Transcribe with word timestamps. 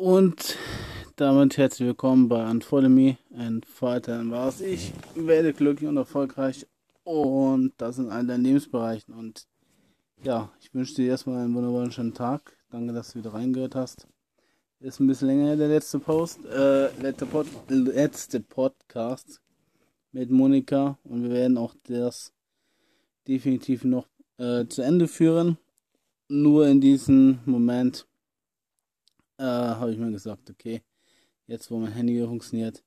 Und 0.00 0.56
damit 1.16 1.58
herzlich 1.58 1.88
willkommen 1.88 2.30
bei 2.30 2.50
Unfollow 2.50 2.88
Me 2.88 3.18
and 3.36 3.66
Fighter 3.66 4.22
was. 4.30 4.62
Ich 4.62 4.94
werde 5.14 5.52
glücklich 5.52 5.90
und 5.90 5.98
erfolgreich 5.98 6.66
und 7.04 7.74
das 7.76 7.98
in 7.98 8.08
allen 8.08 8.26
deinen 8.26 8.44
Lebensbereichen. 8.44 9.12
Und 9.12 9.46
ja, 10.22 10.50
ich 10.58 10.72
wünsche 10.72 10.94
dir 10.94 11.08
erstmal 11.08 11.44
einen 11.44 11.54
wunderbaren 11.54 11.92
schönen 11.92 12.14
Tag. 12.14 12.56
Danke, 12.70 12.94
dass 12.94 13.12
du 13.12 13.18
wieder 13.18 13.34
reingehört 13.34 13.74
hast. 13.74 14.06
Ist 14.78 15.00
ein 15.00 15.06
bisschen 15.06 15.28
länger 15.28 15.48
her, 15.48 15.56
der 15.56 15.68
letzte 15.68 15.98
Post, 15.98 16.46
äh, 16.46 16.90
letzte, 17.02 17.26
Pod, 17.26 17.46
letzte 17.68 18.40
Podcast 18.40 19.42
mit 20.12 20.30
Monika 20.30 20.96
und 21.04 21.24
wir 21.24 21.30
werden 21.30 21.58
auch 21.58 21.74
das 21.84 22.32
definitiv 23.28 23.84
noch 23.84 24.08
äh, 24.38 24.64
zu 24.64 24.80
Ende 24.80 25.08
führen. 25.08 25.58
Nur 26.26 26.68
in 26.68 26.80
diesem 26.80 27.40
Moment 27.44 28.06
äh, 29.40 29.42
habe 29.42 29.92
ich 29.92 29.98
mir 29.98 30.10
gesagt, 30.10 30.50
okay, 30.50 30.82
jetzt 31.46 31.70
wo 31.70 31.78
mein 31.78 31.92
Handy 31.92 32.14
wieder 32.14 32.28
funktioniert, 32.28 32.84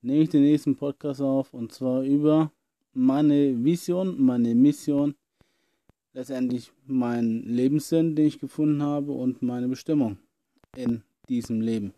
nehme 0.00 0.22
ich 0.22 0.30
den 0.30 0.42
nächsten 0.42 0.74
Podcast 0.74 1.20
auf 1.20 1.52
und 1.52 1.72
zwar 1.72 2.02
über 2.02 2.50
meine 2.94 3.62
Vision, 3.62 4.20
meine 4.20 4.54
Mission, 4.54 5.14
letztendlich 6.14 6.72
meinen 6.86 7.42
Lebenssinn, 7.42 8.16
den 8.16 8.26
ich 8.26 8.40
gefunden 8.40 8.82
habe 8.82 9.12
und 9.12 9.42
meine 9.42 9.68
Bestimmung 9.68 10.18
in 10.76 11.02
diesem 11.28 11.60
Leben. 11.60 11.92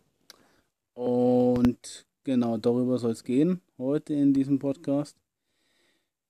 Und 0.95 2.05
genau 2.25 2.59
darüber 2.59 2.99
soll 2.99 3.13
es 3.13 3.25
gehen 3.25 3.61
heute 3.79 4.15
in 4.15 4.35
diesem 4.35 4.59
Podcast. 4.59 5.17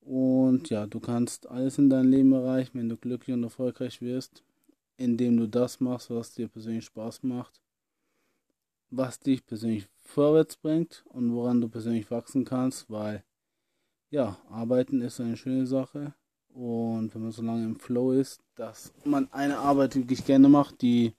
Und 0.01 0.69
ja, 0.69 0.85
du 0.85 0.99
kannst 0.99 1.49
alles 1.49 1.79
in 1.79 1.89
deinem 1.89 2.11
Leben 2.11 2.31
erreichen, 2.33 2.77
wenn 2.77 2.89
du 2.89 2.97
glücklich 2.97 3.33
und 3.33 3.43
erfolgreich 3.43 4.01
wirst, 4.01 4.43
indem 4.97 5.37
du 5.37 5.47
das 5.47 5.79
machst, 5.79 6.09
was 6.09 6.33
dir 6.33 6.47
persönlich 6.47 6.85
Spaß 6.85 7.23
macht, 7.23 7.61
was 8.89 9.19
dich 9.19 9.45
persönlich 9.45 9.87
vorwärts 9.97 10.57
bringt 10.57 11.03
und 11.09 11.33
woran 11.33 11.61
du 11.61 11.67
persönlich 11.67 12.09
wachsen 12.11 12.45
kannst, 12.45 12.89
weil 12.89 13.23
ja, 14.09 14.37
arbeiten 14.49 15.01
ist 15.01 15.19
eine 15.19 15.37
schöne 15.37 15.65
Sache 15.65 16.13
und 16.53 17.13
wenn 17.13 17.23
man 17.23 17.31
so 17.31 17.41
lange 17.41 17.65
im 17.65 17.79
Flow 17.79 18.11
ist, 18.13 18.41
dass 18.55 18.93
man 19.03 19.27
eine 19.33 19.57
Arbeit 19.57 19.95
wirklich 19.95 20.23
gerne 20.25 20.47
macht, 20.47 20.81
die 20.81 21.13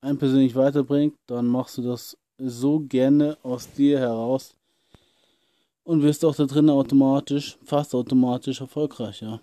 einen 0.00 0.18
persönlich 0.18 0.54
weiterbringt, 0.54 1.16
dann 1.26 1.46
machst 1.46 1.78
du 1.78 1.82
das 1.82 2.16
so 2.38 2.80
gerne 2.80 3.38
aus 3.42 3.72
dir 3.72 3.98
heraus 3.98 4.54
und 5.82 6.02
wirst 6.02 6.24
auch 6.24 6.34
da 6.34 6.44
drin 6.44 6.70
automatisch, 6.70 7.58
fast 7.64 7.94
automatisch 7.94 8.60
erfolgreich, 8.60 9.22
ja. 9.22 9.40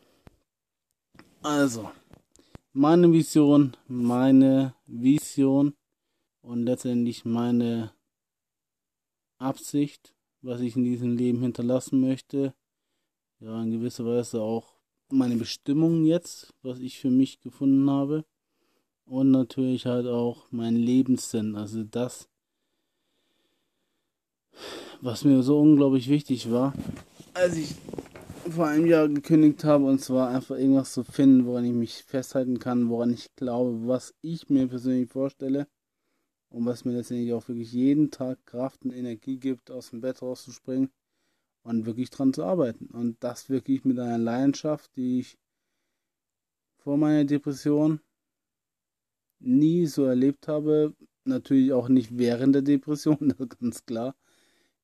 Also, 1.41 1.89
meine 2.73 3.11
Vision, 3.11 3.75
meine 3.88 4.75
Vision 4.86 5.73
und 6.41 6.64
letztendlich 6.64 7.25
meine 7.25 7.91
Absicht, 9.38 10.16
was 10.41 10.61
ich 10.61 10.75
in 10.75 10.83
diesem 10.83 11.17
Leben 11.17 11.42
hinterlassen 11.42 11.99
möchte, 11.99 12.53
ja, 13.39 13.61
in 13.61 13.72
gewisser 13.72 14.05
Weise 14.05 14.42
auch 14.42 14.73
meine 15.09 15.36
Bestimmung 15.36 16.05
jetzt, 16.05 16.53
was 16.61 16.80
ich 16.80 16.99
für 16.99 17.09
mich 17.09 17.42
gefunden 17.42 17.89
habe. 17.89 18.25
Und 19.05 19.31
natürlich 19.31 19.88
halt 19.88 20.08
auch 20.08 20.47
mein 20.52 20.75
Lebenssinn, 20.75 21.58
also 21.58 21.83
das, 21.83 22.30
was 25.02 25.25
mir 25.25 25.44
so 25.44 25.59
unglaublich 25.59 26.08
wichtig 26.08 26.49
war, 26.49 26.73
als 27.33 27.58
ich 27.58 27.75
vor 28.50 28.67
einem 28.67 28.86
Jahr 28.86 29.08
gekündigt 29.08 29.64
habe, 29.64 29.86
und 29.86 30.00
zwar 30.00 30.30
einfach 30.30 30.56
irgendwas 30.58 30.94
zu 30.94 31.03
finden, 31.03 31.45
woran 31.45 31.66
ich 31.66 31.73
mich 31.73 32.03
festhalten 32.03 32.59
kann, 32.59 32.89
woran 32.89 33.14
ich 33.14 33.36
glaube, 33.36 33.88
was 33.88 34.14
ich 34.22 34.50
mir 34.50 34.67
persönlich 34.67 35.09
vorstelle 35.09 35.67
und 36.50 36.66
was 36.66 36.86
mir 36.86 36.94
letztendlich 36.94 37.33
auch 37.33 37.48
wirklich 37.48 37.72
jeden 37.72 38.11
Tag 38.11 38.45
Kraft 38.45 38.83
und 38.83 38.94
Energie 38.94 39.38
gibt, 39.38 39.72
aus 39.72 39.92
dem 39.92 40.02
Bett 40.02 40.22
rauszuspringen 40.22 40.89
und 41.64 41.86
wirklich 41.86 42.09
dran 42.09 42.33
zu 42.33 42.44
arbeiten. 42.44 42.88
Und 42.88 43.23
das 43.23 43.49
wirklich 43.49 43.86
mit 43.86 43.99
einer 43.99 44.17
Leidenschaft, 44.17 44.95
die 44.95 45.20
ich 45.20 45.38
vor 46.77 46.98
meiner 46.98 47.26
Depression 47.26 48.02
nie 49.39 49.86
so 49.86 50.05
erlebt 50.05 50.48
habe. 50.48 50.95
Natürlich 51.26 51.73
auch 51.73 51.89
nicht 51.89 52.17
während 52.17 52.55
der 52.55 52.64
Depression, 52.64 53.17
das 53.20 53.39
ist 53.39 53.60
ganz 53.60 53.86
klar. 53.86 54.15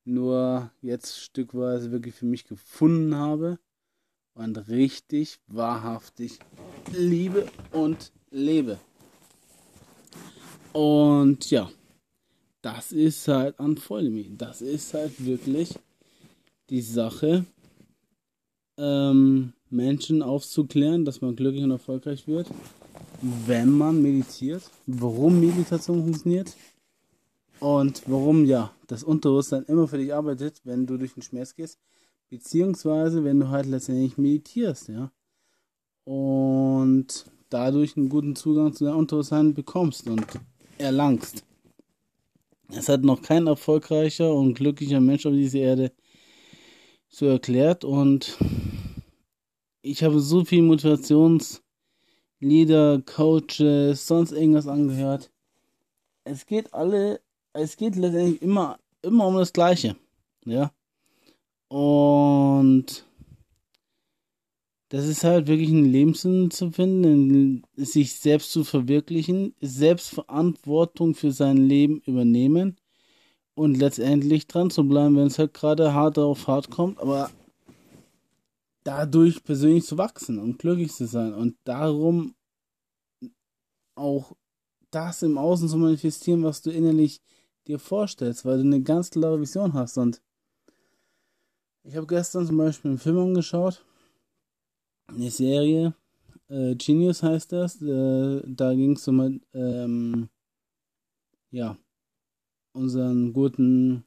Nur 0.09 0.71
jetzt 0.81 1.19
stückweise 1.19 1.91
wirklich 1.91 2.15
für 2.15 2.25
mich 2.25 2.45
gefunden 2.45 3.13
habe 3.15 3.59
und 4.35 4.69
richtig, 4.69 5.41
wahrhaftig 5.47 6.39
liebe 6.93 7.45
und 7.73 8.13
lebe. 8.31 8.79
Und 10.71 11.51
ja, 11.51 11.69
das 12.61 12.93
ist 12.93 13.27
halt 13.27 13.59
an 13.59 13.75
Vollmi. 13.75 14.31
Das 14.37 14.61
ist 14.61 14.93
halt 14.93 15.25
wirklich 15.25 15.77
die 16.69 16.81
Sache, 16.81 17.45
ähm, 18.77 19.51
Menschen 19.69 20.21
aufzuklären, 20.21 21.03
dass 21.03 21.19
man 21.19 21.35
glücklich 21.35 21.65
und 21.65 21.71
erfolgreich 21.71 22.29
wird, 22.29 22.47
wenn 23.45 23.71
man 23.71 24.01
meditiert, 24.01 24.63
warum 24.85 25.41
Meditation 25.41 26.01
funktioniert 26.01 26.55
und 27.59 28.03
warum 28.07 28.45
ja 28.45 28.73
das 28.87 29.03
Unterbewusstsein 29.03 29.63
immer 29.63 29.87
für 29.87 29.97
dich 29.97 30.13
arbeitet, 30.13 30.61
wenn 30.63 30.85
du 30.85 30.97
durch 30.97 31.13
den 31.13 31.23
Schmerz 31.23 31.55
gehst, 31.55 31.79
beziehungsweise 32.29 33.23
wenn 33.23 33.39
du 33.39 33.49
halt 33.49 33.65
letztendlich 33.65 34.17
meditierst, 34.17 34.89
ja. 34.89 35.11
Und 36.03 37.25
dadurch 37.49 37.97
einen 37.97 38.09
guten 38.09 38.35
Zugang 38.35 38.73
zu 38.73 38.85
deinem 38.85 38.97
Unterbewusstsein 38.97 39.53
bekommst 39.53 40.07
und 40.07 40.25
erlangst. 40.77 41.43
Es 42.69 42.89
hat 42.89 43.03
noch 43.03 43.21
kein 43.21 43.47
erfolgreicher 43.47 44.33
und 44.33 44.55
glücklicher 44.55 44.99
Mensch 44.99 45.25
auf 45.25 45.33
dieser 45.33 45.59
Erde 45.59 45.91
so 47.09 47.25
erklärt 47.25 47.85
und 47.85 48.37
ich 49.81 50.03
habe 50.03 50.19
so 50.19 50.43
viel 50.43 50.63
Motivationslieder, 50.63 51.61
Coaches, 53.05 54.05
sonst 54.05 54.33
irgendwas 54.33 54.67
angehört. 54.67 55.31
Es 56.25 56.45
geht 56.45 56.73
alle, 56.73 57.21
es 57.57 57.77
geht 57.77 57.95
letztendlich 57.95 58.41
immer, 58.41 58.79
immer 59.01 59.27
um 59.27 59.35
das 59.35 59.53
Gleiche, 59.53 59.95
ja. 60.45 60.71
Und 61.69 63.05
das 64.89 65.05
ist 65.05 65.23
halt 65.23 65.47
wirklich 65.47 65.69
ein 65.69 65.85
Lebenssinn 65.85 66.49
zu 66.49 66.71
finden, 66.71 67.63
sich 67.75 68.13
selbst 68.13 68.51
zu 68.51 68.63
verwirklichen, 68.63 69.53
Selbstverantwortung 69.59 71.13
für 71.13 71.31
sein 71.31 71.57
Leben 71.57 72.01
übernehmen 72.05 72.77
und 73.53 73.75
letztendlich 73.77 74.47
dran 74.47 74.69
zu 74.69 74.87
bleiben, 74.87 75.17
wenn 75.17 75.27
es 75.27 75.39
halt 75.39 75.53
gerade 75.53 75.93
hart 75.93 76.17
auf 76.19 76.47
hart 76.47 76.69
kommt, 76.69 76.99
aber 76.99 77.29
dadurch 78.83 79.43
persönlich 79.43 79.83
zu 79.83 79.97
wachsen 79.97 80.39
und 80.39 80.59
glücklich 80.59 80.93
zu 80.93 81.05
sein 81.05 81.33
und 81.33 81.57
darum 81.65 82.33
auch 83.95 84.31
das 84.91 85.21
im 85.23 85.37
Außen 85.37 85.67
zu 85.67 85.77
manifestieren, 85.77 86.43
was 86.43 86.61
du 86.61 86.71
innerlich 86.71 87.19
dir 87.67 87.79
vorstellst, 87.79 88.45
weil 88.45 88.57
du 88.57 88.63
eine 88.63 88.81
ganz 88.81 89.09
klare 89.09 89.39
Vision 89.39 89.73
hast 89.73 89.97
und 89.97 90.21
ich 91.83 91.95
habe 91.95 92.07
gestern 92.07 92.45
zum 92.45 92.57
Beispiel 92.57 92.91
einen 92.91 92.97
Film 92.97 93.17
angeschaut 93.17 93.85
eine 95.07 95.31
Serie, 95.31 95.93
äh, 96.49 96.75
Genius 96.75 97.23
heißt 97.23 97.51
das. 97.51 97.81
Äh, 97.81 98.41
da 98.45 98.73
ging 98.73 98.93
es 98.93 99.07
um, 99.07 99.41
ähm, 99.53 100.29
ja, 101.51 101.77
unseren 102.73 103.33
guten 103.33 104.03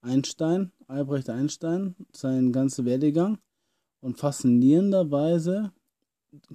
Einstein, 0.00 0.72
Albrecht 0.86 1.28
Einstein, 1.28 1.96
seinen 2.12 2.52
ganzen 2.52 2.84
Werdegang. 2.84 3.38
Und 4.00 4.18
faszinierenderweise 4.18 5.72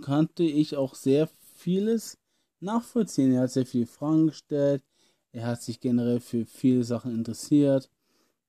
kannte 0.02 0.44
ich 0.44 0.78
auch 0.78 0.96
sehr 0.96 1.28
vieles 1.56 2.18
nachvollziehen. 2.60 3.34
Er 3.34 3.42
hat 3.42 3.52
sehr 3.52 3.66
viele 3.66 3.88
Fragen 3.88 4.28
gestellt. 4.28 4.84
Er 5.31 5.48
hat 5.48 5.62
sich 5.62 5.80
generell 5.80 6.19
für 6.19 6.45
viele 6.45 6.83
Sachen 6.83 7.13
interessiert. 7.13 7.89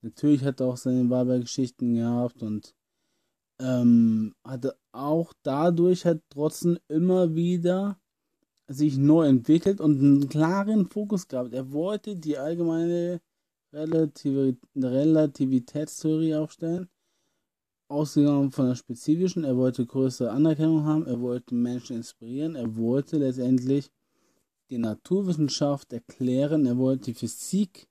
Natürlich 0.00 0.42
hat 0.44 0.60
er 0.60 0.66
auch 0.66 0.76
seine 0.76 1.08
Wahlberg-Geschichten 1.08 1.94
gehabt 1.94 2.42
und 2.42 2.74
ähm, 3.60 4.34
hatte 4.44 4.76
auch 4.90 5.32
dadurch 5.42 6.04
hat 6.04 6.20
trotzdem 6.28 6.78
immer 6.88 7.34
wieder 7.34 7.98
sich 8.66 8.96
neu 8.96 9.26
entwickelt 9.26 9.80
und 9.80 10.00
einen 10.00 10.28
klaren 10.28 10.86
Fokus 10.88 11.28
gehabt. 11.28 11.52
Er 11.52 11.72
wollte 11.72 12.16
die 12.16 12.38
allgemeine 12.38 13.20
Relativ 13.72 14.58
Relativitätstheorie 14.76 16.34
aufstellen, 16.34 16.90
ausgegangen 17.88 18.50
von 18.50 18.66
der 18.66 18.74
spezifischen. 18.74 19.44
Er 19.44 19.56
wollte 19.56 19.86
größere 19.86 20.30
Anerkennung 20.30 20.84
haben, 20.84 21.06
er 21.06 21.18
wollte 21.20 21.54
Menschen 21.54 21.96
inspirieren, 21.96 22.54
er 22.54 22.76
wollte 22.76 23.16
letztendlich 23.16 23.90
die 24.72 24.78
Naturwissenschaft 24.78 25.92
erklären, 25.92 26.64
er 26.64 26.78
wollte 26.78 27.12
die 27.12 27.14
Physik 27.14 27.90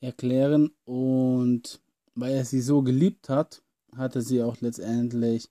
erklären 0.00 0.70
und 0.84 1.82
weil 2.14 2.34
er 2.34 2.44
sie 2.44 2.60
so 2.60 2.82
geliebt 2.82 3.28
hat, 3.28 3.64
hatte 3.96 4.22
sie 4.22 4.44
auch 4.44 4.60
letztendlich 4.60 5.50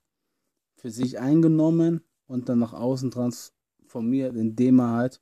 für 0.76 0.90
sich 0.90 1.18
eingenommen 1.18 2.02
und 2.26 2.48
dann 2.48 2.60
nach 2.60 2.72
außen 2.72 3.10
transformiert, 3.10 4.36
indem 4.36 4.80
er 4.80 4.90
halt, 4.90 5.20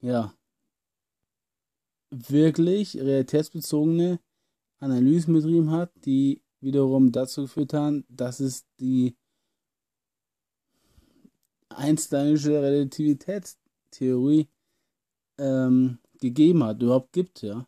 ja, 0.00 0.34
wirklich 2.10 2.96
realitätsbezogene 2.96 4.18
Analysen 4.80 5.34
betrieben 5.34 5.70
hat, 5.70 5.92
die 6.04 6.42
wiederum 6.60 7.12
dazu 7.12 7.42
geführt 7.42 7.74
haben, 7.74 8.04
dass 8.08 8.40
es 8.40 8.66
die 8.80 9.16
Einsteinische 11.68 12.62
Relativitätstheorie 12.62 14.48
ähm, 15.38 15.98
gegeben 16.20 16.64
hat, 16.64 16.82
überhaupt 16.82 17.12
gibt, 17.12 17.42
ja. 17.42 17.66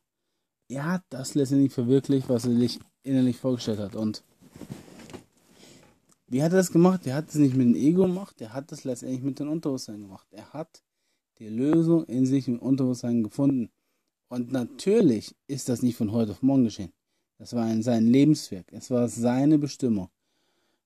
Er 0.69 0.85
hat 0.85 1.03
das 1.09 1.35
letztendlich 1.35 1.73
verwirklicht, 1.73 2.29
was 2.29 2.45
er 2.45 2.55
sich 2.55 2.79
innerlich 3.03 3.39
vorgestellt 3.39 3.79
hat. 3.79 3.97
Und 3.97 4.23
wie 6.27 6.43
hat 6.43 6.53
er 6.53 6.59
das 6.59 6.73
gemacht? 6.73 7.07
Er 7.07 7.17
hat 7.17 7.31
es 7.31 7.37
nicht 7.37 7.57
mit 7.57 7.69
dem 7.69 7.75
Ego 7.75 8.03
gemacht, 8.03 8.41
er 8.41 8.53
hat 8.53 8.71
das 8.71 8.85
letztendlich 8.85 9.23
mit 9.23 9.39
dem 9.39 9.49
Unterbewusstsein 9.49 10.03
gemacht. 10.03 10.27
Er 10.31 10.53
hat 10.53 10.83
die 11.39 11.49
Lösung 11.49 12.05
in 12.05 12.27
sich 12.27 12.49
im 12.49 12.59
Unterbewusstsein 12.59 13.23
gefunden. 13.23 13.71
Und 14.29 14.53
natürlich 14.53 15.35
ist 15.47 15.71
das 15.71 15.83
nicht 15.83 15.97
von 15.97 16.13
heute 16.13 16.33
auf 16.33 16.43
morgen 16.43 16.65
geschehen. 16.65 16.93
Das 17.39 17.55
war 17.55 17.65
ein, 17.65 17.83
sein 17.83 18.07
Lebenswerk. 18.07 18.71
Es 18.73 18.91
war 18.91 19.09
seine 19.09 19.59
Bestimmung. 19.59 20.11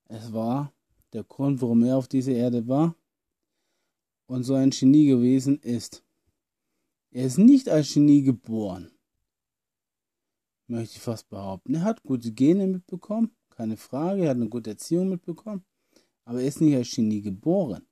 Es 0.07 0.33
war 0.33 0.73
der 1.13 1.25
Grund, 1.25 1.61
warum 1.61 1.83
er 1.83 1.97
auf 1.97 2.07
dieser 2.07 2.33
Erde 2.33 2.69
war 2.69 2.95
und 4.27 4.45
so 4.45 4.55
ein 4.55 4.71
Genie 4.71 5.07
gewesen 5.07 5.59
ist. 5.59 6.03
Er 7.11 7.27
ist 7.27 7.39
nicht 7.39 7.69
als 7.69 7.93
Genie 7.93 8.23
geboren, 8.23 8.91
möchte 10.67 10.97
ich 10.97 11.03
fast 11.03 11.29
behaupten. 11.29 11.75
Er 11.75 11.85
hat 11.85 12.03
gute 12.03 12.33
Gene 12.33 12.67
mitbekommen, 12.67 13.31
keine 13.51 13.77
Frage, 13.77 14.23
er 14.23 14.31
hat 14.31 14.37
eine 14.37 14.49
gute 14.49 14.71
Erziehung 14.71 15.11
mitbekommen, 15.11 15.65
aber 16.25 16.41
er 16.41 16.49
ist 16.49 16.61
nicht 16.61 16.77
als 16.77 16.91
Genie 16.91 17.21
geboren. 17.21 17.87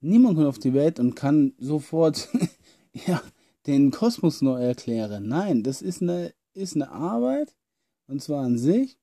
Niemand 0.00 0.36
kommt 0.36 0.48
auf 0.48 0.58
die 0.58 0.74
Welt 0.74 1.00
und 1.00 1.14
kann 1.14 1.54
sofort 1.58 2.28
ja, 3.06 3.22
den 3.66 3.90
Kosmos 3.90 4.42
neu 4.42 4.62
erklären. 4.62 5.26
Nein, 5.26 5.62
das 5.62 5.82
ist 5.82 6.02
eine, 6.02 6.34
ist 6.52 6.74
eine 6.74 6.90
Arbeit, 6.90 7.56
und 8.06 8.22
zwar 8.22 8.44
an 8.44 8.58
sich, 8.58 8.98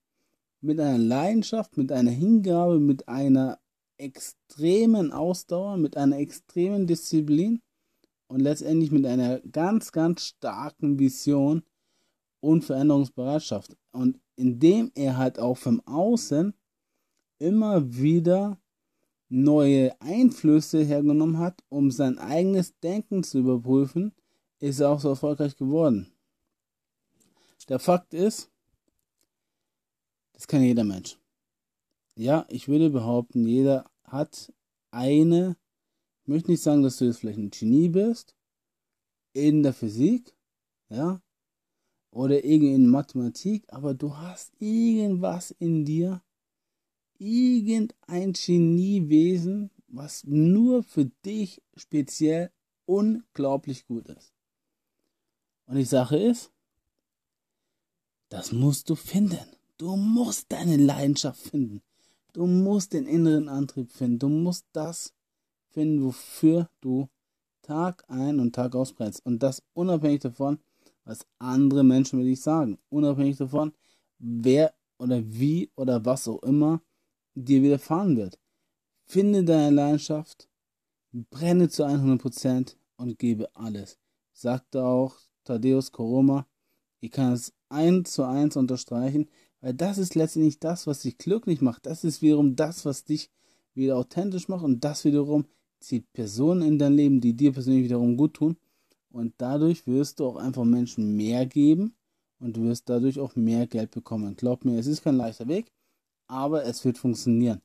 mit 0.61 0.79
einer 0.79 0.97
Leidenschaft, 0.97 1.77
mit 1.77 1.91
einer 1.91 2.11
Hingabe, 2.11 2.79
mit 2.79 3.07
einer 3.09 3.59
extremen 3.97 5.11
Ausdauer, 5.11 5.77
mit 5.77 5.97
einer 5.97 6.17
extremen 6.17 6.87
Disziplin 6.87 7.61
und 8.27 8.39
letztendlich 8.39 8.91
mit 8.91 9.05
einer 9.05 9.39
ganz, 9.39 9.91
ganz 9.91 10.25
starken 10.25 10.99
Vision 10.99 11.63
und 12.39 12.63
Veränderungsbereitschaft. 12.63 13.77
Und 13.91 14.19
indem 14.35 14.91
er 14.95 15.17
halt 15.17 15.39
auch 15.39 15.57
vom 15.57 15.81
Außen 15.85 16.53
immer 17.39 17.93
wieder 17.93 18.59
neue 19.29 19.99
Einflüsse 20.01 20.83
hergenommen 20.83 21.37
hat, 21.37 21.63
um 21.69 21.91
sein 21.91 22.17
eigenes 22.19 22.77
Denken 22.79 23.23
zu 23.23 23.39
überprüfen, 23.39 24.13
ist 24.59 24.79
er 24.79 24.89
auch 24.89 24.99
so 24.99 25.09
erfolgreich 25.09 25.55
geworden. 25.57 26.11
Der 27.69 27.79
Fakt 27.79 28.13
ist, 28.13 28.51
das 30.33 30.47
kann 30.47 30.61
jeder 30.61 30.83
Mensch. 30.83 31.17
Ja, 32.15 32.45
ich 32.49 32.67
würde 32.67 32.89
behaupten, 32.89 33.47
jeder 33.47 33.89
hat 34.03 34.53
eine, 34.91 35.57
ich 36.21 36.27
möchte 36.27 36.51
nicht 36.51 36.61
sagen, 36.61 36.83
dass 36.83 36.97
du 36.97 37.05
jetzt 37.05 37.19
vielleicht 37.19 37.39
ein 37.39 37.49
Genie 37.49 37.89
bist, 37.89 38.35
in 39.33 39.63
der 39.63 39.73
Physik, 39.73 40.35
ja, 40.89 41.21
oder 42.11 42.43
irgendwie 42.43 42.75
in 42.75 42.87
Mathematik, 42.87 43.65
aber 43.67 43.95
du 43.95 44.15
hast 44.17 44.53
irgendwas 44.59 45.51
in 45.51 45.85
dir, 45.85 46.21
irgendein 47.17 48.33
Geniewesen, 48.33 49.71
was 49.87 50.23
nur 50.23 50.83
für 50.83 51.05
dich 51.25 51.63
speziell 51.75 52.51
unglaublich 52.85 53.87
gut 53.87 54.07
ist. 54.09 54.33
Und 55.65 55.77
die 55.77 55.85
Sache 55.85 56.17
ist, 56.17 56.51
das 58.29 58.51
musst 58.51 58.89
du 58.89 58.95
finden. 58.95 59.39
Du 59.77 59.95
musst 59.95 60.51
deine 60.51 60.77
Leidenschaft 60.77 61.41
finden. 61.41 61.81
Du 62.33 62.47
musst 62.47 62.93
den 62.93 63.05
inneren 63.05 63.47
Antrieb 63.47 63.91
finden. 63.91 64.19
Du 64.19 64.29
musst 64.29 64.65
das 64.73 65.13
finden, 65.69 66.03
wofür 66.03 66.69
du 66.81 67.07
Tag 67.61 68.03
ein 68.07 68.39
und 68.39 68.53
Tag 68.53 68.75
aus 68.75 68.93
brennst. 68.93 69.25
Und 69.25 69.41
das 69.41 69.63
unabhängig 69.73 70.21
davon, 70.21 70.59
was 71.05 71.25
andere 71.39 71.83
Menschen 71.83 72.19
über 72.19 72.27
dich 72.27 72.41
sagen. 72.41 72.79
Unabhängig 72.89 73.37
davon, 73.37 73.73
wer 74.19 74.73
oder 74.97 75.21
wie 75.23 75.69
oder 75.75 76.03
was 76.05 76.27
auch 76.27 76.41
immer 76.43 76.81
dir 77.35 77.61
widerfahren 77.61 78.17
wird. 78.17 78.39
Finde 79.05 79.43
deine 79.43 79.75
Leidenschaft, 79.75 80.49
brenne 81.11 81.69
zu 81.69 81.85
100% 81.85 82.75
und 82.97 83.19
gebe 83.19 83.55
alles. 83.55 83.99
Sagte 84.31 84.83
auch 84.83 85.15
Thaddeus 85.43 85.91
Koroma. 85.91 86.47
Ich 86.99 87.11
kann 87.11 87.33
es 87.33 87.53
eins 87.69 88.13
zu 88.13 88.23
eins 88.23 88.55
unterstreichen. 88.55 89.29
Weil 89.63 89.73
das 89.73 89.97
ist 89.97 90.13
letztendlich 90.13 90.59
das, 90.59 90.87
was 90.87 91.03
dich 91.03 91.17
glücklich 91.17 91.61
macht. 91.61 91.85
Das 91.85 92.03
ist 92.03 92.21
wiederum 92.21 92.57
das, 92.57 92.83
was 92.83 93.05
dich 93.05 93.29
wieder 93.73 93.95
authentisch 93.95 94.49
macht. 94.49 94.65
Und 94.65 94.83
das 94.83 95.05
wiederum 95.05 95.45
zieht 95.79 96.11
Personen 96.11 96.63
in 96.63 96.77
dein 96.77 96.95
Leben, 96.95 97.21
die 97.21 97.33
dir 97.33 97.53
persönlich 97.53 97.85
wiederum 97.85 98.17
gut 98.17 98.33
tun. 98.33 98.57
Und 99.09 99.33
dadurch 99.37 99.87
wirst 99.87 100.19
du 100.19 100.25
auch 100.25 100.35
einfach 100.35 100.65
Menschen 100.65 101.15
mehr 101.15 101.45
geben 101.45 101.95
und 102.41 102.57
du 102.57 102.63
wirst 102.63 102.89
dadurch 102.89 103.21
auch 103.21 103.37
mehr 103.37 103.65
Geld 103.65 103.91
bekommen. 103.91 104.35
Glaub 104.35 104.65
mir, 104.65 104.77
es 104.77 104.87
ist 104.87 105.01
kein 105.01 105.15
leichter 105.15 105.47
Weg, 105.47 105.71
aber 106.27 106.65
es 106.65 106.83
wird 106.83 106.97
funktionieren. 106.97 107.61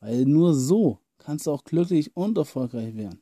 Weil 0.00 0.24
nur 0.24 0.54
so 0.54 1.00
kannst 1.18 1.46
du 1.46 1.50
auch 1.50 1.64
glücklich 1.64 2.16
und 2.16 2.38
erfolgreich 2.38 2.96
werden. 2.96 3.20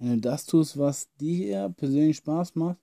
Wenn 0.00 0.14
du 0.14 0.20
das 0.22 0.44
tust, 0.44 0.76
was 0.76 1.08
dir 1.20 1.72
persönlich 1.76 2.16
Spaß 2.16 2.56
macht, 2.56 2.78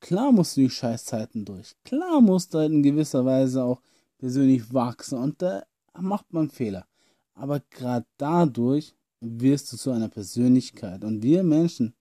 Klar 0.00 0.32
musst 0.32 0.56
du 0.56 0.62
die 0.62 0.70
Scheißzeiten 0.70 1.44
durch. 1.44 1.76
Klar 1.84 2.20
musst 2.20 2.54
du 2.54 2.58
halt 2.58 2.72
in 2.72 2.82
gewisser 2.82 3.24
Weise 3.24 3.62
auch 3.62 3.82
persönlich 4.18 4.72
wachsen 4.72 5.18
und 5.18 5.40
da 5.42 5.64
macht 5.98 6.32
man 6.32 6.50
Fehler. 6.50 6.86
Aber 7.34 7.60
gerade 7.70 8.06
dadurch 8.16 8.94
wirst 9.20 9.72
du 9.72 9.76
zu 9.76 9.90
einer 9.90 10.08
Persönlichkeit. 10.08 11.04
Und 11.04 11.22
wir 11.22 11.42
Menschen 11.42 11.94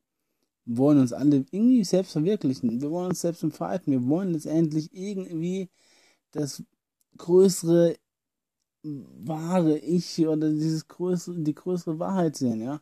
wollen 0.65 0.99
uns 0.99 1.11
alle 1.13 1.45
irgendwie 1.51 1.83
selbst 1.83 2.13
verwirklichen. 2.13 2.81
Wir 2.81 2.89
wollen 2.89 3.09
uns 3.09 3.21
selbst 3.21 3.43
entfalten. 3.43 3.91
Wir 3.91 4.07
wollen 4.07 4.31
letztendlich 4.31 4.93
irgendwie 4.93 5.69
das 6.31 6.63
größere 7.17 7.97
wahre 8.83 9.77
Ich 9.77 10.25
oder 10.25 10.49
dieses 10.49 10.87
größere, 10.87 11.39
die 11.39 11.55
größere 11.55 11.99
Wahrheit 11.99 12.37
sehen, 12.37 12.61
ja. 12.61 12.81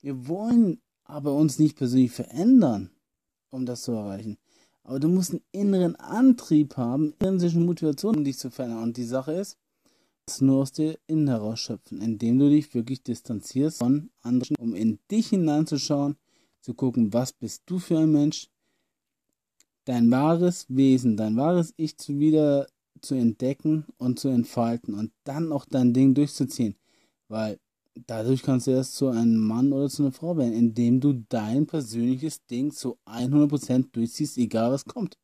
Wir 0.00 0.26
wollen 0.26 0.80
aber 1.04 1.34
uns 1.34 1.58
nicht 1.58 1.76
persönlich 1.76 2.12
verändern 2.12 2.90
um 3.50 3.66
das 3.66 3.82
zu 3.82 3.92
erreichen. 3.92 4.38
Aber 4.88 5.00
du 5.00 5.08
musst 5.08 5.32
einen 5.32 5.42
inneren 5.52 5.96
Antrieb 5.96 6.78
haben, 6.78 7.12
intrinsische 7.12 7.58
Motivation, 7.58 8.16
um 8.16 8.24
dich 8.24 8.38
zu 8.38 8.50
verändern. 8.50 8.84
Und 8.84 8.96
die 8.96 9.04
Sache 9.04 9.32
ist, 9.32 9.58
das 10.24 10.40
nur 10.40 10.62
aus 10.62 10.72
dir 10.72 10.98
innen 11.06 11.28
heraus 11.28 11.60
schöpfen, 11.60 12.00
indem 12.00 12.38
du 12.38 12.48
dich 12.48 12.72
wirklich 12.72 13.02
distanzierst 13.02 13.80
von 13.80 14.08
anderen, 14.22 14.56
um 14.58 14.74
in 14.74 14.98
dich 15.10 15.28
hineinzuschauen, 15.28 16.16
zu 16.62 16.72
gucken, 16.72 17.12
was 17.12 17.34
bist 17.34 17.64
du 17.66 17.78
für 17.78 17.98
ein 17.98 18.10
Mensch, 18.10 18.48
dein 19.84 20.10
wahres 20.10 20.64
Wesen, 20.70 21.18
dein 21.18 21.36
wahres 21.36 21.74
Ich 21.76 21.98
zu 21.98 22.18
wieder 22.18 22.66
zu 23.02 23.14
entdecken 23.14 23.84
und 23.98 24.18
zu 24.18 24.28
entfalten 24.28 24.94
und 24.94 25.12
dann 25.24 25.52
auch 25.52 25.66
dein 25.66 25.92
Ding 25.92 26.14
durchzuziehen. 26.14 26.76
Weil 27.28 27.58
dadurch 28.06 28.42
kannst 28.42 28.66
du 28.66 28.72
erst 28.72 28.94
zu 28.94 29.08
einem 29.08 29.38
Mann 29.38 29.72
oder 29.72 29.88
zu 29.88 30.02
einer 30.02 30.12
Frau 30.12 30.36
werden, 30.36 30.52
indem 30.52 31.00
du 31.00 31.24
dein 31.28 31.66
persönliches 31.66 32.44
Ding 32.46 32.70
zu 32.70 32.98
100% 33.06 33.92
durchziehst, 33.92 34.38
egal 34.38 34.72
was 34.72 34.84
kommt. 34.84 35.18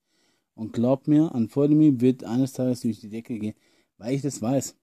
Und 0.55 0.73
glaub 0.73 1.09
mir, 1.09 1.35
an 1.35 1.45
Unfolding 1.45 2.01
wird 2.01 2.25
eines 2.25 2.53
Tages 2.53 2.81
durch 2.81 3.01
die 3.01 3.09
Decke 3.09 3.39
gehen, 3.39 3.55
weil 3.99 4.15
ich 4.15 4.23
das 4.23 4.41
weiß. 4.41 4.77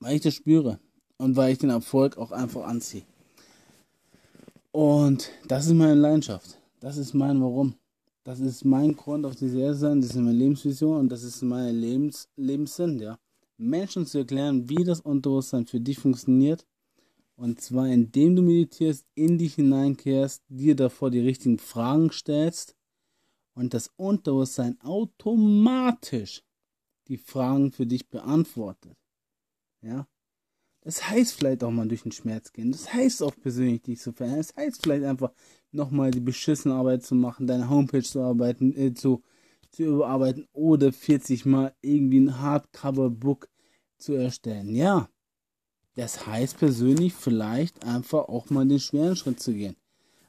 Weil 0.00 0.16
ich 0.16 0.22
das 0.22 0.34
spüre. 0.34 0.78
Und 1.16 1.36
weil 1.36 1.52
ich 1.52 1.58
den 1.58 1.70
Erfolg 1.70 2.18
auch 2.18 2.32
einfach 2.32 2.66
anziehe. 2.66 3.04
Und 4.72 5.30
das 5.46 5.66
ist 5.66 5.74
meine 5.74 5.94
Leidenschaft. 5.94 6.58
Das 6.80 6.96
ist 6.96 7.14
mein 7.14 7.40
Warum. 7.40 7.74
Das 8.24 8.40
ist 8.40 8.64
mein 8.64 8.96
Grund 8.96 9.24
auf 9.24 9.36
dieser 9.36 9.58
Erde 9.58 9.74
sein. 9.74 10.00
Das 10.00 10.10
ist 10.10 10.16
meine 10.16 10.32
Lebensvision 10.32 10.98
und 10.98 11.08
das 11.10 11.22
ist 11.22 11.42
mein 11.42 11.74
Lebens 11.74 12.28
Lebenssinn, 12.36 12.98
ja. 12.98 13.18
Menschen 13.56 14.06
zu 14.06 14.18
erklären, 14.18 14.68
wie 14.68 14.84
das 14.84 15.00
Unterbewusstsein 15.00 15.66
für 15.66 15.80
dich 15.80 15.98
funktioniert. 15.98 16.66
Und 17.36 17.60
zwar 17.60 17.88
indem 17.88 18.36
du 18.36 18.42
meditierst, 18.42 19.06
in 19.14 19.38
dich 19.38 19.54
hineinkehrst, 19.54 20.44
dir 20.48 20.76
davor 20.76 21.10
die 21.10 21.20
richtigen 21.20 21.58
Fragen 21.58 22.10
stellst 22.12 22.76
und 23.54 23.74
das 23.74 23.90
Unterbewusstsein 23.96 24.80
automatisch 24.80 26.42
die 27.08 27.18
Fragen 27.18 27.72
für 27.72 27.86
dich 27.86 28.08
beantwortet. 28.08 28.96
Ja? 29.82 30.06
Das 30.80 31.08
heißt 31.08 31.34
vielleicht 31.34 31.64
auch 31.64 31.70
mal 31.70 31.88
durch 31.88 32.02
den 32.02 32.12
Schmerz 32.12 32.52
gehen. 32.52 32.70
Das 32.70 32.92
heißt 32.92 33.22
auch 33.22 33.34
persönlich 33.40 33.82
dich 33.82 34.00
zu 34.00 34.12
verändern. 34.12 34.42
Das 34.42 34.54
heißt 34.54 34.82
vielleicht 34.82 35.04
einfach 35.04 35.32
nochmal 35.72 36.10
die 36.10 36.20
beschissene 36.20 36.74
Arbeit 36.74 37.02
zu 37.02 37.14
machen, 37.14 37.46
deine 37.46 37.70
Homepage 37.70 38.02
zu 38.02 38.20
arbeiten, 38.20 38.76
äh, 38.76 38.92
zu 38.92 39.22
zu 39.74 39.84
überarbeiten 39.84 40.46
oder 40.52 40.92
40 40.92 41.46
Mal 41.46 41.74
irgendwie 41.82 42.20
ein 42.20 42.40
Hardcover-Book 42.40 43.48
zu 43.98 44.14
erstellen. 44.14 44.74
Ja, 44.74 45.08
das 45.94 46.26
heißt 46.26 46.58
persönlich 46.58 47.14
vielleicht 47.14 47.84
einfach 47.84 48.28
auch 48.28 48.50
mal 48.50 48.66
den 48.66 48.80
schweren 48.80 49.16
Schritt 49.16 49.40
zu 49.40 49.52
gehen. 49.52 49.76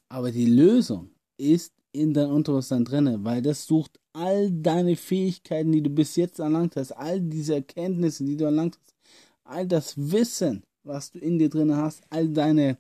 Aber 0.09 0.31
die 0.31 0.45
Lösung 0.45 1.11
ist 1.37 1.73
in 1.91 2.13
dein 2.13 2.29
Unterbewusstsein 2.29 2.85
drinne, 2.85 3.23
weil 3.23 3.41
das 3.41 3.65
sucht 3.65 3.99
all 4.13 4.51
deine 4.51 4.95
Fähigkeiten, 4.95 5.71
die 5.71 5.81
du 5.81 5.89
bis 5.89 6.15
jetzt 6.15 6.39
erlangt 6.39 6.75
hast, 6.75 6.91
all 6.91 7.21
diese 7.21 7.55
Erkenntnisse, 7.55 8.23
die 8.23 8.37
du 8.37 8.45
erlangt 8.45 8.77
hast, 8.77 8.95
all 9.43 9.67
das 9.67 9.93
Wissen, 9.97 10.63
was 10.83 11.11
du 11.11 11.19
in 11.19 11.39
dir 11.39 11.49
drin 11.49 11.75
hast, 11.75 12.03
all 12.09 12.29
deine 12.29 12.77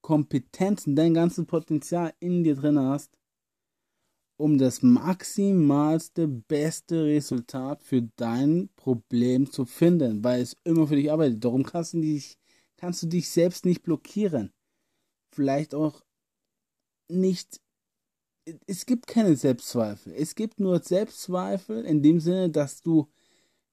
Kompetenzen, 0.00 0.96
dein 0.96 1.14
ganzes 1.14 1.44
Potenzial 1.46 2.12
in 2.20 2.44
dir 2.44 2.54
drin 2.54 2.78
hast, 2.78 3.15
um 4.36 4.58
das 4.58 4.82
maximalste, 4.82 6.28
beste 6.28 7.04
Resultat 7.04 7.82
für 7.82 8.02
dein 8.16 8.68
Problem 8.76 9.50
zu 9.50 9.64
finden, 9.64 10.22
weil 10.22 10.42
es 10.42 10.56
immer 10.64 10.86
für 10.86 10.96
dich 10.96 11.10
arbeitet. 11.10 11.44
Darum 11.44 11.62
kannst 11.62 11.94
du 11.94 12.00
dich, 12.00 12.38
kannst 12.76 13.02
du 13.02 13.06
dich 13.06 13.28
selbst 13.28 13.64
nicht 13.64 13.82
blockieren. 13.82 14.52
Vielleicht 15.32 15.74
auch 15.74 16.02
nicht. 17.08 17.60
Es 18.66 18.86
gibt 18.86 19.06
keine 19.06 19.36
Selbstzweifel. 19.36 20.12
Es 20.14 20.34
gibt 20.34 20.60
nur 20.60 20.80
Selbstzweifel 20.80 21.84
in 21.84 22.02
dem 22.02 22.20
Sinne, 22.20 22.50
dass 22.50 22.82
du 22.82 23.08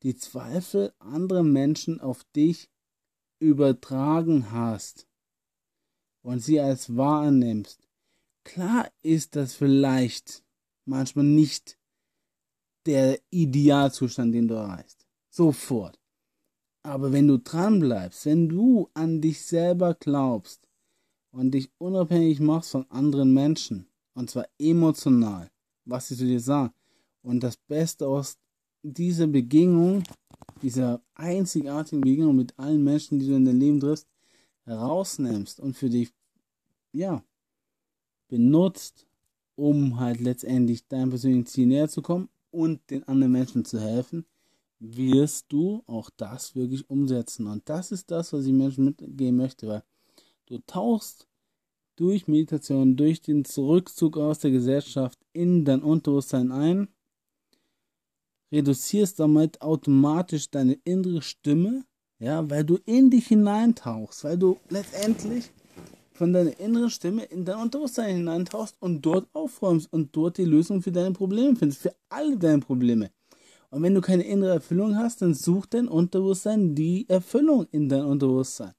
die 0.01 0.15
Zweifel 0.15 0.93
anderer 1.00 1.43
Menschen 1.43 2.01
auf 2.01 2.24
dich 2.36 2.70
übertragen 3.39 4.51
hast 4.51 5.08
und 6.22 6.39
sie 6.39 6.60
als 6.60 6.96
wahr 6.96 7.24
annimmst. 7.24 7.88
Klar 8.43 8.89
ist 9.01 9.36
das 9.36 9.53
vielleicht 9.53 10.43
manchmal 10.86 11.25
nicht 11.25 11.78
der 12.86 13.20
Idealzustand, 13.30 14.34
den 14.34 14.48
du 14.48 14.56
erreichst. 14.56 15.06
Sofort. 15.30 16.00
Aber 16.84 17.12
wenn 17.13 17.28
du 17.28 17.40
dran 17.40 17.80
bleibst, 17.80 18.25
wenn 18.25 18.50
du 18.50 18.90
an 18.94 19.22
dich 19.22 19.42
selber 19.42 19.94
glaubst 19.94 20.68
und 21.32 21.52
dich 21.52 21.72
unabhängig 21.78 22.40
machst 22.40 22.72
von 22.72 22.86
anderen 22.92 23.34
Menschen, 23.34 23.88
und 24.13 24.30
zwar 24.30 24.48
emotional, 24.60 25.50
was 25.86 26.10
sie 26.10 26.18
zu 26.18 26.25
dir 26.25 26.42
sagen, 26.42 26.74
und 27.22 27.42
das 27.42 27.56
Beste 27.56 28.06
aus 28.08 28.38
dieser 28.84 29.28
Begegnung, 29.28 30.04
dieser 30.62 31.02
einzigartigen 31.16 32.02
Begegnung 32.02 32.36
mit 32.36 32.58
allen 32.60 32.84
Menschen, 32.84 33.18
die 33.18 33.28
du 33.28 33.36
in 33.36 33.46
dein 33.46 33.60
Leben 33.60 33.80
triffst, 33.80 34.08
herausnimmst 34.66 35.60
und 35.62 35.75
für 35.75 35.90
dich, 35.90 36.13
ja, 36.92 37.24
benutzt, 38.28 39.08
um 39.56 40.00
halt 40.00 40.20
letztendlich 40.20 40.88
deinem 40.88 41.10
persönlichen 41.10 41.46
Ziel 41.46 41.68
näher 41.68 41.90
zu 41.90 42.02
kommen 42.02 42.30
und 42.52 42.90
den 42.90 43.08
anderen 43.08 43.32
Menschen 43.32 43.66
zu 43.66 43.80
helfen, 43.80 44.26
wirst 44.80 45.46
du 45.50 45.84
auch 45.88 46.10
das 46.18 46.56
wirklich 46.56 46.90
umsetzen. 46.90 47.48
Und 47.48 47.68
das 47.70 47.92
ist 47.92 48.12
das, 48.12 48.34
was 48.34 48.46
ich 48.46 48.54
Menschen 48.54 48.86
mitgeben 48.86 49.38
möchte, 49.38 49.68
weil 49.68 49.84
du 50.48 50.60
tauchst 50.68 51.28
durch 51.96 52.28
Meditation, 52.28 52.96
durch 52.96 53.22
den 53.22 53.46
Zurückzug 53.46 54.18
aus 54.18 54.40
der 54.40 54.52
Gesellschaft 54.52 55.20
in 55.32 55.64
dein 55.64 55.84
Unterbewusstsein 55.84 56.52
ein, 56.52 56.88
reduzierst 58.52 59.20
damit 59.20 59.62
automatisch 59.62 60.50
deine 60.50 60.74
innere 60.84 61.22
Stimme, 61.22 61.86
ja, 62.20 62.50
weil 62.50 62.64
du 62.64 62.78
in 62.86 63.10
dich 63.10 63.28
hineintauchst, 63.28 64.24
weil 64.24 64.38
du 64.38 64.58
letztendlich 64.70 65.50
von 66.13 66.32
deiner 66.32 66.60
inneren 66.60 66.89
Stimme 66.89 67.24
in 67.25 67.46
dein 67.46 67.60
Unterbewusstsein 67.60 68.15
hineintauchst 68.15 68.75
und 68.79 69.01
dort 69.01 69.27
aufräumst 69.34 69.91
und 69.91 70.15
dort 70.15 70.38
die 70.38 70.46
Lösung 70.46 70.82
für 70.82 70.91
deine 70.91 71.12
Probleme 71.12 71.55
findest, 71.55 71.82
für 71.82 71.96
alle 72.10 72.38
deine 72.38 72.60
Probleme. 72.60 73.12
Und 73.70 73.82
wenn 73.82 73.96
du 73.96 74.01
keine 74.01 74.24
innere 74.24 74.53
Erfüllung 74.53 74.96
hast, 74.98 75.22
dann 75.22 75.34
such 75.34 75.65
dein 75.65 75.88
Unterbewusstsein 75.88 76.75
die 76.75 77.10
Erfüllung 77.10 77.65
in 77.72 77.89
dein 77.89 78.05
Unterbewusstsein. 78.05 78.74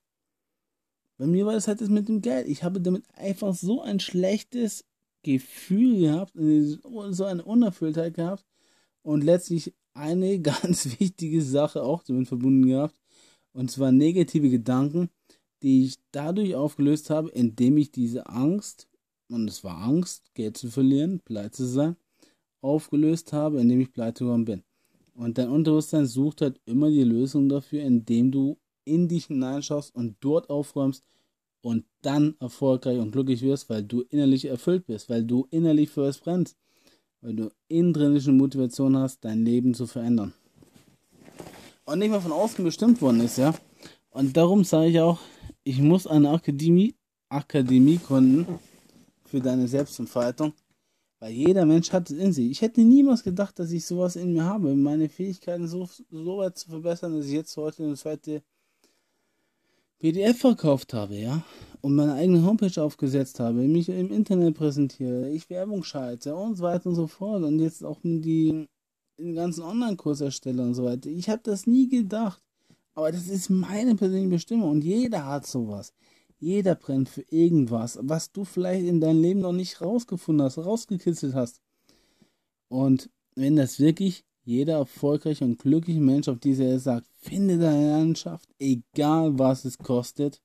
Bei 1.18 1.26
mir 1.26 1.46
war 1.46 1.52
das 1.52 1.68
halt 1.68 1.80
das 1.80 1.88
mit 1.88 2.08
dem 2.08 2.20
Geld. 2.20 2.48
Ich 2.48 2.62
habe 2.62 2.80
damit 2.80 3.04
einfach 3.14 3.54
so 3.54 3.82
ein 3.82 4.00
schlechtes 4.00 4.84
Gefühl 5.22 5.98
gehabt, 6.00 6.32
so 7.10 7.24
eine 7.24 7.44
Unerfülltheit 7.44 8.14
gehabt 8.14 8.44
und 9.02 9.24
letztlich 9.24 9.74
eine 9.94 10.38
ganz 10.40 10.98
wichtige 11.00 11.42
Sache 11.42 11.82
auch 11.82 12.02
damit 12.02 12.28
verbunden 12.28 12.66
gehabt, 12.66 12.94
und 13.52 13.70
zwar 13.70 13.92
negative 13.92 14.50
Gedanken, 14.50 15.10
die 15.64 15.86
ich 15.86 15.98
dadurch 16.12 16.54
aufgelöst 16.54 17.08
habe, 17.08 17.30
indem 17.30 17.78
ich 17.78 17.90
diese 17.90 18.28
Angst, 18.28 18.86
und 19.30 19.48
es 19.48 19.64
war 19.64 19.78
Angst, 19.78 20.34
Geld 20.34 20.58
zu 20.58 20.68
verlieren, 20.68 21.20
pleite 21.20 21.52
zu 21.52 21.66
sein, 21.66 21.96
aufgelöst 22.60 23.32
habe, 23.32 23.60
indem 23.60 23.80
ich 23.80 23.90
pleite 23.90 24.24
geworden 24.24 24.44
bin. 24.44 24.62
Und 25.14 25.38
dein 25.38 25.48
Unterbewusstsein 25.48 26.04
sucht 26.04 26.42
halt 26.42 26.60
immer 26.66 26.90
die 26.90 27.02
Lösung 27.02 27.48
dafür, 27.48 27.82
indem 27.82 28.30
du 28.30 28.58
in 28.84 29.08
dich 29.08 29.26
hineinschaust 29.26 29.94
und 29.94 30.16
dort 30.20 30.50
aufräumst 30.50 31.02
und 31.62 31.86
dann 32.02 32.34
erfolgreich 32.40 32.98
und 32.98 33.12
glücklich 33.12 33.40
wirst, 33.40 33.70
weil 33.70 33.82
du 33.82 34.02
innerlich 34.10 34.44
erfüllt 34.44 34.84
bist, 34.84 35.08
weil 35.08 35.24
du 35.24 35.46
innerlich 35.50 35.88
für 35.88 36.04
es 36.04 36.18
brennst, 36.18 36.58
weil 37.22 37.36
du 37.36 37.50
intrinsische 37.68 38.32
Motivation 38.32 38.98
hast, 38.98 39.24
dein 39.24 39.46
Leben 39.46 39.72
zu 39.72 39.86
verändern. 39.86 40.34
Und 41.86 42.00
nicht 42.00 42.10
mal 42.10 42.20
von 42.20 42.32
außen 42.32 42.62
bestimmt 42.62 43.00
worden 43.00 43.22
ist, 43.22 43.38
ja. 43.38 43.54
Und 44.10 44.36
darum 44.36 44.62
sage 44.64 44.90
ich 44.90 45.00
auch, 45.00 45.18
ich 45.64 45.80
muss 45.80 46.06
eine 46.06 46.30
Akademie, 46.30 46.94
Akademie 47.28 47.98
gründen 47.98 48.46
für 49.24 49.40
deine 49.40 49.66
Selbstentfaltung, 49.66 50.52
weil 51.18 51.32
jeder 51.32 51.64
Mensch 51.66 51.92
hat 51.92 52.10
es 52.10 52.18
in 52.18 52.32
sich. 52.32 52.50
Ich 52.50 52.62
hätte 52.62 52.82
niemals 52.82 53.22
gedacht, 53.22 53.58
dass 53.58 53.72
ich 53.72 53.84
sowas 53.84 54.16
in 54.16 54.32
mir 54.32 54.44
habe, 54.44 54.74
meine 54.74 55.08
Fähigkeiten 55.08 55.66
so, 55.66 55.88
so 56.10 56.38
weit 56.38 56.58
zu 56.58 56.68
verbessern, 56.68 57.16
dass 57.16 57.26
ich 57.26 57.32
jetzt 57.32 57.56
heute 57.56 57.84
eine 57.84 57.96
zweite 57.96 58.42
PDF 59.98 60.38
verkauft 60.38 60.92
habe, 60.92 61.16
ja, 61.16 61.42
und 61.80 61.94
meine 61.94 62.14
eigene 62.14 62.44
Homepage 62.44 62.82
aufgesetzt 62.82 63.40
habe, 63.40 63.62
mich 63.62 63.88
im 63.88 64.12
Internet 64.12 64.54
präsentiere, 64.54 65.30
ich 65.30 65.48
Werbung 65.48 65.82
schalte 65.82 66.36
und 66.36 66.56
so 66.56 66.64
weiter 66.64 66.90
und 66.90 66.94
so 66.94 67.06
fort 67.06 67.42
und 67.42 67.58
jetzt 67.58 67.82
auch 67.82 68.00
die 68.02 68.68
den 69.18 69.34
ganzen 69.34 69.62
Online-Kurs 69.62 70.20
erstelle 70.20 70.62
und 70.62 70.74
so 70.74 70.84
weiter. 70.84 71.08
Ich 71.08 71.28
habe 71.28 71.40
das 71.42 71.66
nie 71.66 71.88
gedacht. 71.88 72.43
Aber 72.94 73.10
das 73.10 73.28
ist 73.28 73.50
meine 73.50 73.94
persönliche 73.96 74.30
Bestimmung 74.30 74.70
und 74.70 74.84
jeder 74.84 75.26
hat 75.26 75.46
sowas. 75.46 75.92
Jeder 76.38 76.74
brennt 76.74 77.08
für 77.08 77.24
irgendwas, 77.30 77.98
was 78.02 78.30
du 78.30 78.44
vielleicht 78.44 78.86
in 78.86 79.00
deinem 79.00 79.22
Leben 79.22 79.40
noch 79.40 79.52
nicht 79.52 79.80
rausgefunden 79.80 80.44
hast, 80.44 80.58
rausgekitzelt 80.58 81.34
hast. 81.34 81.60
Und 82.68 83.10
wenn 83.34 83.56
das 83.56 83.80
wirklich 83.80 84.24
jeder 84.44 84.74
erfolgreiche 84.74 85.44
und 85.44 85.58
glückliche 85.58 86.00
Mensch 86.00 86.28
auf 86.28 86.38
dieser 86.38 86.64
Erde 86.64 86.80
sagt, 86.80 87.06
finde 87.16 87.58
deine 87.58 87.90
Landschaft, 87.92 88.48
egal 88.58 89.38
was 89.38 89.64
es 89.64 89.78
kostet, 89.78 90.42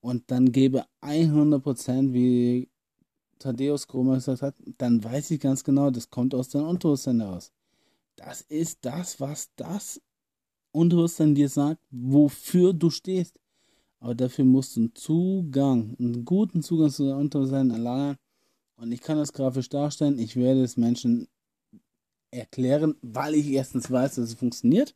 und 0.00 0.30
dann 0.30 0.52
gebe 0.52 0.84
100%, 1.02 2.12
wie 2.12 2.68
Thaddeus 3.38 3.86
Kromer 3.86 4.14
gesagt 4.14 4.42
hat, 4.42 4.54
dann 4.78 5.02
weiß 5.02 5.30
ich 5.30 5.40
ganz 5.40 5.64
genau, 5.64 5.90
das 5.90 6.10
kommt 6.10 6.34
aus 6.34 6.48
deinem 6.48 6.68
Unterbewusstsein 6.68 7.20
heraus. 7.20 7.52
Das 8.16 8.42
ist 8.42 8.84
das, 8.84 9.20
was 9.20 9.50
das 9.56 10.00
Unterbewusstsein 10.72 11.34
dir 11.34 11.48
sagt, 11.48 11.80
wofür 11.90 12.72
du 12.72 12.90
stehst. 12.90 13.38
Aber 13.98 14.14
dafür 14.14 14.44
musst 14.44 14.76
du 14.76 14.80
einen 14.80 14.94
Zugang, 14.94 15.96
einen 15.98 16.24
guten 16.24 16.62
Zugang 16.62 16.90
zu 16.90 17.06
deinem 17.06 17.20
Unterbewusstsein 17.20 17.70
erlangen. 17.70 18.16
Und 18.76 18.92
ich 18.92 19.00
kann 19.02 19.18
das 19.18 19.32
grafisch 19.32 19.68
darstellen. 19.68 20.18
Ich 20.18 20.36
werde 20.36 20.62
es 20.62 20.76
Menschen 20.76 21.28
erklären, 22.30 22.94
weil 23.02 23.34
ich 23.34 23.48
erstens 23.48 23.90
weiß, 23.90 24.14
dass 24.14 24.30
es 24.30 24.34
funktioniert. 24.34 24.94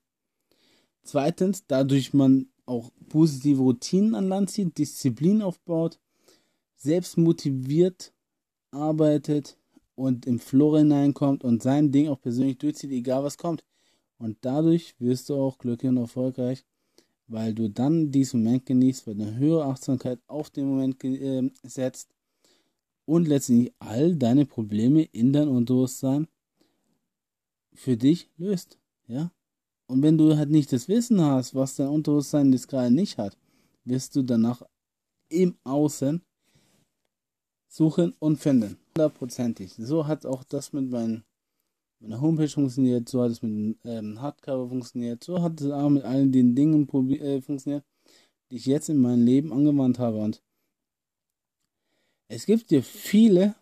Zweitens, 1.02 1.66
dadurch 1.66 2.14
man 2.14 2.48
auch 2.66 2.90
positive 3.08 3.60
Routinen 3.60 4.14
an 4.14 4.28
Land 4.28 4.50
zieht, 4.50 4.78
Disziplin 4.78 5.42
aufbaut, 5.42 5.98
selbst 6.76 7.18
motiviert 7.18 8.14
arbeitet 8.70 9.58
und 9.94 10.26
im 10.26 10.38
Floor 10.38 10.78
hineinkommt 10.78 11.44
und 11.44 11.62
sein 11.62 11.92
Ding 11.92 12.08
auch 12.08 12.20
persönlich 12.20 12.58
durchzieht, 12.58 12.90
egal 12.90 13.22
was 13.22 13.36
kommt. 13.36 13.64
Und 14.18 14.38
dadurch 14.42 14.94
wirst 14.98 15.28
du 15.28 15.34
auch 15.34 15.58
glücklich 15.58 15.90
und 15.90 15.96
erfolgreich, 15.96 16.64
weil 17.26 17.54
du 17.54 17.68
dann 17.68 18.10
diesen 18.10 18.42
Moment 18.42 18.66
genießt, 18.66 19.06
weil 19.06 19.16
du 19.16 19.22
eine 19.24 19.36
höhere 19.36 19.64
Achtsamkeit 19.66 20.20
auf 20.26 20.50
den 20.50 20.68
Moment 20.68 21.02
äh, 21.04 21.50
setzt 21.62 22.14
und 23.06 23.28
letztendlich 23.28 23.72
all 23.78 24.16
deine 24.16 24.46
Probleme 24.46 25.02
in 25.02 25.32
dein 25.32 25.48
Unterbewusstsein 25.48 26.28
für 27.72 27.96
dich 27.96 28.30
löst. 28.36 28.78
Ja? 29.06 29.32
Und 29.86 30.02
wenn 30.02 30.16
du 30.16 30.36
halt 30.36 30.50
nicht 30.50 30.72
das 30.72 30.88
Wissen 30.88 31.20
hast, 31.20 31.54
was 31.54 31.76
dein 31.76 31.88
Unterbewusstsein 31.88 32.52
jetzt 32.52 32.68
gerade 32.68 32.90
nicht 32.90 33.18
hat, 33.18 33.36
wirst 33.84 34.16
du 34.16 34.22
danach 34.22 34.62
im 35.28 35.56
Außen 35.64 36.22
suchen 37.68 38.14
und 38.18 38.36
finden. 38.38 38.78
Hundertprozentig. 38.96 39.74
So 39.76 40.06
hat 40.06 40.24
auch 40.24 40.44
das 40.44 40.72
mit 40.72 40.90
meinen 40.90 41.24
meiner 42.00 42.20
Homepage 42.20 42.48
funktioniert, 42.48 43.08
so 43.08 43.22
hat 43.22 43.32
es 43.32 43.42
mit 43.42 43.78
ähm, 43.84 44.20
Hardcover 44.20 44.68
funktioniert, 44.68 45.24
so 45.24 45.42
hat 45.42 45.60
es 45.60 45.70
auch 45.70 45.88
mit 45.88 46.04
allen 46.04 46.32
den 46.32 46.54
Dingen 46.54 46.88
äh, 47.10 47.40
funktioniert, 47.40 47.84
die 48.50 48.56
ich 48.56 48.66
jetzt 48.66 48.88
in 48.88 48.98
meinem 48.98 49.24
Leben 49.24 49.52
angewandt 49.52 49.98
habe. 49.98 50.18
Und 50.18 50.42
es 52.28 52.46
gibt 52.46 52.70
ja 52.70 52.82
viele 52.82 53.54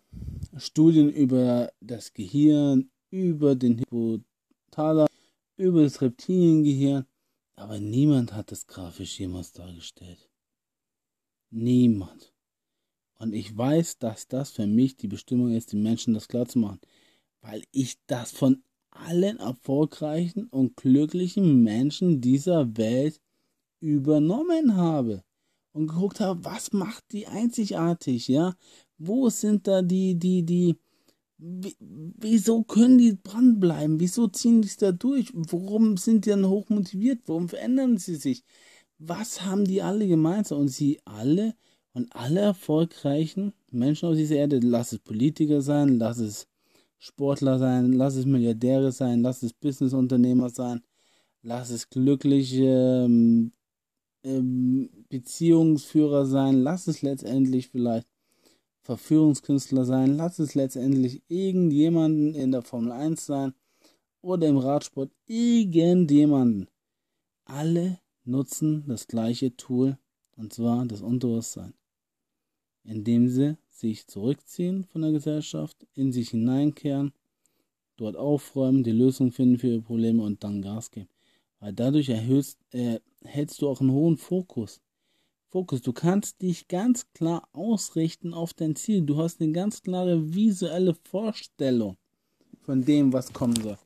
Studien 0.57 1.09
über 1.09 1.71
das 1.79 2.13
Gehirn, 2.13 2.89
über 3.11 3.55
den 3.55 3.79
Hypothalamus, 3.79 5.09
über 5.57 5.83
das 5.83 6.01
Reptiliengehirn, 6.01 7.05
aber 7.55 7.79
niemand 7.79 8.33
hat 8.33 8.51
das 8.51 8.67
grafisch 8.67 9.19
jemals 9.19 9.53
dargestellt. 9.53 10.29
Niemand. 11.51 12.33
Und 13.19 13.33
ich 13.33 13.55
weiß, 13.55 13.99
dass 13.99 14.27
das 14.27 14.51
für 14.51 14.67
mich 14.67 14.97
die 14.97 15.07
Bestimmung 15.07 15.51
ist, 15.51 15.71
den 15.71 15.83
Menschen 15.83 16.13
das 16.13 16.27
klar 16.27 16.47
zu 16.47 16.59
machen. 16.59 16.81
Weil 17.43 17.63
ich 17.71 17.97
das 18.07 18.31
von 18.31 18.63
allen 18.89 19.37
erfolgreichen 19.37 20.47
und 20.47 20.77
glücklichen 20.77 21.61
Menschen 21.61 22.21
dieser 22.21 22.77
Welt 22.77 23.19
übernommen 23.79 24.75
habe. 24.75 25.23
Und 25.73 25.87
geguckt 25.87 26.19
habe, 26.19 26.45
was 26.45 26.71
macht 26.71 27.03
die 27.11 27.27
einzigartig, 27.27 28.27
ja? 28.27 28.55
Wo 28.97 29.29
sind 29.29 29.67
da 29.67 29.81
die, 29.81 30.15
die, 30.17 30.43
die, 30.43 30.77
wieso 31.37 32.63
können 32.63 32.97
die 32.97 33.17
dranbleiben? 33.21 33.99
Wieso 33.99 34.27
ziehen 34.27 34.61
die 34.61 34.67
es 34.67 34.77
da 34.77 34.91
durch? 34.91 35.31
Warum 35.33 35.97
sind 35.97 36.25
die 36.25 36.29
dann 36.29 36.47
hochmotiviert? 36.47 37.23
Warum 37.25 37.49
verändern 37.49 37.97
sie 37.97 38.15
sich? 38.15 38.43
Was 38.99 39.41
haben 39.41 39.65
die 39.65 39.81
alle 39.81 40.07
gemeinsam? 40.07 40.59
Und 40.59 40.69
sie 40.69 40.99
alle 41.05 41.55
und 41.93 42.15
alle 42.15 42.39
erfolgreichen 42.39 43.53
Menschen 43.71 44.09
auf 44.09 44.15
dieser 44.15 44.35
Erde, 44.35 44.59
lass 44.61 44.93
es 44.93 44.99
Politiker 44.99 45.61
sein, 45.61 45.97
lass 45.97 46.19
es 46.19 46.47
Sportler 47.03 47.59
sein, 47.59 47.91
lass 47.91 48.15
es 48.15 48.25
Milliardäre 48.25 48.93
sein, 48.93 49.23
lass 49.23 49.43
es 49.43 49.51
Businessunternehmer 49.51 50.49
sein, 50.49 50.81
lass 51.41 51.69
es 51.69 51.89
glückliche 51.89 53.03
ähm, 53.03 53.51
ähm, 54.23 54.89
Beziehungsführer 55.09 56.25
sein, 56.25 56.61
lass 56.61 56.87
es 56.87 57.01
letztendlich 57.01 57.67
vielleicht 57.67 58.07
Verführungskünstler 58.83 59.83
sein, 59.83 60.15
lass 60.15 60.39
es 60.39 60.55
letztendlich 60.55 61.21
irgendjemanden 61.27 62.35
in 62.35 62.53
der 62.53 62.61
Formel 62.61 62.93
1 62.93 63.25
sein 63.25 63.53
oder 64.21 64.47
im 64.47 64.57
Radsport, 64.57 65.11
irgendjemanden. 65.27 66.69
Alle 67.43 67.99
nutzen 68.23 68.85
das 68.87 69.07
gleiche 69.07 69.53
Tool, 69.57 69.97
und 70.37 70.53
zwar 70.53 70.85
das 70.85 71.01
Unterbewusstsein, 71.01 71.73
indem 72.85 73.27
sie 73.27 73.57
sich 73.73 74.07
zurückziehen 74.07 74.85
von 74.85 75.01
der 75.01 75.11
Gesellschaft, 75.11 75.85
in 75.93 76.11
sich 76.11 76.29
hineinkehren, 76.29 77.11
dort 77.97 78.15
aufräumen, 78.15 78.83
die 78.83 78.91
Lösung 78.91 79.31
finden 79.31 79.57
für 79.57 79.67
ihre 79.67 79.81
Probleme 79.81 80.23
und 80.23 80.43
dann 80.43 80.61
Gas 80.61 80.91
geben. 80.91 81.09
Weil 81.59 81.73
dadurch 81.73 82.09
erhöhst, 82.09 82.59
äh, 82.71 82.99
hältst 83.23 83.61
du 83.61 83.69
auch 83.69 83.81
einen 83.81 83.91
hohen 83.91 84.17
Fokus. 84.17 84.81
Fokus. 85.49 85.81
Du 85.81 85.93
kannst 85.93 86.41
dich 86.41 86.67
ganz 86.67 87.05
klar 87.13 87.47
ausrichten 87.53 88.33
auf 88.33 88.53
dein 88.53 88.75
Ziel. 88.75 89.01
Du 89.01 89.17
hast 89.17 89.39
eine 89.39 89.51
ganz 89.51 89.83
klare 89.83 90.33
visuelle 90.33 90.95
Vorstellung 91.03 91.97
von 92.63 92.83
dem, 92.83 93.13
was 93.13 93.31
kommen 93.31 93.55
soll. 93.61 93.77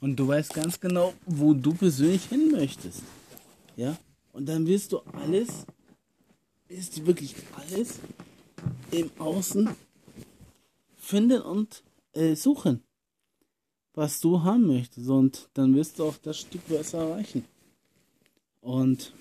Und 0.00 0.16
du 0.16 0.28
weißt 0.28 0.54
ganz 0.54 0.78
genau, 0.78 1.12
wo 1.26 1.54
du 1.54 1.74
persönlich 1.74 2.24
hin 2.26 2.50
möchtest. 2.52 3.02
Ja? 3.76 3.96
Und 4.32 4.46
dann 4.48 4.66
wirst 4.66 4.92
du 4.92 4.98
alles, 5.12 5.66
du 6.68 7.06
wirklich 7.06 7.34
alles 7.56 7.98
im 8.90 9.10
Außen 9.18 9.68
finden 10.96 11.42
und 11.42 11.82
äh, 12.12 12.34
suchen, 12.34 12.82
was 13.94 14.20
du 14.20 14.42
haben 14.42 14.66
möchtest. 14.66 15.08
Und 15.08 15.48
dann 15.54 15.74
wirst 15.74 15.98
du 15.98 16.04
auch 16.04 16.16
das 16.18 16.38
Stück 16.38 16.66
besser 16.68 16.98
erreichen. 16.98 17.44
Und 18.60 19.12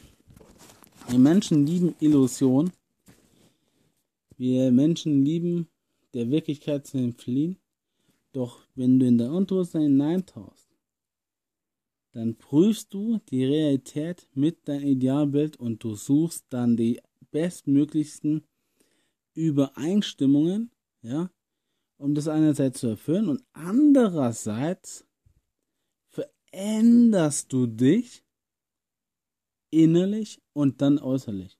wir 1.08 1.20
Menschen 1.20 1.66
lieben 1.66 1.96
Illusion. 2.00 2.72
Wir 4.38 4.72
Menschen 4.72 5.24
lieben 5.24 5.68
der 6.14 6.30
Wirklichkeit 6.30 6.86
zu 6.86 6.98
entfliehen. 6.98 7.58
Doch 8.34 8.60
wenn 8.76 9.00
du 9.00 9.08
in 9.08 9.18
der 9.18 9.32
Unterbewusstsein 9.32 9.84
hineintauchst, 9.84 10.68
dann 12.12 12.36
prüfst 12.36 12.94
du 12.94 13.20
die 13.30 13.46
Realität 13.46 14.28
mit 14.34 14.68
deinem 14.68 14.88
Idealbild 14.88 15.58
und 15.58 15.84
du 15.84 15.96
suchst 15.96 16.46
dann 16.50 16.76
die 16.76 17.00
bestmöglichsten 17.32 18.44
Übereinstimmungen, 19.38 20.72
ja, 21.04 21.30
um 21.98 22.16
das 22.16 22.28
einerseits 22.28 22.80
zu 22.80 22.88
erfüllen 22.88 23.30
und 23.30 23.44
andererseits 23.54 25.06
veränderst 26.10 27.54
du 27.54 27.68
dich 27.68 28.26
innerlich 29.70 30.42
und 30.54 30.82
dann 30.82 30.98
äußerlich. 30.98 31.60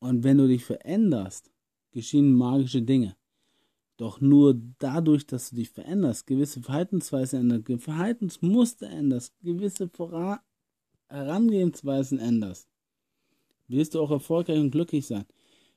Und 0.00 0.22
wenn 0.22 0.36
du 0.36 0.48
dich 0.48 0.64
veränderst, 0.64 1.50
geschehen 1.92 2.34
magische 2.34 2.82
Dinge. 2.82 3.16
Doch 3.96 4.20
nur 4.20 4.60
dadurch, 4.78 5.26
dass 5.26 5.50
du 5.50 5.56
dich 5.56 5.70
veränderst, 5.70 6.26
gewisse 6.26 6.62
Verhaltensweisen 6.62 7.50
änderst, 7.50 7.82
Verhaltensmuster 7.82 8.88
änderst, 8.88 9.34
gewisse 9.40 9.90
Herangehensweisen 11.08 12.18
änderst, 12.18 12.68
wirst 13.68 13.94
du 13.94 14.00
auch 14.00 14.10
erfolgreich 14.10 14.58
und 14.58 14.70
glücklich 14.70 15.06
sein. 15.06 15.24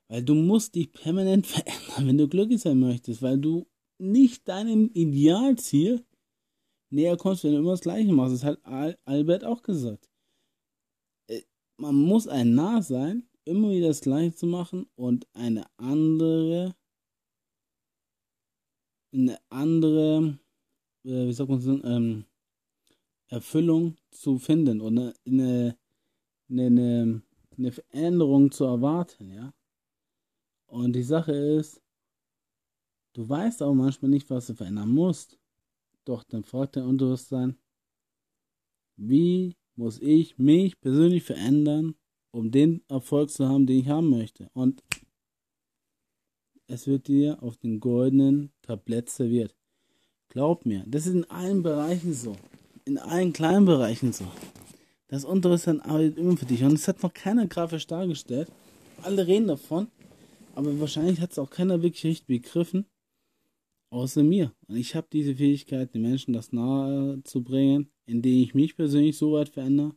Weil 0.10 0.24
du 0.24 0.36
musst 0.36 0.76
dich 0.76 0.92
permanent 0.92 1.48
verändern, 1.48 2.08
wenn 2.08 2.18
du 2.18 2.28
glücklich 2.28 2.62
sein 2.62 2.80
möchtest, 2.80 3.22
weil 3.22 3.38
du 3.38 3.68
nicht 3.98 4.48
deinem 4.48 4.90
Idealziel 4.94 6.06
näher 6.90 7.18
kommst, 7.18 7.44
wenn 7.44 7.54
du 7.54 7.60
immer 7.60 7.72
das 7.72 7.82
Gleiche 7.82 8.12
machst. 8.12 8.34
Das 8.34 8.44
hat 8.44 8.60
Albert 9.06 9.46
auch 9.46 9.64
gesagt 9.64 10.10
man 11.78 11.96
muss 11.96 12.28
ein 12.28 12.56
Narr 12.56 12.82
sein, 12.82 13.28
immer 13.46 13.72
wieder 13.72 13.88
das 13.90 14.02
Gleiche 14.02 14.34
zu 14.36 14.48
machen 14.48 14.88
und 14.96 15.28
eine 15.34 15.66
andere, 15.78 16.76
eine 19.14 19.38
andere, 19.50 20.40
äh, 21.04 21.28
wie 21.28 21.34
sagt 21.34 21.50
man 21.50 21.60
so, 21.60 21.84
ähm, 21.84 22.26
Erfüllung 23.28 23.98
zu 24.12 24.38
finden 24.38 24.82
oder 24.82 25.14
eine, 25.26 25.78
eine, 26.50 27.22
eine 27.58 27.72
Veränderung 27.72 28.52
zu 28.52 28.66
erwarten, 28.66 29.30
ja. 29.32 29.54
Und 30.74 30.94
die 30.94 31.04
Sache 31.04 31.34
ist, 31.34 31.80
du 33.14 33.30
weißt 33.30 33.62
auch 33.62 33.76
manchmal 33.76 34.10
nicht, 34.10 34.28
was 34.32 34.48
du 34.48 34.56
verändern 34.56 34.90
musst. 34.90 35.38
Doch 36.04 36.24
dann 36.24 36.44
fragt 36.44 36.76
dein 36.76 36.86
Unterbewusstsein, 36.86 37.58
wie 38.98 39.56
muss 39.76 40.00
ich 40.00 40.40
mich 40.40 40.82
persönlich 40.82 41.22
verändern, 41.22 41.94
um 42.32 42.50
den 42.50 42.82
Erfolg 42.90 43.30
zu 43.30 43.48
haben, 43.48 43.68
den 43.68 43.82
ich 43.82 43.88
haben 43.88 44.10
möchte. 44.10 44.50
Und 44.54 44.84
es 46.66 46.88
wird 46.88 47.08
dir 47.08 47.44
auf 47.44 47.56
den 47.58 47.80
goldenen 47.80 48.52
Tablett 48.64 49.12
serviert. 49.12 49.56
Glaub 50.30 50.66
mir, 50.66 50.84
das 50.88 51.06
ist 51.06 51.14
in 51.14 51.30
allen 51.30 51.62
Bereichen 51.62 52.16
so. 52.16 52.36
In 52.86 52.98
allen 52.98 53.32
kleinen 53.32 53.66
Bereichen 53.66 54.12
so. 54.12 54.26
Das 55.08 55.24
Unterricht 55.24 55.68
arbeitet 55.68 56.18
immer 56.18 56.36
für 56.36 56.48
dich. 56.48 56.64
Und 56.64 56.74
es 56.74 56.88
hat 56.88 57.04
noch 57.04 57.14
keiner 57.14 57.46
grafisch 57.46 57.86
dargestellt. 57.86 58.52
Alle 59.04 59.28
reden 59.28 59.48
davon. 59.48 59.88
Aber 60.54 60.80
wahrscheinlich 60.80 61.20
hat 61.20 61.32
es 61.32 61.40
auch 61.40 61.50
keiner 61.50 61.82
wirklich 61.82 62.06
richtig 62.06 62.28
begriffen. 62.28 62.86
Außer 63.90 64.24
mir. 64.24 64.54
Und 64.68 64.78
ich 64.78 64.96
habe 64.96 65.08
diese 65.12 65.36
Fähigkeit, 65.36 65.94
den 65.94 66.02
Menschen 66.02 66.34
das 66.34 66.52
nahe 66.52 67.22
zu 67.24 67.44
bringen, 67.44 67.92
indem 68.06 68.42
ich 68.42 68.56
mich 68.56 68.76
persönlich 68.76 69.18
so 69.18 69.34
weit 69.34 69.50
verändere, 69.50 69.96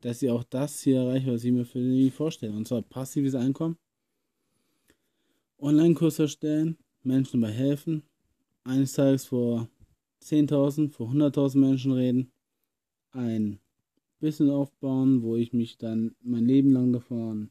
dass 0.00 0.22
ich 0.22 0.30
auch 0.30 0.44
das 0.44 0.80
hier 0.82 1.00
erreiche, 1.00 1.32
was 1.32 1.42
ich 1.42 1.52
mir 1.52 1.64
für 1.64 1.80
mich 1.80 2.14
vorstelle. 2.14 2.52
Und 2.52 2.68
zwar 2.68 2.82
passives 2.82 3.34
Einkommen, 3.34 3.76
Online-Kurs 5.58 6.20
erstellen, 6.20 6.76
Menschen 7.02 7.40
dabei 7.40 7.52
helfen, 7.52 8.04
eines 8.62 8.92
Tages 8.92 9.26
vor 9.26 9.68
10.000, 10.22 10.90
vor 10.90 11.10
100.000 11.10 11.58
Menschen 11.58 11.92
reden, 11.92 12.32
ein 13.10 13.58
Business 14.20 14.50
aufbauen, 14.50 15.22
wo 15.22 15.34
ich 15.34 15.52
mich 15.52 15.78
dann 15.78 16.14
mein 16.20 16.44
Leben 16.44 16.70
lang 16.72 16.92
davon 16.92 17.50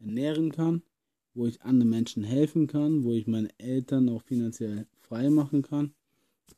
ernähren 0.00 0.52
kann, 0.52 0.82
wo 1.34 1.46
ich 1.46 1.62
anderen 1.62 1.90
Menschen 1.90 2.24
helfen 2.24 2.66
kann, 2.66 3.04
wo 3.04 3.12
ich 3.12 3.26
meine 3.26 3.48
Eltern 3.58 4.08
auch 4.08 4.22
finanziell 4.22 4.86
frei 5.00 5.30
machen 5.30 5.62
kann 5.62 5.94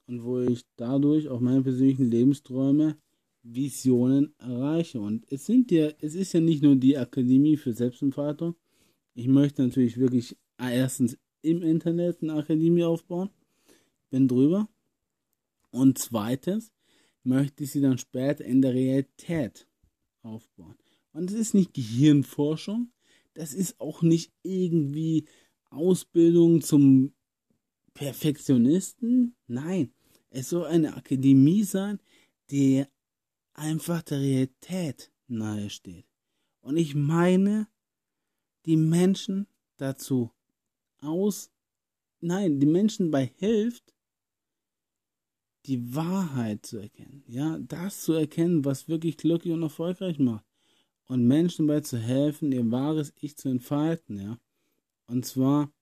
und 0.07 0.25
wo 0.25 0.41
ich 0.41 0.65
dadurch 0.77 1.29
auch 1.29 1.41
meine 1.41 1.63
persönlichen 1.63 2.11
Lebensträume, 2.11 2.97
Visionen 3.45 4.35
erreiche. 4.39 5.01
Und 5.01 5.31
es 5.31 5.47
sind 5.47 5.71
ja, 5.71 5.91
es 6.01 6.15
ist 6.15 6.33
ja 6.33 6.41
nicht 6.41 6.63
nur 6.63 6.77
die 6.77 6.97
Akademie 6.97 7.57
für 7.57 7.73
Selbstentfaltung. 7.73 8.57
Ich 9.15 9.29
möchte 9.29 9.63
natürlich 9.63 9.99
wirklich 9.99 10.37
erstens 10.59 11.19
im 11.43 11.63
Internet 11.63 12.23
eine 12.23 12.35
Akademie 12.35 12.85
aufbauen, 12.85 13.31
bin 14.11 14.27
drüber. 14.27 14.69
Und 15.71 15.99
zweitens 15.99 16.73
möchte 17.23 17.65
ich 17.65 17.73
sie 17.73 17.81
dann 17.81 17.99
später 17.99 18.45
in 18.45 18.63
der 18.63 18.73
Realität 18.73 19.67
aufbauen. 20.23 20.77
Und 21.13 21.31
es 21.31 21.37
ist 21.37 21.55
nicht 21.55 21.75
Gehirnforschung, 21.75 22.91
das 23.35 23.53
ist 23.53 23.81
auch 23.81 24.03
nicht 24.03 24.33
irgendwie 24.43 25.27
Ausbildung 25.71 26.63
zum 26.63 27.15
Perfektionisten. 27.93 29.37
Nein, 29.47 29.93
es 30.31 30.49
soll 30.49 30.67
eine 30.67 30.97
Akademie 30.97 31.65
sein, 31.65 32.01
die 32.51 32.85
einfach 33.53 34.03
der 34.03 34.21
Realität 34.21 35.13
nahe 35.27 35.71
steht. 35.71 36.07
Und 36.61 36.77
ich 36.77 36.95
meine, 36.95 37.69
die 38.67 38.77
Menschen 38.77 39.47
dazu 39.77 40.31
aus, 40.99 41.51
nein, 42.21 42.59
die 42.61 42.67
Menschen 42.67 43.11
bei 43.11 43.27
hilft, 43.37 43.95
die 45.67 45.95
Wahrheit 45.95 46.65
zu 46.67 46.79
erkennen, 46.79 47.25
ja, 47.27 47.59
das 47.59 48.03
zu 48.03 48.13
erkennen, 48.13 48.65
was 48.65 48.89
wirklich 48.89 49.17
glücklich 49.17 49.53
und 49.55 49.63
erfolgreich 49.63 50.19
macht 50.19 50.45
und 51.07 51.27
Menschen 51.27 51.67
dabei 51.67 51.81
zu 51.81 51.99
helfen, 51.99 52.53
ihr 52.53 52.71
wahres 52.71 53.13
Ich 53.21 53.37
zu 53.37 53.49
entfalten, 53.49 54.19
ja. 54.21 54.39
Und 55.07 55.27
zwar 55.27 55.73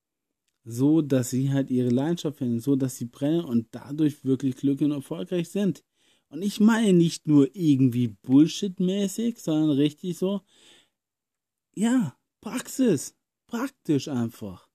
so, 0.65 1.03
dass 1.03 1.31
sie 1.31 1.53
halt 1.53 1.71
ihre 1.71 1.91
Leidenschaft 1.91 2.39
finden, 2.39 2.61
so 2.61 2.77
dass 2.77 2.97
sie 2.97 3.07
brennen 3.07 3.45
und 3.45 3.69
dadurch 3.73 4.25
wirklich 4.25 4.57
glücklich 4.57 4.87
und 4.91 4.97
erfolgreich 4.97 5.51
sind. 5.51 5.85
Und 6.29 6.43
ich 6.43 6.61
meine 6.61 6.93
nicht 6.93 7.27
nur 7.27 7.55
irgendwie 7.55 8.09
Bullshit-mäßig, 8.09 9.39
sondern 9.41 9.71
richtig 9.71 10.17
so, 10.19 10.41
ja, 11.75 12.17
Praxis, 12.41 13.15
praktisch 13.47 14.09
einfach. 14.09 14.69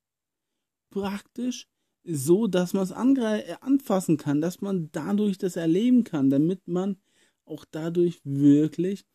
Praktisch, 0.90 1.68
so 2.04 2.48
dass 2.48 2.74
man 2.74 2.84
es 2.84 2.92
anfassen 2.92 4.18
kann, 4.18 4.40
dass 4.40 4.62
man 4.62 4.90
dadurch 4.92 5.38
das 5.38 5.56
erleben 5.56 6.04
kann, 6.04 6.30
damit 6.30 6.68
man 6.68 6.98
auch 7.46 7.66
dadurch 7.66 8.22
wirklich 8.24 9.06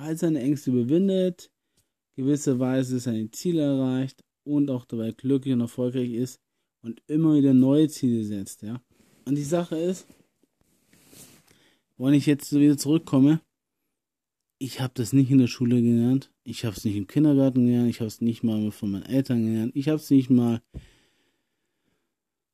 all 0.00 0.16
seine 0.16 0.40
Ängste 0.40 0.70
überwindet, 0.70 1.50
gewisserweise 2.16 2.98
seine 2.98 3.30
Ziele 3.30 3.62
erreicht 3.62 4.24
und 4.44 4.70
auch 4.70 4.84
dabei 4.84 5.12
glücklich 5.12 5.54
und 5.54 5.60
erfolgreich 5.60 6.12
ist 6.12 6.40
und 6.82 7.02
immer 7.06 7.34
wieder 7.36 7.54
neue 7.54 7.88
Ziele 7.88 8.24
setzt, 8.24 8.62
ja. 8.62 8.80
Und 9.26 9.36
die 9.36 9.44
Sache 9.44 9.76
ist, 9.76 10.06
wenn 11.98 12.14
ich 12.14 12.26
jetzt 12.26 12.52
wieder 12.52 12.78
zurückkomme, 12.78 13.40
ich 14.58 14.80
habe 14.80 14.92
das 14.94 15.12
nicht 15.12 15.30
in 15.30 15.38
der 15.38 15.46
Schule 15.46 15.80
gelernt, 15.80 16.30
ich 16.44 16.64
habe 16.64 16.76
es 16.76 16.84
nicht 16.84 16.96
im 16.96 17.06
Kindergarten 17.06 17.66
gelernt, 17.66 17.90
ich 17.90 18.00
habe 18.00 18.08
es 18.08 18.20
nicht 18.20 18.42
mal 18.42 18.70
von 18.70 18.90
meinen 18.90 19.06
Eltern 19.06 19.44
gelernt, 19.44 19.76
ich 19.76 19.88
habe 19.88 19.96
es 19.96 20.10
nicht 20.10 20.30
mal 20.30 20.62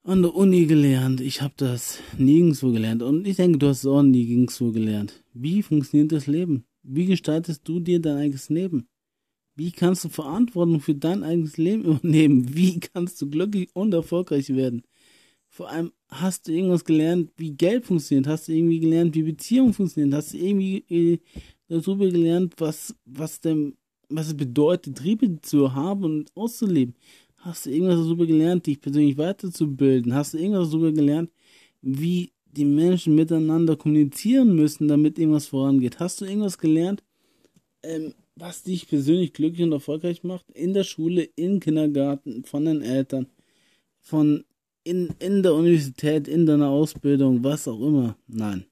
an 0.03 0.23
der 0.23 0.35
Uni 0.35 0.67
gelernt, 0.67 1.21
ich 1.21 1.43
habe 1.43 1.55
das 1.57 2.01
nirgendwo 2.17 2.71
gelernt 2.71 3.03
und 3.03 3.27
ich 3.27 3.37
denke, 3.37 3.59
du 3.59 3.69
hast 3.69 3.79
es 3.79 3.87
auch 3.87 4.03
nirgendwo 4.03 4.71
gelernt. 4.71 5.25
Wie 5.33 5.63
funktioniert 5.63 6.13
das 6.13 6.27
Leben? 6.27 6.65
Wie 6.89 7.07
gestaltest 7.07 7.67
du 7.67 7.81
dir 7.81 8.01
dein 8.01 8.19
eigenes 8.19 8.49
Leben? 8.49 8.89
Wie 9.57 9.73
kannst 9.73 10.05
du 10.05 10.09
Verantwortung 10.09 10.81
für 10.81 10.95
dein 10.95 11.25
eigenes 11.25 11.57
Leben 11.57 11.85
übernehmen? 11.85 12.55
Wie 12.55 12.79
kannst 12.79 13.21
du 13.21 13.29
glücklich 13.29 13.71
und 13.75 13.93
erfolgreich 13.93 14.55
werden? 14.55 14.83
Vor 15.49 15.69
allem 15.71 15.93
hast 16.09 16.47
du 16.47 16.53
irgendwas 16.53 16.85
gelernt, 16.85 17.33
wie 17.37 17.53
Geld 17.53 17.87
funktioniert? 17.87 18.29
Hast 18.29 18.49
du 18.49 18.53
irgendwie 18.53 18.79
gelernt, 18.79 19.15
wie 19.15 19.23
Beziehungen 19.23 19.73
funktionieren? 19.73 20.15
Hast 20.15 20.35
du 20.35 20.39
irgendwie 20.39 20.85
äh, 20.89 21.19
darüber 21.69 22.09
gelernt, 22.09 22.55
was, 22.59 22.95
was 23.05 23.41
denn, 23.41 23.75
was 24.09 24.29
es 24.29 24.37
bedeutet, 24.37 24.99
Triebe 24.99 25.41
zu 25.41 25.75
haben 25.75 26.05
und 26.05 26.37
auszuleben? 26.37 26.95
Hast 27.39 27.67
du 27.67 27.71
irgendwas 27.71 27.97
darüber 27.97 28.27
gelernt, 28.27 28.67
dich 28.67 28.81
persönlich 28.81 29.17
weiterzubilden? 29.17 30.15
Hast 30.15 30.35
du 30.35 30.39
irgendwas 30.39 30.71
darüber 30.71 30.93
gelernt, 30.93 31.31
wie 31.81 32.33
die 32.57 32.65
Menschen 32.65 33.15
miteinander 33.15 33.77
kommunizieren 33.77 34.55
müssen, 34.55 34.89
damit 34.89 35.19
irgendwas 35.19 35.47
vorangeht? 35.47 35.99
Hast 36.01 36.21
du 36.21 36.25
irgendwas 36.25 36.59
gelernt, 36.59 37.03
ähm, 37.83 38.15
was 38.35 38.63
dich 38.63 38.89
persönlich 38.89 39.33
glücklich 39.33 39.63
und 39.63 39.73
erfolgreich 39.73 40.23
macht, 40.23 40.51
in 40.53 40.75
der 40.75 40.85
Schule, 40.85 41.23
im 41.37 41.61
Kindergarten, 41.61 42.45
von 42.45 42.65
den 42.65 42.83
Eltern, 42.83 43.27
von 44.01 44.45
in, 44.85 45.15
in 45.19 45.43
der 45.43 45.55
Universität, 45.55 46.29
in 46.29 46.47
deiner 46.47 46.69
Ausbildung, 46.69 47.43
was 47.43 47.67
auch 47.67 47.81
immer. 47.81 48.17
Nein. 48.29 48.67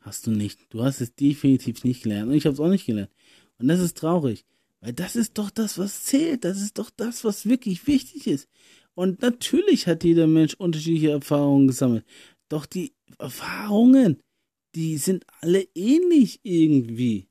Hast 0.00 0.26
du 0.26 0.30
nicht. 0.30 0.60
Du 0.70 0.84
hast 0.84 1.00
es 1.00 1.14
definitiv 1.14 1.82
nicht 1.84 2.04
gelernt. 2.04 2.30
Und 2.30 2.36
ich 2.36 2.46
habe 2.46 2.54
es 2.54 2.60
auch 2.60 2.68
nicht 2.68 2.86
gelernt. 2.86 3.10
Und 3.58 3.68
das 3.68 3.80
ist 3.80 3.98
traurig. 3.98 4.44
Weil 4.80 4.92
das 4.92 5.16
ist 5.16 5.36
doch 5.36 5.50
das, 5.50 5.78
was 5.78 6.04
zählt. 6.04 6.44
Das 6.44 6.62
ist 6.62 6.78
doch 6.78 6.90
das, 6.90 7.24
was 7.24 7.46
wirklich 7.46 7.86
wichtig 7.88 8.28
ist. 8.28 8.48
Und 8.94 9.22
natürlich 9.22 9.86
hat 9.86 10.04
jeder 10.04 10.26
Mensch 10.26 10.54
unterschiedliche 10.54 11.10
Erfahrungen 11.10 11.68
gesammelt. 11.68 12.04
Doch 12.48 12.66
die 12.66 12.94
Erfahrungen, 13.18 14.20
die 14.74 14.96
sind 14.96 15.24
alle 15.40 15.66
ähnlich 15.74 16.40
irgendwie. 16.42 17.28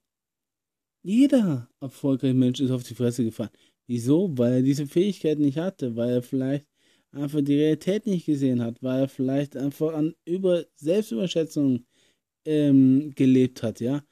Jeder 1.03 1.69
erfolgreiche 1.79 2.33
Mensch 2.33 2.59
ist 2.59 2.71
auf 2.71 2.83
die 2.83 2.95
Fresse 2.95 3.23
gefallen. 3.23 3.51
Wieso? 3.87 4.37
Weil 4.37 4.53
er 4.53 4.61
diese 4.61 4.85
Fähigkeit 4.85 5.39
nicht 5.39 5.57
hatte, 5.57 5.95
weil 5.95 6.09
er 6.09 6.21
vielleicht 6.21 6.65
einfach 7.11 7.41
die 7.41 7.55
Realität 7.55 8.05
nicht 8.05 8.25
gesehen 8.25 8.61
hat, 8.61 8.83
weil 8.83 9.01
er 9.01 9.07
vielleicht 9.07 9.55
einfach 9.55 9.93
an 9.93 10.13
über 10.25 10.65
Selbstüberschätzung 10.75 11.85
ähm, 12.45 13.13
gelebt 13.15 13.63
hat, 13.63 13.79
ja. 13.79 14.03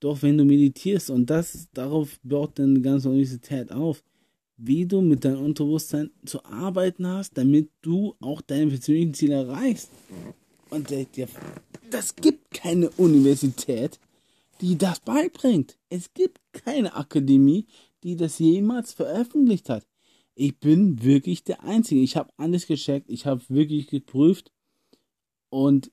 Doch 0.00 0.22
wenn 0.22 0.38
du 0.38 0.44
meditierst 0.44 1.10
und 1.10 1.28
das 1.28 1.68
darauf 1.74 2.18
baut 2.22 2.58
dann 2.58 2.74
die 2.76 2.82
ganze 2.82 3.10
Universität 3.10 3.70
auf, 3.70 4.02
wie 4.56 4.86
du 4.86 5.02
mit 5.02 5.24
deinem 5.24 5.44
Unterbewusstsein 5.44 6.10
zu 6.24 6.44
arbeiten 6.44 7.06
hast, 7.06 7.36
damit 7.36 7.70
du 7.82 8.14
auch 8.20 8.40
deine 8.40 8.68
persönlichen 8.68 9.14
Ziele 9.14 9.34
erreichst. 9.34 9.90
Und 10.70 10.90
der, 10.90 11.04
der, 11.04 11.28
das 11.90 12.16
gibt 12.16 12.52
keine 12.52 12.90
Universität, 12.90 13.98
die 14.60 14.78
das 14.78 15.00
beibringt. 15.00 15.78
Es 15.88 16.14
gibt 16.14 16.40
keine 16.52 16.94
Akademie, 16.94 17.66
die 18.02 18.16
das 18.16 18.38
jemals 18.38 18.92
veröffentlicht 18.92 19.68
hat. 19.68 19.86
Ich 20.34 20.58
bin 20.58 21.02
wirklich 21.02 21.44
der 21.44 21.64
Einzige. 21.64 22.00
Ich 22.00 22.16
habe 22.16 22.32
alles 22.36 22.66
gecheckt. 22.66 23.10
Ich 23.10 23.26
habe 23.26 23.42
wirklich 23.48 23.88
geprüft 23.88 24.52
und 25.50 25.90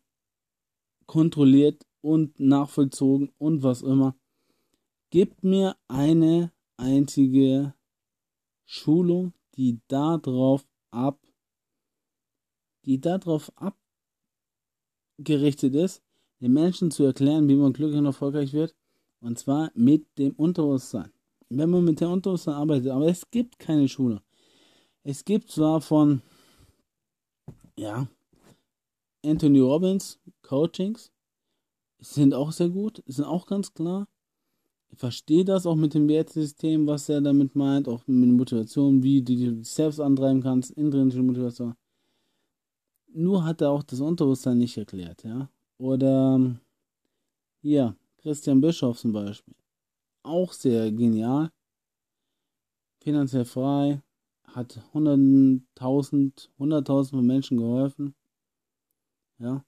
kontrolliert 1.05 1.85
und 2.01 2.39
nachvollzogen 2.39 3.31
und 3.37 3.63
was 3.63 3.81
immer. 3.81 4.15
Gib 5.09 5.43
mir 5.43 5.75
eine 5.87 6.51
einzige 6.77 7.73
Schulung, 8.65 9.33
die 9.55 9.79
darauf 9.87 10.67
ab, 10.91 11.19
die 12.85 13.01
darauf 13.01 13.51
abgerichtet 15.17 15.75
ist, 15.75 16.01
den 16.41 16.53
Menschen 16.53 16.91
zu 16.91 17.03
erklären, 17.03 17.47
wie 17.47 17.55
man 17.55 17.73
glücklich 17.73 17.99
und 17.99 18.05
erfolgreich 18.05 18.53
wird. 18.53 18.75
Und 19.19 19.39
zwar 19.39 19.71
mit 19.73 20.05
dem 20.17 20.33
Unterbewusstsein. 20.33 21.11
Wenn 21.49 21.69
man 21.69 21.83
mit 21.83 21.99
dem 21.99 22.11
Unterbewusstsein 22.11 22.53
arbeitet. 22.53 22.89
Aber 22.89 23.07
es 23.07 23.29
gibt 23.31 23.57
keine 23.57 23.87
Schule. 23.87 24.21
Es 25.03 25.25
gibt 25.25 25.49
zwar 25.49 25.81
von, 25.81 26.21
ja, 27.77 28.07
Anthony 29.25 29.59
Robbins 29.59 30.19
Coachings. 30.43 31.11
Sind 31.99 32.33
auch 32.33 32.51
sehr 32.51 32.69
gut. 32.69 33.01
Sind 33.07 33.25
auch 33.25 33.47
ganz 33.47 33.73
klar. 33.73 34.07
Ich 34.89 34.99
verstehe 34.99 35.43
das 35.43 35.65
auch 35.65 35.75
mit 35.75 35.93
dem 35.93 36.07
Wertesystem, 36.07 36.85
was 36.85 37.09
er 37.09 37.21
damit 37.21 37.55
meint. 37.55 37.87
Auch 37.87 38.05
mit 38.05 38.29
Motivation, 38.29 39.01
wie 39.01 39.21
du 39.21 39.35
dich 39.35 39.67
selbst 39.67 39.99
antreiben 39.99 40.41
kannst. 40.41 40.71
Intrinsische 40.71 41.23
Motivation. 41.23 41.75
Nur 43.17 43.43
hat 43.45 43.61
er 43.61 43.71
auch 43.71 43.81
das 43.81 43.99
Unterbewusstsein 43.99 44.59
nicht 44.59 44.77
erklärt, 44.77 45.23
ja. 45.23 45.49
Oder 45.79 46.55
hier, 47.63 47.95
Christian 48.19 48.61
Bischof 48.61 48.99
zum 48.99 49.11
Beispiel. 49.11 49.55
Auch 50.21 50.53
sehr 50.53 50.91
genial. 50.91 51.49
Finanziell 53.01 53.45
frei. 53.45 54.03
Hat 54.43 54.79
100.000 54.93 56.49
100.000 56.59 57.09
von 57.09 57.25
Menschen 57.25 57.57
geholfen. 57.57 58.13
Ja. 59.39 59.65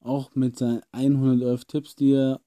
Auch 0.00 0.34
mit 0.34 0.56
seinen 0.56 0.82
111 0.92 1.66
Tipps, 1.66 1.96
die 1.96 2.12
er 2.12 2.40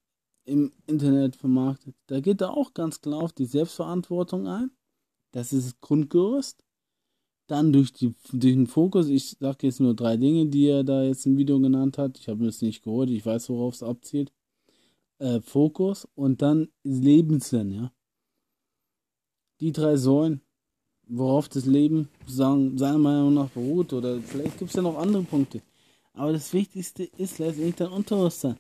im 0.46 0.74
Internet 0.88 1.36
vermarktet. 1.36 1.96
Da 2.08 2.22
geht 2.22 2.42
er 2.42 2.58
auch 2.58 2.74
ganz 2.74 3.02
klar 3.02 3.22
auf 3.22 3.34
die 3.34 3.46
Selbstverantwortung 3.46 4.48
ein. 4.48 4.72
Das 5.32 5.54
ist 5.54 5.68
das 5.68 5.80
Grundgerüst. 5.80 6.67
Dann 7.48 7.72
durch, 7.72 7.94
die, 7.94 8.14
durch 8.34 8.54
den 8.54 8.68
Fokus, 8.68 9.08
ich 9.08 9.38
sage 9.40 9.68
jetzt 9.68 9.80
nur 9.80 9.96
drei 9.96 10.18
Dinge, 10.18 10.48
die 10.48 10.68
er 10.68 10.84
da 10.84 11.04
jetzt 11.04 11.26
im 11.26 11.38
Video 11.38 11.60
genannt 11.60 11.98
hat. 11.98 12.20
Ich 12.20 12.28
habe 12.28 12.42
mir 12.42 12.48
das 12.48 12.62
nicht 12.62 12.84
geholt, 12.84 13.10
ich 13.10 13.26
weiß, 13.26 13.50
worauf 13.50 13.74
es 13.74 13.84
abzielt. 13.84 14.34
Äh, 15.20 15.40
Fokus 15.40 16.08
und 16.14 16.42
dann 16.42 16.68
Lebenssinn, 16.84 17.72
ja. 17.72 17.92
Die 19.62 19.72
drei 19.72 19.96
Säulen, 19.96 20.42
worauf 21.08 21.48
das 21.48 21.66
Leben 21.66 22.10
sagen, 22.28 22.78
seiner 22.78 23.00
Meinung 23.00 23.34
nach 23.34 23.50
beruht. 23.50 23.94
Oder 23.94 24.20
vielleicht 24.20 24.60
gibt 24.60 24.70
es 24.70 24.76
ja 24.76 24.82
noch 24.82 24.98
andere 24.98 25.24
Punkte. 25.24 25.62
Aber 26.14 26.34
das 26.34 26.52
Wichtigste 26.52 27.04
ist 27.04 27.40
letztendlich 27.40 27.76
dein 27.76 27.92
Unterbewusstsein. 27.92 28.58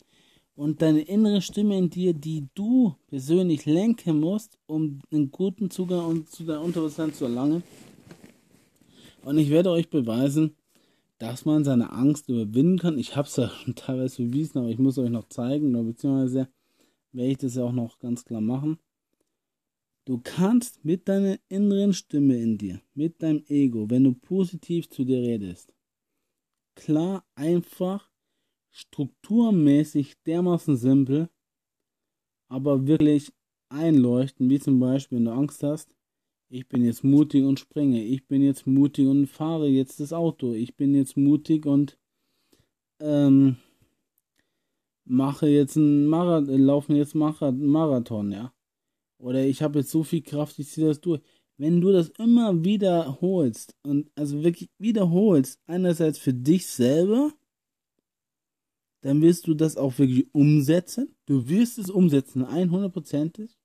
Und 0.56 0.82
deine 0.82 1.02
innere 1.02 1.42
Stimme 1.42 1.78
in 1.78 1.90
dir, 1.90 2.14
die 2.14 2.48
du 2.56 2.96
persönlich 3.08 3.66
lenken 3.66 4.20
musst, 4.20 4.58
um 4.66 5.02
einen 5.12 5.30
guten 5.30 5.70
Zugang 5.70 6.26
zu 6.26 6.46
deinem 6.46 6.64
Unterbewusstsein 6.64 7.14
zu 7.14 7.26
erlangen 7.26 7.62
und 9.24 9.38
ich 9.38 9.50
werde 9.50 9.72
euch 9.72 9.90
beweisen, 9.90 10.56
dass 11.18 11.46
man 11.46 11.64
seine 11.64 11.92
Angst 11.92 12.30
überwinden 12.30 12.78
kann. 12.78 12.98
Ich 12.98 13.16
habe 13.16 13.28
es 13.28 13.36
ja 13.36 13.50
schon 13.64 13.76
teilweise 13.76 14.24
bewiesen, 14.24 14.60
aber 14.60 14.70
ich 14.70 14.78
muss 14.78 14.98
euch 14.98 15.10
noch 15.10 15.28
zeigen, 15.30 15.74
beziehungsweise 15.86 16.48
werde 17.12 17.32
ich 17.32 17.38
das 17.38 17.56
ja 17.56 17.64
auch 17.64 17.72
noch 17.72 18.00
ganz 18.00 18.26
klar 18.26 18.42
machen. 18.42 18.78
Du 20.06 20.22
kannst 20.24 20.86
mit 20.86 21.10
deiner 21.10 21.38
inneren 21.50 21.92
Stimme 21.92 22.38
in 22.38 22.58
dir, 22.58 22.82
mit 22.94 23.22
deinem 23.22 23.44
Ego, 23.48 23.90
wenn 23.90 24.06
du 24.06 24.14
positiv 24.14 24.90
zu 24.90 25.04
dir 25.04 25.22
redest, 25.22 25.74
klar, 26.76 27.26
einfach, 27.36 28.10
strukturmäßig 28.72 30.16
dermaßen 30.24 30.78
simpel, 30.78 31.30
aber 32.48 32.88
wirklich 32.88 33.34
einleuchten, 33.68 34.50
wie 34.50 34.60
zum 34.60 34.80
Beispiel, 34.80 35.18
wenn 35.18 35.26
du 35.26 35.32
Angst 35.32 35.62
hast, 35.64 35.97
ich 36.50 36.68
bin 36.68 36.84
jetzt 36.86 37.04
mutig 37.04 37.44
und 37.44 37.60
springe. 37.60 38.04
Ich 38.04 38.28
bin 38.28 38.42
jetzt 38.42 38.68
mutig 38.68 39.08
und 39.08 39.28
fahre 39.28 39.68
jetzt 39.68 40.00
das 40.00 40.14
Auto. 40.14 40.54
Ich 40.54 40.76
bin 40.76 40.96
jetzt 40.96 41.18
mutig 41.18 41.66
und 41.66 41.98
ähm, 43.00 43.58
mache 45.06 45.48
jetzt 45.48 45.78
einen 45.78 46.08
Marathon, 46.08 46.60
laufe 46.60 46.94
jetzt 46.94 47.16
Marathon, 47.16 48.32
ja. 48.32 48.54
Oder 49.20 49.46
ich 49.46 49.62
habe 49.62 49.80
jetzt 49.80 49.92
so 49.92 50.04
viel 50.04 50.22
Kraft, 50.22 50.60
ich 50.60 50.70
ziehe 50.70 50.88
das 50.88 51.02
durch. 51.02 51.22
wenn 51.58 51.82
du 51.82 51.92
das 51.92 52.10
immer 52.20 52.64
wiederholst 52.64 53.76
und 53.84 54.12
also 54.16 54.44
wirklich 54.44 54.70
wiederholst, 54.78 55.60
einerseits 55.66 56.20
für 56.20 56.34
dich 56.34 56.68
selber, 56.68 57.34
dann 59.02 59.22
wirst 59.22 59.48
du 59.48 59.54
das 59.54 59.76
auch 59.78 59.98
wirklich 59.98 60.28
umsetzen. 60.34 61.16
Du 61.26 61.48
wirst 61.50 61.78
es 61.80 61.90
umsetzen, 61.90 62.46
100%. 62.46 63.57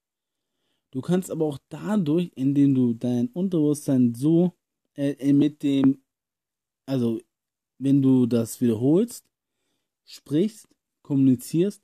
Du 0.93 1.01
kannst 1.01 1.31
aber 1.31 1.47
auch 1.47 1.59
dadurch, 1.71 2.31
indem 2.35 2.75
du 2.75 2.93
dein 2.93 3.29
Unterbewusstsein 3.29 4.15
so 4.15 4.53
äh, 4.95 5.33
mit 5.33 5.63
dem, 5.63 6.03
also 6.87 7.19
wenn 7.79 8.03
du 8.03 8.27
das 8.27 8.61
wiederholst, 8.61 9.25
sprichst, 10.05 10.69
kommunizierst, 11.03 11.83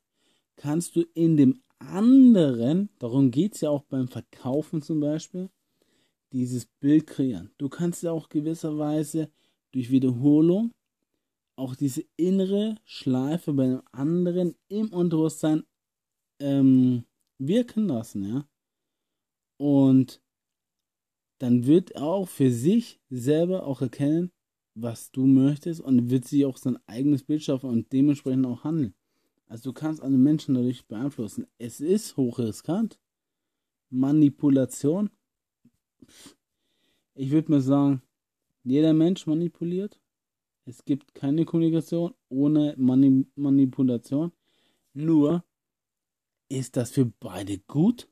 kannst 0.55 0.95
du 0.95 1.01
in 1.15 1.37
dem 1.37 1.61
anderen, 1.79 2.89
darum 2.99 3.31
geht 3.31 3.55
es 3.55 3.61
ja 3.61 3.71
auch 3.71 3.83
beim 3.83 4.07
Verkaufen 4.07 4.81
zum 4.81 4.99
Beispiel, 4.99 5.49
dieses 6.31 6.65
Bild 6.65 7.07
kreieren. 7.07 7.51
Du 7.57 7.67
kannst 7.67 8.03
ja 8.03 8.11
auch 8.11 8.29
gewisserweise 8.29 9.31
durch 9.71 9.89
Wiederholung 9.89 10.71
auch 11.55 11.75
diese 11.75 12.05
innere 12.15 12.75
Schleife 12.85 13.53
bei 13.53 13.63
einem 13.63 13.81
anderen 13.91 14.55
im 14.67 14.93
Unterbewusstsein 14.93 15.63
ähm, 16.39 17.05
wirken 17.39 17.87
lassen, 17.87 18.23
ja. 18.23 18.48
Und 19.59 20.21
dann 21.39 21.65
wird 21.65 21.91
er 21.91 22.03
auch 22.03 22.27
für 22.27 22.51
sich 22.51 23.01
selber 23.09 23.65
auch 23.65 23.81
erkennen, 23.81 24.31
was 24.73 25.11
du 25.11 25.25
möchtest 25.25 25.81
und 25.81 26.09
wird 26.09 26.25
sich 26.25 26.45
auch 26.45 26.57
sein 26.57 26.79
eigenes 26.87 27.23
Bild 27.23 27.43
schaffen 27.43 27.69
und 27.69 27.91
dementsprechend 27.91 28.45
auch 28.45 28.63
handeln. 28.63 28.93
Also 29.47 29.71
du 29.71 29.73
kannst 29.73 30.01
andere 30.01 30.21
Menschen 30.21 30.55
dadurch 30.55 30.85
beeinflussen. 30.87 31.47
Es 31.57 31.81
ist 31.81 32.15
hochriskant. 32.17 32.99
Manipulation. 33.89 35.09
Ich 37.15 37.31
würde 37.31 37.51
mal 37.51 37.61
sagen, 37.61 38.01
jeder 38.63 38.93
Mensch 38.93 39.25
manipuliert. 39.25 39.99
Es 40.65 40.85
gibt 40.85 41.15
keine 41.15 41.45
Kommunikation 41.45 42.13
ohne 42.29 42.75
Mani 42.77 43.25
Manipulation. 43.35 44.31
Nur, 44.93 45.43
ist 46.47 46.77
das 46.77 46.91
für 46.91 47.05
beide 47.05 47.57
gut? 47.59 48.08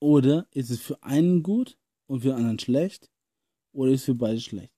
Oder 0.00 0.46
ist 0.50 0.70
es 0.70 0.80
für 0.80 1.02
einen 1.02 1.42
gut 1.42 1.78
und 2.06 2.20
für 2.20 2.34
anderen 2.34 2.58
schlecht? 2.58 3.10
Oder 3.72 3.92
ist 3.92 4.00
es 4.00 4.06
für 4.06 4.14
beide 4.14 4.40
schlecht? 4.40 4.72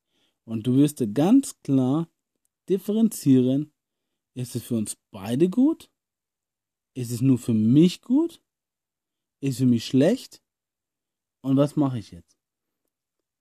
Und 0.44 0.66
du 0.66 0.76
wirst 0.76 1.02
ganz 1.14 1.60
klar 1.62 2.08
differenzieren, 2.68 3.72
ist 4.34 4.54
es 4.54 4.62
für 4.62 4.76
uns 4.76 4.96
beide 5.10 5.48
gut? 5.48 5.90
Ist 6.94 7.10
es 7.10 7.20
nur 7.20 7.38
für 7.38 7.54
mich 7.54 8.00
gut? 8.02 8.42
Ist 9.40 9.54
es 9.54 9.58
für 9.58 9.66
mich 9.66 9.86
schlecht? 9.86 10.42
Und 11.40 11.56
was 11.56 11.76
mache 11.76 11.98
ich 11.98 12.10
jetzt? 12.10 12.36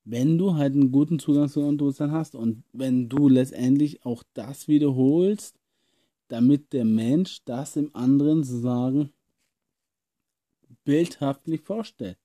Wenn 0.04 0.38
du 0.38 0.54
halt 0.54 0.74
einen 0.74 0.92
guten 0.92 1.18
Zugang 1.18 1.48
zu 1.48 1.60
Unterbewusstsein 1.60 2.12
hast 2.12 2.34
und 2.34 2.62
wenn 2.72 3.08
du 3.08 3.28
letztendlich 3.28 4.04
auch 4.04 4.22
das 4.34 4.68
wiederholst, 4.68 5.58
damit 6.28 6.72
der 6.72 6.84
Mensch 6.84 7.44
das 7.44 7.76
im 7.76 7.94
anderen 7.94 8.44
sozusagen 8.44 9.10
bildhaftlich 10.86 11.60
vorstellt, 11.60 12.16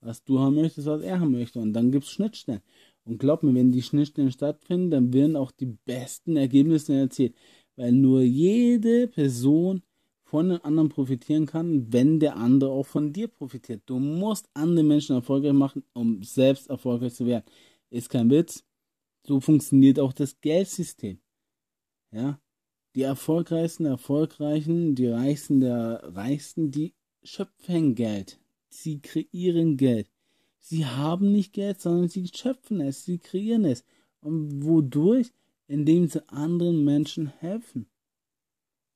was 0.00 0.24
du 0.24 0.40
haben 0.40 0.56
möchtest, 0.56 0.88
was 0.88 1.02
er 1.02 1.20
haben 1.20 1.30
möchte. 1.30 1.60
Und 1.60 1.72
dann 1.72 1.92
gibt 1.92 2.06
es 2.06 2.10
Schnittstellen. 2.10 2.62
Und 3.04 3.18
glaub 3.18 3.44
mir, 3.44 3.54
wenn 3.54 3.70
die 3.70 3.82
Schnittstellen 3.82 4.32
stattfinden, 4.32 4.90
dann 4.90 5.12
werden 5.12 5.36
auch 5.36 5.52
die 5.52 5.76
besten 5.84 6.36
Ergebnisse 6.36 6.92
erzielt 6.94 7.36
weil 7.76 7.92
nur 7.92 8.22
jede 8.22 9.06
Person 9.06 9.82
von 10.24 10.48
den 10.48 10.60
anderen 10.62 10.88
profitieren 10.88 11.46
kann, 11.46 11.92
wenn 11.92 12.18
der 12.18 12.36
andere 12.36 12.70
auch 12.70 12.86
von 12.86 13.12
dir 13.12 13.28
profitiert. 13.28 13.82
Du 13.86 13.98
musst 13.98 14.48
andere 14.54 14.84
Menschen 14.84 15.14
erfolgreich 15.14 15.52
machen, 15.52 15.84
um 15.92 16.22
selbst 16.22 16.68
erfolgreich 16.68 17.14
zu 17.14 17.26
werden. 17.26 17.44
Ist 17.90 18.10
kein 18.10 18.30
Witz. 18.30 18.64
So 19.24 19.40
funktioniert 19.40 20.00
auch 20.00 20.12
das 20.12 20.40
Geldsystem. 20.40 21.20
Ja, 22.10 22.40
die 22.94 23.02
erfolgreichsten, 23.02 23.84
erfolgreichen, 23.84 24.94
die 24.94 25.08
reichsten 25.08 25.60
der 25.60 26.02
reichsten, 26.14 26.70
die 26.70 26.94
schöpfen 27.26 27.94
Geld. 27.94 28.38
Sie 28.68 29.00
kreieren 29.00 29.76
Geld. 29.76 30.10
Sie 30.60 30.86
haben 30.86 31.32
nicht 31.32 31.52
Geld, 31.52 31.80
sondern 31.80 32.08
sie 32.08 32.28
schöpfen 32.34 32.80
es, 32.80 33.04
sie 33.04 33.18
kreieren 33.18 33.64
es. 33.64 33.84
Und 34.20 34.64
wodurch? 34.64 35.32
indem 35.68 36.08
sie 36.08 36.26
anderen 36.28 36.84
Menschen 36.84 37.26
helfen, 37.26 37.86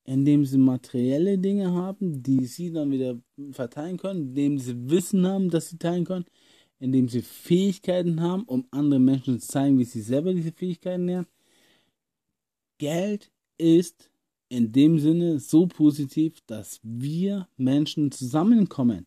indem 0.04 0.44
sie 0.44 0.58
materielle 0.58 1.38
Dinge 1.38 1.72
haben, 1.72 2.22
die 2.22 2.46
sie 2.46 2.72
dann 2.72 2.90
wieder 2.90 3.20
verteilen 3.52 3.96
können, 3.96 4.28
indem 4.28 4.58
sie 4.58 4.90
Wissen 4.90 5.26
haben, 5.26 5.50
das 5.50 5.70
sie 5.70 5.78
teilen 5.78 6.04
können, 6.04 6.26
indem 6.78 7.08
sie 7.08 7.22
Fähigkeiten 7.22 8.20
haben, 8.20 8.44
um 8.44 8.66
anderen 8.70 9.04
Menschen 9.04 9.40
zu 9.40 9.48
zeigen, 9.48 9.78
wie 9.78 9.84
sie 9.84 10.02
selber 10.02 10.32
diese 10.32 10.52
Fähigkeiten 10.52 11.06
lernen. 11.06 11.26
Geld 12.78 13.30
ist 13.58 14.09
in 14.50 14.72
dem 14.72 14.98
Sinne 14.98 15.38
so 15.38 15.66
positiv, 15.66 16.40
dass 16.46 16.80
wir 16.82 17.48
Menschen 17.56 18.10
zusammenkommen. 18.10 19.06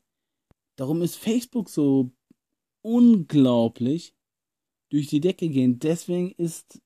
Darum 0.77 1.01
ist 1.01 1.17
Facebook 1.17 1.69
so 1.69 2.11
unglaublich 2.81 4.15
durch 4.89 5.07
die 5.07 5.19
Decke 5.19 5.49
gehen. 5.49 5.79
Deswegen 5.79 6.31
ist 6.31 6.81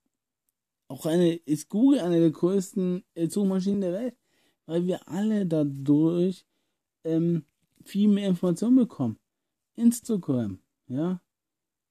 auch 0.88 1.06
eine, 1.06 1.36
ist 1.36 1.70
Google 1.70 2.00
eine 2.00 2.20
der 2.20 2.32
größten 2.32 3.04
Suchmaschinen 3.30 3.82
der 3.82 3.94
Welt, 3.94 4.18
weil 4.66 4.88
wir 4.88 5.08
alle 5.08 5.46
dadurch 5.46 6.44
ähm, 7.04 7.46
viel 7.84 8.08
mehr 8.08 8.28
Informationen 8.28 8.78
bekommen. 8.78 9.20
Instagram, 9.76 10.60
ja. 10.88 11.22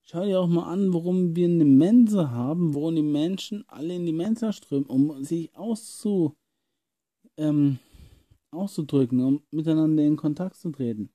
Schau 0.02 0.24
dir 0.24 0.40
auch 0.40 0.48
mal 0.48 0.72
an, 0.72 0.92
warum 0.92 1.34
wir 1.34 1.48
eine 1.48 1.64
Mensa 1.64 2.30
haben, 2.30 2.74
warum 2.74 2.94
die 2.96 3.02
Menschen 3.02 3.64
alle 3.68 3.94
in 3.94 4.06
die 4.06 4.12
Mensa 4.12 4.52
strömen, 4.52 4.86
um 4.86 5.24
sich 5.24 5.54
auszu, 5.56 6.36
ähm, 7.36 7.78
auszudrücken, 8.50 9.20
um 9.20 9.42
miteinander 9.50 10.02
in 10.02 10.16
Kontakt 10.16 10.56
zu 10.56 10.70
treten. 10.70 11.10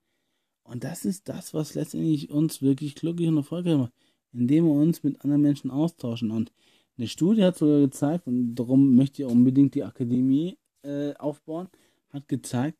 Und 0.63 0.83
das 0.83 1.05
ist 1.05 1.27
das, 1.27 1.53
was 1.53 1.73
letztendlich 1.73 2.29
uns 2.29 2.61
wirklich 2.61 2.95
glücklich 2.95 3.27
und 3.27 3.37
erfolgreich 3.37 3.77
macht, 3.77 3.93
indem 4.31 4.65
wir 4.65 4.73
uns 4.73 5.03
mit 5.03 5.21
anderen 5.21 5.41
Menschen 5.41 5.71
austauschen. 5.71 6.31
Und 6.31 6.51
eine 6.97 7.07
Studie 7.07 7.43
hat 7.43 7.57
sogar 7.57 7.79
gezeigt, 7.79 8.27
und 8.27 8.55
darum 8.55 8.95
möchte 8.95 9.23
ich 9.23 9.27
unbedingt 9.27 9.75
die 9.75 9.83
Akademie 9.83 10.57
äh, 10.83 11.13
aufbauen, 11.15 11.67
hat 12.09 12.27
gezeigt, 12.27 12.77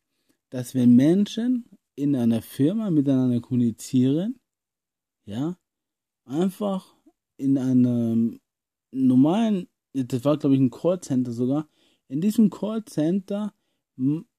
dass 0.50 0.74
wenn 0.74 0.94
Menschen 0.94 1.66
in 1.94 2.14
einer 2.16 2.42
Firma 2.42 2.90
miteinander 2.90 3.40
kommunizieren, 3.40 4.38
ja, 5.24 5.56
einfach 6.24 6.94
in 7.36 7.58
einem 7.58 8.40
normalen, 8.92 9.68
das 9.92 10.24
war 10.24 10.36
glaube 10.38 10.54
ich 10.54 10.60
ein 10.60 10.70
Callcenter 10.70 11.32
sogar, 11.32 11.68
in 12.12 12.20
diesem 12.20 12.50
Callcenter 12.50 13.54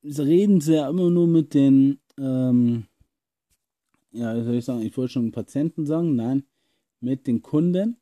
reden 0.04 0.62
sie 0.62 0.76
ja 0.76 0.88
immer 0.90 1.10
nur 1.10 1.26
mit 1.26 1.56
den, 1.56 2.00
ähm, 2.20 2.86
ja, 4.12 4.44
soll 4.44 4.56
ich 4.56 4.66
sagen, 4.66 4.84
ich 4.84 4.96
wollte 4.96 5.14
schon 5.14 5.32
Patienten 5.32 5.88
sagen, 5.88 6.16
nein, 6.16 6.44
mit 7.00 7.26
den 7.26 7.42
Kunden 7.42 7.98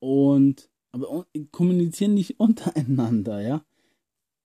und 0.00 0.68
aber 0.92 1.26
kommunizieren 1.50 2.12
nicht 2.12 2.38
untereinander, 2.40 3.40
ja. 3.40 3.64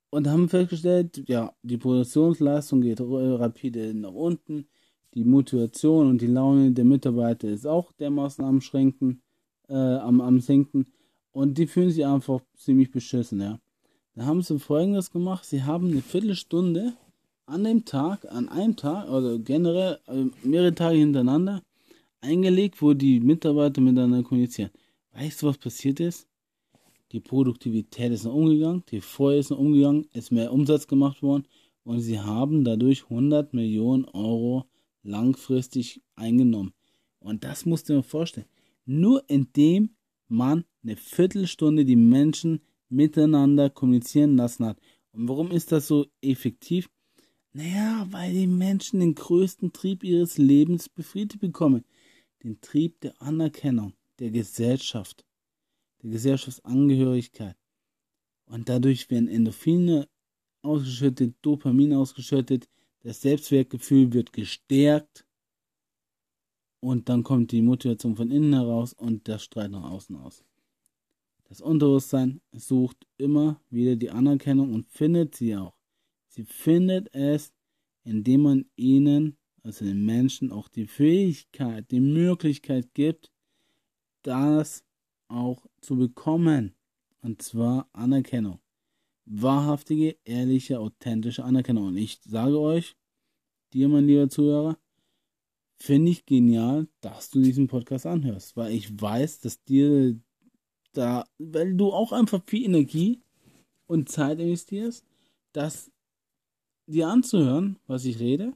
Und 0.09 0.29
haben 0.29 0.47
festgestellt, 0.47 1.23
ja, 1.27 1.53
die 1.61 1.77
Produktionsleistung 1.77 2.79
geht 2.79 3.01
rapide 3.01 3.93
nach 3.93 4.13
unten, 4.13 4.67
die 5.15 5.25
Motivation 5.25 6.07
und 6.07 6.21
die 6.21 6.27
Laune 6.27 6.71
der 6.71 6.85
Mitarbeiter 6.85 7.49
ist 7.49 7.67
auch 7.67 7.91
dermaßen 7.91 8.45
am 8.45 8.61
Schränken, 8.61 9.21
äh, 9.67 9.73
am, 9.73 10.21
am 10.21 10.39
Sinken 10.39 10.93
und 11.31 11.57
die 11.57 11.67
fühlen 11.67 11.89
sich 11.89 12.05
einfach 12.05 12.39
ziemlich 12.55 12.89
beschissen, 12.91 13.41
ja. 13.41 13.59
Da 14.15 14.25
haben 14.25 14.41
sie 14.41 14.57
folgendes 14.59 15.11
gemacht, 15.11 15.43
sie 15.43 15.63
haben 15.63 15.91
eine 15.91 16.01
Viertelstunde 16.01 16.93
an 17.45 17.65
dem 17.65 17.83
Tag, 17.83 18.25
an 18.31 18.47
einem 18.47 18.77
Tag 18.77 19.09
oder 19.09 19.37
generell 19.39 19.99
äh, 20.07 20.25
mehrere 20.41 20.73
Tage 20.73 20.97
hintereinander 20.97 21.61
eingelegt, 22.21 22.81
wo 22.81 22.93
die 22.93 23.19
Mitarbeiter 23.19 23.81
miteinander 23.81 24.23
kommunizieren. 24.23 24.71
Weißt 25.11 25.41
du, 25.41 25.47
was 25.47 25.57
passiert 25.57 25.99
ist? 25.99 26.27
Die 27.11 27.19
Produktivität 27.19 28.13
ist 28.13 28.25
umgegangen, 28.25 28.83
die 28.89 29.01
Feuer 29.01 29.39
ist 29.39 29.51
umgegangen, 29.51 30.07
ist 30.13 30.31
mehr 30.31 30.51
Umsatz 30.51 30.87
gemacht 30.87 31.21
worden 31.21 31.45
und 31.83 31.99
sie 31.99 32.19
haben 32.19 32.63
dadurch 32.63 33.03
100 33.03 33.53
Millionen 33.53 34.05
Euro 34.05 34.65
langfristig 35.03 36.01
eingenommen. 36.15 36.73
Und 37.19 37.43
das 37.43 37.65
musst 37.65 37.89
du 37.89 37.93
dir 37.93 38.03
vorstellen. 38.03 38.47
Nur 38.85 39.23
indem 39.27 39.89
man 40.29 40.63
eine 40.83 40.95
Viertelstunde 40.95 41.83
die 41.83 41.95
Menschen 41.95 42.61
miteinander 42.95 43.69
kommunizieren 43.69 44.37
lassen 44.37 44.65
hat. 44.65 44.79
Und 45.11 45.27
warum 45.29 45.51
ist 45.51 45.71
das 45.71 45.87
so 45.87 46.07
effektiv? 46.21 46.89
Naja, 47.53 48.07
weil 48.11 48.33
die 48.33 48.47
Menschen 48.47 48.99
den 48.99 49.15
größten 49.15 49.71
Trieb 49.73 50.03
ihres 50.03 50.37
Lebens 50.37 50.89
befriedigt 50.89 51.39
bekommen. 51.39 51.85
Den 52.43 52.59
Trieb 52.61 52.99
der 53.01 53.21
Anerkennung, 53.21 53.93
der 54.19 54.31
Gesellschaft 54.31 55.25
der 56.05 56.11
Gesellschaftsangehörigkeit. 56.11 57.57
Und 58.45 58.69
dadurch 58.69 59.09
werden 59.09 59.27
Endorphine 59.27 60.07
ausgeschüttet, 60.61 61.35
Dopamin 61.41 61.93
ausgeschüttet, 61.93 62.69
das 63.01 63.21
Selbstwertgefühl 63.21 64.13
wird 64.13 64.33
gestärkt 64.33 65.25
Und 66.79 67.09
dann 67.09 67.23
kommt 67.23 67.51
die 67.51 67.63
Motivation 67.63 68.15
von 68.15 68.29
innen 68.29 68.53
heraus 68.53 68.93
und 68.93 69.27
der 69.27 69.39
Streit 69.39 69.71
nach 69.71 69.89
außen 69.89 70.15
aus. 70.17 70.43
Das 71.45 71.61
Unterbewusstsein 71.61 72.41
sucht 72.51 73.05
immer 73.17 73.61
wieder 73.69 73.95
die 73.95 74.09
Anerkennung 74.09 74.73
und 74.73 74.87
findet 74.89 75.35
sie 75.35 75.55
auch. 75.55 75.77
Sie 76.27 76.43
findet 76.43 77.13
es, 77.13 77.53
indem 78.03 78.41
man 78.41 78.65
ihnen, 78.75 79.37
also 79.63 79.85
den 79.85 80.05
Menschen, 80.05 80.51
auch 80.51 80.67
die 80.67 80.87
Fähigkeit, 80.87 81.89
die 81.91 81.99
Möglichkeit 81.99 82.93
gibt, 82.93 83.31
das 84.21 84.83
auch 85.27 85.65
zu 85.81 85.95
bekommen. 85.95 86.75
Und 87.21 87.41
zwar 87.41 87.89
Anerkennung. 87.93 88.59
Wahrhaftige, 89.25 90.17
ehrliche, 90.23 90.79
authentische 90.79 91.43
Anerkennung. 91.43 91.87
Und 91.87 91.97
ich 91.97 92.19
sage 92.23 92.59
euch, 92.59 92.95
dir, 93.73 93.87
mein 93.87 94.05
lieber 94.05 94.29
Zuhörer, 94.29 94.77
finde 95.79 96.11
ich 96.11 96.25
genial, 96.25 96.87
dass 97.01 97.29
du 97.29 97.41
diesen 97.41 97.67
Podcast 97.67 98.05
anhörst, 98.05 98.55
weil 98.55 98.73
ich 98.73 99.01
weiß, 99.01 99.39
dass 99.39 99.63
dir 99.63 100.19
da, 100.97 101.25
weil 101.37 101.75
du 101.75 101.91
auch 101.91 102.11
einfach 102.11 102.43
viel 102.45 102.65
Energie 102.65 103.21
und 103.87 104.09
Zeit 104.09 104.39
investierst, 104.39 105.05
das 105.53 105.91
dir 106.87 107.07
anzuhören, 107.07 107.77
was 107.87 108.05
ich 108.05 108.19
rede. 108.19 108.53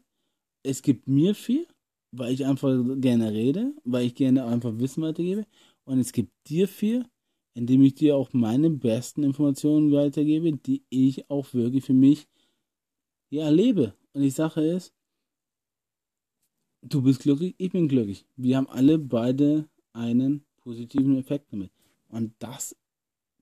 Es 0.64 0.82
gibt 0.82 1.08
mir 1.08 1.36
viel, 1.36 1.68
weil 2.12 2.34
ich 2.34 2.46
einfach 2.46 2.78
gerne 2.98 3.32
rede, 3.32 3.74
weil 3.84 4.06
ich 4.06 4.16
gerne 4.16 4.46
einfach 4.46 4.78
Wissen 4.78 5.04
weitergebe. 5.04 5.46
Und 5.86 6.00
es 6.00 6.12
gibt 6.12 6.32
dir 6.48 6.68
viel, 6.68 7.06
indem 7.54 7.82
ich 7.84 7.96
dir 7.96 8.16
auch 8.16 8.34
meine 8.34 8.70
besten 8.70 9.24
Informationen 9.24 9.92
weitergebe, 9.92 10.54
die 10.54 10.84
ich 10.90 11.30
auch 11.30 11.54
wirklich 11.54 11.84
für 11.84 11.94
mich 11.94 12.28
ja, 13.30 13.46
erlebe. 13.46 13.94
Und 14.14 14.22
die 14.22 14.30
Sache 14.30 14.62
ist, 14.62 14.94
du 16.82 17.02
bist 17.02 17.22
glücklich, 17.22 17.56
ich 17.58 17.72
bin 17.72 17.88
glücklich. 17.88 18.26
Wir 18.36 18.58
haben 18.58 18.70
alle 18.70 18.98
beide 18.98 19.68
einen 19.94 20.46
positiven 20.58 21.18
Effekt 21.18 21.52
damit. 21.52 21.72
Und 22.10 22.34
das 22.40 22.76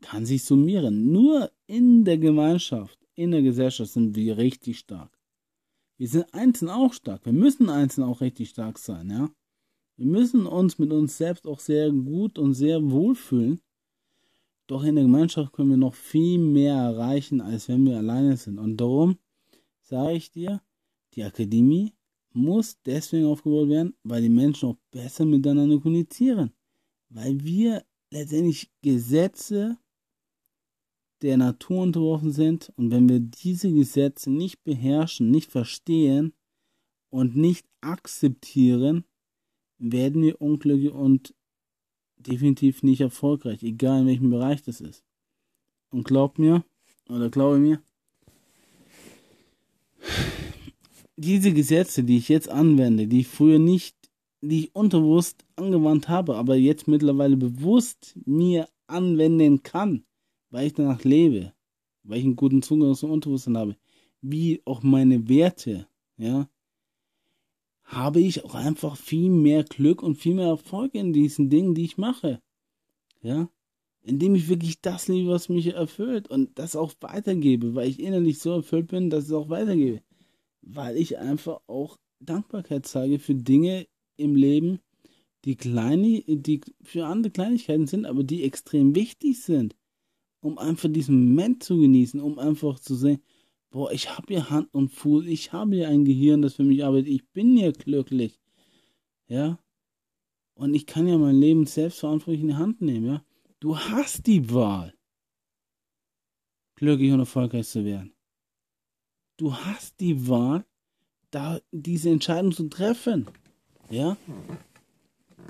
kann 0.02 0.26
sich 0.26 0.44
summieren. 0.44 1.12
Nur 1.12 1.52
in 1.66 2.06
der 2.06 2.18
Gemeinschaft, 2.18 3.00
in 3.16 3.32
der 3.32 3.42
Gesellschaft 3.42 3.92
sind 3.92 4.16
wir 4.16 4.38
richtig 4.38 4.80
stark. 4.80 5.18
Wir 5.98 6.08
sind 6.08 6.32
einzeln 6.34 6.70
auch 6.70 6.94
stark. 6.94 7.26
Wir 7.26 7.34
müssen 7.34 7.70
einzeln 7.70 8.04
auch 8.04 8.22
richtig 8.22 8.50
stark 8.50 8.78
sein, 8.78 9.10
ja. 9.10 9.30
Wir 9.96 10.06
müssen 10.06 10.46
uns 10.46 10.78
mit 10.78 10.92
uns 10.92 11.18
selbst 11.18 11.48
auch 11.48 11.60
sehr 11.60 11.92
gut 11.92 12.38
und 12.38 12.54
sehr 12.54 12.92
wohl 12.92 13.16
fühlen. 13.16 13.62
Doch 14.68 14.84
in 14.84 14.96
der 14.96 15.06
Gemeinschaft 15.06 15.54
können 15.54 15.72
wir 15.72 15.78
noch 15.78 15.96
viel 15.96 16.38
mehr 16.38 16.76
erreichen, 16.76 17.42
als 17.42 17.68
wenn 17.68 17.84
wir 17.86 17.98
alleine 17.98 18.38
sind. 18.38 18.60
Und 18.60 18.78
darum 18.78 19.18
sage 19.82 20.18
ich 20.18 20.30
dir, 20.30 20.62
die 21.16 21.24
Akademie 21.24 21.94
muss 22.32 22.80
deswegen 22.84 23.26
aufgebaut 23.26 23.70
werden, 23.70 23.96
weil 24.04 24.22
die 24.22 24.30
Menschen 24.30 24.70
auch 24.70 24.78
besser 24.92 25.26
miteinander 25.26 25.80
kommunizieren. 25.80 26.52
Weil 27.10 27.44
wir 27.44 27.84
letztendlich 28.10 28.70
Gesetze 28.82 29.78
der 31.22 31.38
Natur 31.38 31.82
unterworfen 31.82 32.32
sind 32.32 32.72
und 32.76 32.92
wenn 32.92 33.10
wir 33.10 33.20
diese 33.20 33.72
Gesetze 33.72 34.30
nicht 34.30 34.64
beherrschen, 34.64 35.32
nicht 35.32 35.52
verstehen 35.52 36.34
und 37.10 37.36
nicht 37.36 37.66
akzeptieren, 37.82 39.04
werden 39.80 40.22
wir 40.22 40.42
unglücklich 40.42 40.92
und 40.92 41.34
definitiv 42.18 42.84
nicht 42.84 43.02
erfolgreich, 43.02 43.64
egal 43.64 44.02
in 44.02 44.08
welchem 44.08 44.30
Bereich 44.30 44.62
das 44.64 44.82
ist. 44.82 45.04
Und 45.90 46.04
glaubt 46.04 46.40
mir, 46.40 46.64
oder 47.10 47.30
glaube 47.30 47.60
mir, 47.60 47.82
diese 51.16 51.52
Gesetze, 51.52 52.04
die 52.04 52.18
ich 52.18 52.30
jetzt 52.30 52.50
anwende, 52.50 53.08
die 53.08 53.22
ich 53.22 53.28
früher 53.28 53.60
nicht 53.60 53.97
die 54.42 54.66
ich 54.66 54.76
unterbewusst 54.76 55.46
angewandt 55.56 56.10
habe, 56.10 56.36
aber 56.36 56.56
jetzt 56.56 56.88
mittlerweile 56.88 57.38
bewusst 57.38 58.18
mir 58.26 58.68
anwenden 58.88 59.64
kann, 59.64 60.06
weil 60.50 60.68
ich 60.68 60.74
danach 60.74 61.04
lebe, 61.04 61.54
weil 62.04 62.20
ich 62.20 62.26
einen 62.26 62.36
guten 62.36 62.62
Zugang 62.62 62.96
zum 62.96 63.12
Unterbewusstsein 63.12 63.58
habe, 63.58 63.78
wie 64.22 64.62
auch 64.66 64.84
meine 64.84 65.28
Werte, 65.28 65.88
ja, 66.18 66.50
habe 67.84 68.20
ich 68.20 68.44
auch 68.44 68.56
einfach 68.56 68.98
viel 68.98 69.30
mehr 69.30 69.64
Glück 69.64 70.04
und 70.04 70.16
viel 70.16 70.36
mehr 70.36 70.48
Erfolg 70.48 70.94
in 70.94 71.14
diesen 71.14 71.50
Dingen, 71.50 71.74
die 71.74 71.86
ich 71.86 71.98
mache. 71.98 72.42
Ja, 73.22 73.50
indem 74.04 74.36
ich 74.36 74.48
wirklich 74.50 74.82
das 74.82 75.08
lebe, 75.08 75.30
was 75.30 75.50
mich 75.50 75.68
erfüllt 75.68 76.30
und 76.30 76.58
das 76.60 76.76
auch 76.76 76.94
weitergebe, 77.02 77.76
weil 77.76 77.90
ich 77.90 78.00
innerlich 78.00 78.40
so 78.40 78.52
erfüllt 78.52 78.88
bin, 78.88 79.10
dass 79.10 79.26
ich 79.26 79.30
es 79.30 79.36
auch 79.36 79.50
weitergebe. 79.50 80.02
Weil 80.62 80.98
ich 80.98 81.18
einfach 81.18 81.62
auch 81.68 81.98
Dankbarkeit 82.20 82.86
zeige 82.86 83.20
für 83.20 83.36
Dinge, 83.36 83.88
im 84.18 84.36
Leben, 84.36 84.80
die 85.46 85.56
kleine, 85.56 86.24
die 86.28 86.62
für 86.82 87.06
andere 87.06 87.32
Kleinigkeiten 87.32 87.88
sind, 87.88 88.06
aber 88.06 88.24
die 88.24 88.44
extrem 88.44 88.96
wichtig 88.96 89.42
sind, 89.42 89.76
um 90.42 90.58
einfach 90.58 90.90
diesen 90.92 91.28
Moment 91.30 91.64
zu 91.64 91.78
genießen, 91.78 92.20
um 92.20 92.40
einfach 92.40 92.80
zu 92.80 92.96
sehen, 92.96 93.22
boah, 93.70 93.92
ich 93.92 94.10
habe 94.16 94.28
hier 94.28 94.50
Hand 94.50 94.74
und 94.74 94.90
Fuß, 94.90 95.26
ich 95.26 95.54
habe 95.54 95.76
hier 95.76 95.88
ein 95.90 96.06
Gehirn, 96.06 96.42
das 96.42 96.56
für 96.56 96.64
mich 96.64 96.84
arbeitet, 96.84 97.08
ich 97.08 97.28
bin 97.30 97.56
hier 97.56 97.72
glücklich, 97.72 98.40
ja, 99.28 99.60
und 100.56 100.74
ich 100.74 100.86
kann 100.86 101.08
ja 101.08 101.18
mein 101.18 101.36
Leben 101.36 101.66
selbstverantwortlich 101.66 102.42
in 102.42 102.48
die 102.50 102.56
Hand 102.56 102.82
nehmen, 102.82 103.06
ja. 103.06 103.24
Du 103.60 103.78
hast 103.78 104.28
die 104.28 104.52
Wahl, 104.52 104.94
glücklich 106.76 107.12
und 107.12 107.20
erfolgreich 107.20 107.68
zu 107.68 107.86
werden. 107.86 108.14
Du 109.38 109.54
hast 109.56 110.00
die 110.00 110.28
Wahl, 110.28 110.66
da 111.32 111.60
diese 111.72 112.10
Entscheidung 112.10 112.52
zu 112.52 112.70
treffen. 112.70 113.28
Ja? 113.90 114.18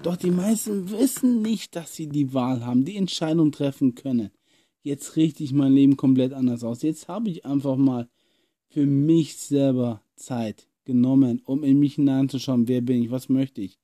Doch 0.04 0.16
die 0.16 0.32
meisten 0.32 0.92
wissen 0.92 1.42
nicht, 1.42 1.76
dass 1.76 1.96
sie 1.96 2.08
die 2.08 2.34
Wahl 2.34 2.66
haben, 2.66 2.86
die 2.86 2.98
Entscheidung 2.98 3.52
treffen 3.52 3.96
können. 3.96 4.30
Jetzt 4.84 5.16
richte 5.16 5.44
ich 5.44 5.54
mein 5.54 5.74
Leben 5.74 5.98
komplett 5.98 6.34
anders 6.34 6.64
aus. 6.64 6.82
Jetzt 6.82 7.08
habe 7.08 7.30
ich 7.30 7.46
einfach 7.46 7.78
mal 7.78 8.08
für 8.70 8.86
mich 8.86 9.36
selber 9.38 10.02
Zeit 10.16 10.68
genommen, 10.86 11.42
um 11.46 11.64
in 11.64 11.80
mich 11.80 11.96
hineinzuschauen, 11.96 12.68
wer 12.68 12.82
bin 12.82 13.04
ich, 13.04 13.12
was 13.12 13.28
möchte 13.28 13.62
ich, 13.62 13.78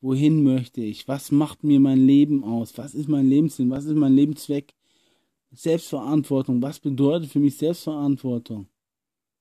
wohin 0.00 0.42
möchte 0.42 0.80
ich, 0.80 1.06
was 1.06 1.30
macht 1.30 1.64
mir 1.64 1.80
mein 1.80 2.04
Leben 2.04 2.44
aus, 2.44 2.76
was 2.76 2.94
ist 2.94 3.08
mein 3.08 3.28
Lebenssinn, 3.28 3.70
was 3.70 3.84
ist 3.84 3.94
mein 3.94 4.14
Lebenszweck, 4.14 4.74
Selbstverantwortung, 5.52 6.60
was 6.60 6.80
bedeutet 6.80 7.30
für 7.30 7.38
mich 7.38 7.56
Selbstverantwortung. 7.56 8.66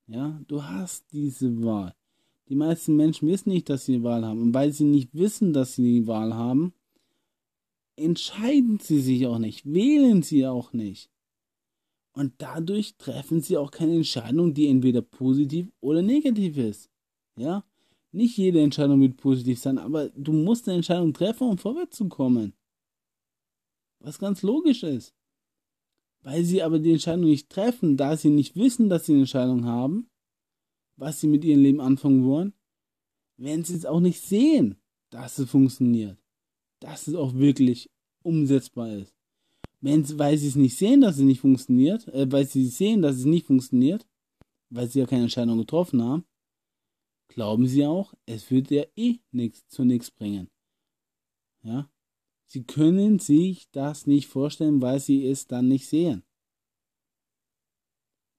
Ja, 0.07 0.39
du 0.47 0.63
hast 0.63 1.11
diese 1.11 1.63
Wahl. 1.63 1.95
Die 2.49 2.55
meisten 2.55 2.95
Menschen 2.95 3.27
wissen 3.27 3.49
nicht, 3.49 3.69
dass 3.69 3.85
sie 3.85 3.93
die 3.93 4.03
Wahl 4.03 4.23
haben. 4.23 4.41
Und 4.41 4.53
weil 4.53 4.71
sie 4.71 4.83
nicht 4.83 5.13
wissen, 5.13 5.53
dass 5.53 5.75
sie 5.75 6.01
die 6.01 6.07
Wahl 6.07 6.33
haben, 6.33 6.73
entscheiden 7.95 8.79
sie 8.79 8.99
sich 8.99 9.25
auch 9.25 9.39
nicht, 9.39 9.65
wählen 9.65 10.21
sie 10.21 10.45
auch 10.45 10.73
nicht. 10.73 11.09
Und 12.13 12.33
dadurch 12.37 12.95
treffen 12.97 13.41
sie 13.41 13.57
auch 13.57 13.71
keine 13.71 13.95
Entscheidung, 13.95 14.53
die 14.53 14.67
entweder 14.67 15.01
positiv 15.01 15.71
oder 15.81 16.01
negativ 16.01 16.57
ist. 16.57 16.89
Ja? 17.37 17.65
Nicht 18.11 18.37
jede 18.37 18.61
Entscheidung 18.61 19.01
wird 19.01 19.17
positiv 19.17 19.59
sein, 19.59 19.77
aber 19.77 20.09
du 20.09 20.31
musst 20.31 20.67
eine 20.67 20.77
Entscheidung 20.77 21.13
treffen, 21.13 21.49
um 21.49 21.57
vorwärts 21.57 21.97
zu 21.97 22.07
kommen. 22.07 22.53
Was 23.99 24.19
ganz 24.19 24.43
logisch 24.43 24.83
ist. 24.83 25.13
Weil 26.21 26.43
sie 26.43 26.63
aber 26.63 26.79
die 26.79 26.93
Entscheidung 26.93 27.25
nicht 27.25 27.49
treffen, 27.49 27.97
da 27.97 28.15
sie 28.15 28.29
nicht 28.29 28.55
wissen, 28.55 28.87
dass 28.87 29.05
sie 29.05 29.13
eine 29.13 29.21
Entscheidung 29.21 29.65
haben, 29.65 30.09
was 30.97 31.19
sie 31.19 31.27
mit 31.27 31.43
ihrem 31.43 31.61
Leben 31.61 31.81
anfangen 31.81 32.25
wollen, 32.25 32.53
werden 33.37 33.63
sie 33.63 33.75
es 33.75 33.85
auch 33.85 33.99
nicht 33.99 34.21
sehen, 34.21 34.75
dass 35.09 35.37
es 35.39 35.49
funktioniert. 35.49 36.17
Dass 36.79 37.07
es 37.07 37.15
auch 37.15 37.33
wirklich 37.33 37.89
umsetzbar 38.23 38.91
ist. 38.91 39.13
Wenn, 39.81 40.17
weil 40.17 40.37
sie 40.37 40.47
es 40.47 40.55
nicht 40.55 40.77
sehen, 40.77 41.01
dass 41.01 41.17
es 41.17 41.23
nicht 41.23 41.41
funktioniert, 41.41 42.07
äh, 42.07 42.31
weil 42.31 42.47
sie 42.47 42.65
sehen, 42.65 43.01
dass 43.01 43.17
es 43.17 43.25
nicht 43.25 43.45
funktioniert, 43.45 44.07
weil 44.69 44.89
sie 44.89 44.99
ja 44.99 45.05
keine 45.05 45.23
Entscheidung 45.23 45.57
getroffen 45.57 46.01
haben, 46.01 46.25
glauben 47.27 47.67
sie 47.67 47.85
auch, 47.85 48.13
es 48.25 48.49
wird 48.49 48.71
ja 48.71 48.83
eh 48.95 49.19
nichts 49.31 49.67
zu 49.67 49.83
nichts 49.83 50.09
bringen. 50.11 50.49
Ja? 51.63 51.89
Sie 52.45 52.63
können 52.63 53.19
sich 53.19 53.69
das 53.71 54.07
nicht 54.07 54.27
vorstellen, 54.27 54.81
weil 54.81 54.99
sie 54.99 55.27
es 55.27 55.47
dann 55.47 55.67
nicht 55.67 55.87
sehen. 55.87 56.23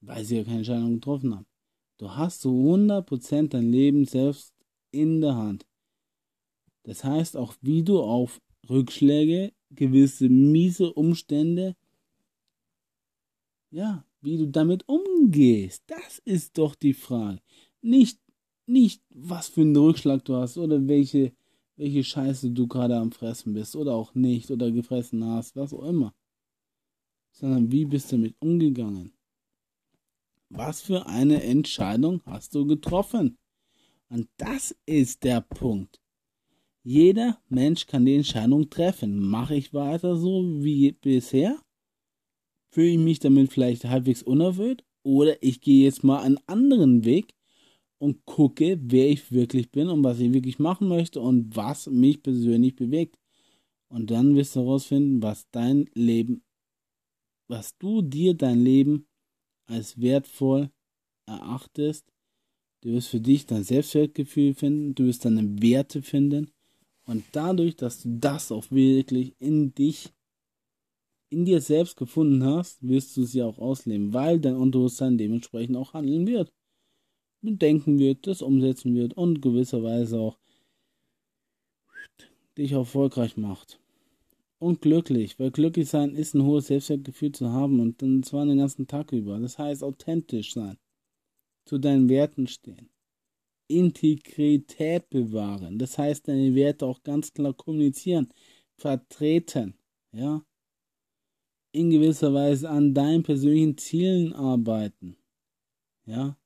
Weil 0.01 0.25
sie 0.25 0.37
ja 0.37 0.45
keine 0.45 0.59
Entscheidung 0.59 0.95
getroffen 0.95 1.35
haben. 1.35 1.47
Du 1.99 2.11
hast 2.11 2.43
zu 2.43 2.51
100% 2.51 3.49
dein 3.49 3.71
Leben 3.71 4.05
selbst 4.05 4.55
in 4.91 5.21
der 5.21 5.35
Hand. 5.35 5.67
Das 6.83 7.05
heißt 7.05 7.37
auch, 7.37 7.55
wie 7.63 7.83
du 7.83 8.01
auf 8.01 8.41
Rückschläge, 8.69 9.53
gewisse 9.71 10.29
miese 10.29 10.93
Umstände, 10.93 11.75
ja, 13.71 14.05
wie 14.21 14.37
du 14.39 14.47
damit 14.47 14.89
umgehst, 14.89 15.85
das 15.87 16.21
ist 16.25 16.59
doch 16.59 16.75
die 16.75 16.95
Frage. 16.95 17.41
Nicht, 17.83 18.21
nicht, 18.67 19.03
was 19.11 19.49
für 19.49 19.63
einen 19.63 19.77
Rückschlag 19.77 20.25
du 20.25 20.37
hast 20.37 20.59
oder 20.59 20.87
welche, 20.87 21.33
welche 21.77 22.05
Scheiße 22.05 22.51
du 22.51 22.67
gerade 22.67 22.97
am 22.97 23.13
Fressen 23.13 23.55
bist 23.55 23.75
oder 23.77 23.95
auch 23.95 24.15
nicht 24.15 24.51
oder 24.51 24.71
gefressen 24.71 25.25
hast, 25.25 25.57
was 25.57 25.73
auch 25.73 25.85
immer. 25.85 26.15
Sondern 27.33 27.71
wie 27.71 27.85
bist 27.85 28.11
du 28.13 28.17
damit 28.17 28.35
umgegangen? 28.41 29.16
Was 30.49 30.81
für 30.81 31.07
eine 31.07 31.43
Entscheidung 31.43 32.23
hast 32.25 32.55
du 32.55 32.67
getroffen? 32.67 33.39
Und 34.09 34.29
das 34.37 34.77
ist 34.87 35.25
der 35.25 35.41
Punkt. 35.41 36.01
Jeder 36.85 37.41
Mensch 37.49 37.87
kann 37.87 38.07
die 38.07 38.15
Entscheidung 38.15 38.71
treffen. 38.71 39.19
Mache 39.19 39.57
ich 39.57 39.75
weiter 39.75 40.17
so 40.17 40.45
wie 40.63 40.93
bisher? 40.93 41.61
Fühle 42.71 42.91
ich 42.91 42.99
mich 42.99 43.19
damit 43.19 43.53
vielleicht 43.53 43.85
halbwegs 43.87 44.23
unerfüllt? 44.23 44.85
Oder 45.03 45.43
ich 45.43 45.61
gehe 45.61 45.85
jetzt 45.85 46.05
mal 46.05 46.23
einen 46.23 46.39
anderen 46.47 47.05
Weg 47.05 47.35
und 47.99 48.25
gucke, 48.25 48.79
wer 48.81 49.11
ich 49.11 49.33
wirklich 49.33 49.71
bin 49.73 49.89
und 49.89 50.05
was 50.05 50.21
ich 50.21 50.33
wirklich 50.33 50.59
machen 50.61 50.87
möchte 50.87 51.21
und 51.21 51.57
was 51.57 51.89
mich 51.89 52.23
persönlich 52.23 52.77
bewegt. 52.77 53.19
Und 53.89 54.11
dann 54.11 54.37
wirst 54.37 54.55
du 54.55 54.61
herausfinden, 54.61 55.23
was 55.23 55.49
dein 55.51 55.89
Leben, 55.95 56.45
was 57.49 57.77
du 57.79 58.03
dir 58.03 58.35
dein 58.35 58.61
Leben 58.61 59.09
als 59.67 60.01
wertvoll 60.01 60.71
erachtest. 61.27 62.07
Du 62.83 62.91
wirst 62.93 63.09
für 63.09 63.21
dich 63.21 63.47
dein 63.47 63.65
Selbstwertgefühl 63.65 64.55
finden, 64.55 64.95
du 64.95 65.07
wirst 65.07 65.25
deine 65.25 65.61
Werte 65.63 66.03
finden. 66.03 66.51
Und 67.05 67.25
dadurch, 67.33 67.77
dass 67.77 68.03
du 68.03 68.19
das 68.19 68.51
auch 68.51 68.71
wirklich 68.71 69.35
in 69.39 69.75
dich, 69.75 70.13
in 71.31 71.45
dir 71.45 71.61
selbst 71.61 71.97
gefunden 71.97 72.45
hast, 72.45 72.87
wirst 72.87 73.17
du 73.17 73.25
sie 73.25 73.43
auch 73.43 73.59
ausleben, 73.59 74.13
weil 74.13 74.41
dein 74.41 74.57
Unterbewusstsein 74.57 75.19
dementsprechend 75.19 75.77
auch 75.77 75.95
handeln 75.95 76.27
wird 76.27 76.53
denken 77.55 77.99
wird, 77.99 78.27
das 78.27 78.43
umsetzen 78.43 78.95
wird 78.95 79.15
und 79.15 79.41
gewisserweise 79.41 80.19
auch 80.19 80.39
dich 82.59 82.73
erfolgreich 82.73 83.37
macht. 83.37 83.81
Und 84.59 84.81
glücklich, 84.81 85.39
weil 85.39 85.51
glücklich 85.51 85.89
sein 85.89 86.15
ist 86.15 86.35
ein 86.35 86.43
hohes 86.43 86.69
Selbstwertgefühl 86.69 87.33
zu 87.33 87.51
haben 87.51 87.79
und 87.81 88.01
dann 88.01 88.23
zwar 88.23 88.47
den 88.47 88.59
ganzen 88.59 88.87
Tag 88.87 89.13
über. 89.13 89.39
Das 89.39 89.59
heißt 89.59 89.85
authentisch 89.85 90.55
sein, 90.55 90.79
zu 91.67 91.79
deinen 91.79 92.09
Werten 92.09 92.47
stehen, 92.47 92.91
Integrität 93.69 95.11
bewahren. 95.11 95.79
Das 95.79 95.99
heißt 95.99 96.29
deine 96.29 96.55
Werte 96.55 96.87
auch 96.87 97.03
ganz 97.03 97.33
klar 97.33 97.53
kommunizieren, 97.53 98.33
vertreten, 98.77 99.75
ja. 100.13 100.43
In 101.73 101.91
gewisser 101.91 102.33
Weise 102.33 102.71
an 102.71 102.95
deinen 102.95 103.23
persönlichen 103.23 103.77
Zielen 103.77 104.33
arbeiten, 104.33 105.17
ja 106.07 106.39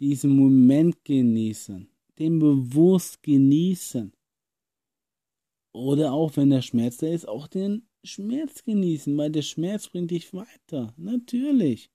diesen 0.00 0.30
Moment 0.30 1.04
genießen, 1.04 1.88
den 2.18 2.38
bewusst 2.38 3.22
genießen. 3.22 4.12
Oder 5.72 6.12
auch 6.12 6.36
wenn 6.36 6.50
der 6.50 6.62
Schmerz 6.62 6.98
da 6.98 7.06
ist, 7.06 7.28
auch 7.28 7.46
den 7.46 7.86
Schmerz 8.02 8.64
genießen, 8.64 9.16
weil 9.16 9.30
der 9.30 9.42
Schmerz 9.42 9.88
bringt 9.88 10.10
dich 10.10 10.34
weiter. 10.34 10.92
Natürlich. 10.96 11.90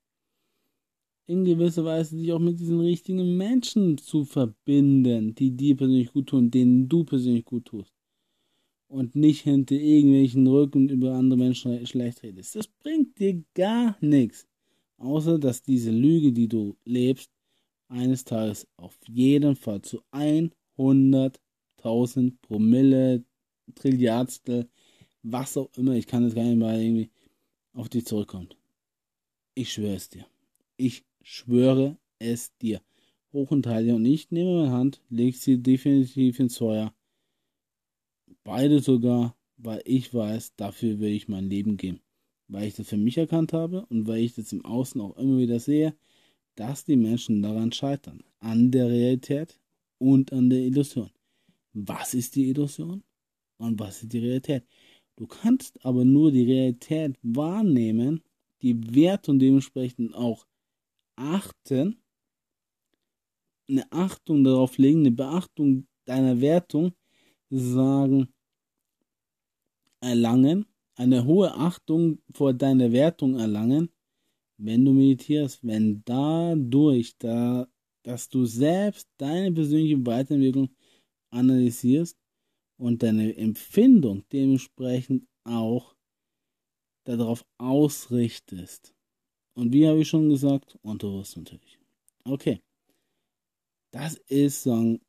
In 1.26 1.44
gewisser 1.44 1.84
Weise 1.84 2.16
sich 2.16 2.32
auch 2.32 2.38
mit 2.38 2.60
diesen 2.60 2.80
richtigen 2.80 3.36
Menschen 3.36 3.98
zu 3.98 4.24
verbinden, 4.24 5.34
die 5.34 5.50
dir 5.50 5.76
persönlich 5.76 6.12
gut 6.12 6.28
tun, 6.28 6.50
denen 6.50 6.88
du 6.88 7.04
persönlich 7.04 7.44
gut 7.44 7.66
tust. 7.66 7.92
Und 8.88 9.16
nicht 9.16 9.42
hinter 9.42 9.74
irgendwelchen 9.74 10.46
Rücken 10.46 10.88
über 10.88 11.14
andere 11.14 11.38
Menschen 11.38 11.84
schlecht 11.86 12.22
redest. 12.22 12.54
Das 12.54 12.68
bringt 12.68 13.18
dir 13.18 13.42
gar 13.54 13.96
nichts. 14.00 14.46
Außer 14.98 15.38
dass 15.38 15.62
diese 15.62 15.90
Lüge, 15.90 16.32
die 16.32 16.46
du 16.46 16.76
lebst, 16.84 17.30
eines 17.88 18.24
Tages 18.24 18.66
auf 18.76 18.96
jeden 19.08 19.56
Fall 19.56 19.82
zu 19.82 20.00
100.000 20.12 22.34
Promille, 22.42 23.24
Trilliardstel, 23.74 24.68
was 25.22 25.56
auch 25.56 25.70
immer, 25.76 25.92
ich 25.92 26.06
kann 26.06 26.22
das 26.22 26.34
gar 26.34 26.44
nicht 26.44 26.58
mal 26.58 26.80
irgendwie 26.80 27.10
auf 27.72 27.88
dich 27.88 28.06
zurückkommt. 28.06 28.56
Ich 29.54 29.72
schwöre 29.72 29.94
es 29.94 30.08
dir. 30.08 30.26
Ich 30.76 31.04
schwöre 31.22 31.98
es 32.18 32.56
dir. 32.58 32.80
Hoch 33.32 33.50
und 33.50 33.66
heilig. 33.66 33.92
Und 33.92 34.04
ich 34.06 34.30
nehme 34.30 34.60
meine 34.60 34.72
Hand, 34.72 35.02
lege 35.08 35.36
sie 35.36 35.62
definitiv 35.62 36.38
ins 36.38 36.58
Feuer. 36.58 36.94
Beide 38.44 38.80
sogar, 38.80 39.36
weil 39.56 39.82
ich 39.84 40.14
weiß, 40.14 40.54
dafür 40.56 41.00
will 41.00 41.12
ich 41.12 41.28
mein 41.28 41.48
Leben 41.48 41.76
geben. 41.76 42.00
Weil 42.48 42.68
ich 42.68 42.74
das 42.74 42.88
für 42.88 42.96
mich 42.96 43.18
erkannt 43.18 43.52
habe 43.52 43.84
und 43.86 44.06
weil 44.06 44.20
ich 44.20 44.34
das 44.34 44.52
im 44.52 44.64
Außen 44.64 45.00
auch 45.00 45.16
immer 45.16 45.38
wieder 45.38 45.58
sehe 45.58 45.96
dass 46.56 46.84
die 46.84 46.96
Menschen 46.96 47.42
daran 47.42 47.70
scheitern, 47.70 48.24
an 48.40 48.70
der 48.70 48.88
Realität 48.88 49.60
und 49.98 50.32
an 50.32 50.50
der 50.50 50.60
Illusion. 50.60 51.10
Was 51.72 52.14
ist 52.14 52.34
die 52.34 52.48
Illusion 52.48 53.04
und 53.58 53.78
was 53.78 54.02
ist 54.02 54.12
die 54.12 54.18
Realität? 54.18 54.64
Du 55.16 55.26
kannst 55.26 55.84
aber 55.84 56.04
nur 56.04 56.30
die 56.30 56.44
Realität 56.44 57.16
wahrnehmen, 57.22 58.22
die 58.62 58.94
Wert 58.94 59.28
und 59.28 59.38
dementsprechend 59.38 60.14
auch 60.14 60.46
achten, 61.16 62.02
eine 63.68 63.90
Achtung 63.90 64.44
darauf 64.44 64.78
legen, 64.78 65.00
eine 65.00 65.10
Beachtung 65.10 65.86
deiner 66.04 66.40
Wertung, 66.40 66.92
sagen, 67.50 68.28
erlangen, 70.00 70.66
eine 70.94 71.24
hohe 71.24 71.52
Achtung 71.54 72.20
vor 72.32 72.52
deiner 72.52 72.92
Wertung 72.92 73.38
erlangen, 73.38 73.90
wenn 74.58 74.84
du 74.84 74.92
meditierst, 74.92 75.64
wenn 75.66 76.02
dadurch, 76.04 77.16
da, 77.18 77.66
dass 78.02 78.28
du 78.28 78.44
selbst 78.44 79.08
deine 79.16 79.52
persönliche 79.52 80.04
Weiterentwicklung 80.06 80.70
analysierst 81.30 82.16
und 82.76 83.02
deine 83.02 83.36
Empfindung 83.36 84.24
dementsprechend 84.32 85.26
auch 85.44 85.94
darauf 87.04 87.44
ausrichtest. 87.58 88.94
Und 89.54 89.72
wie 89.72 89.86
habe 89.86 90.00
ich 90.00 90.08
schon 90.08 90.28
gesagt, 90.28 90.78
unterbewusst 90.82 91.36
natürlich. 91.36 91.78
Okay. 92.24 92.60
Das 93.92 94.16
ist 94.28 94.62
sagen, 94.62 95.00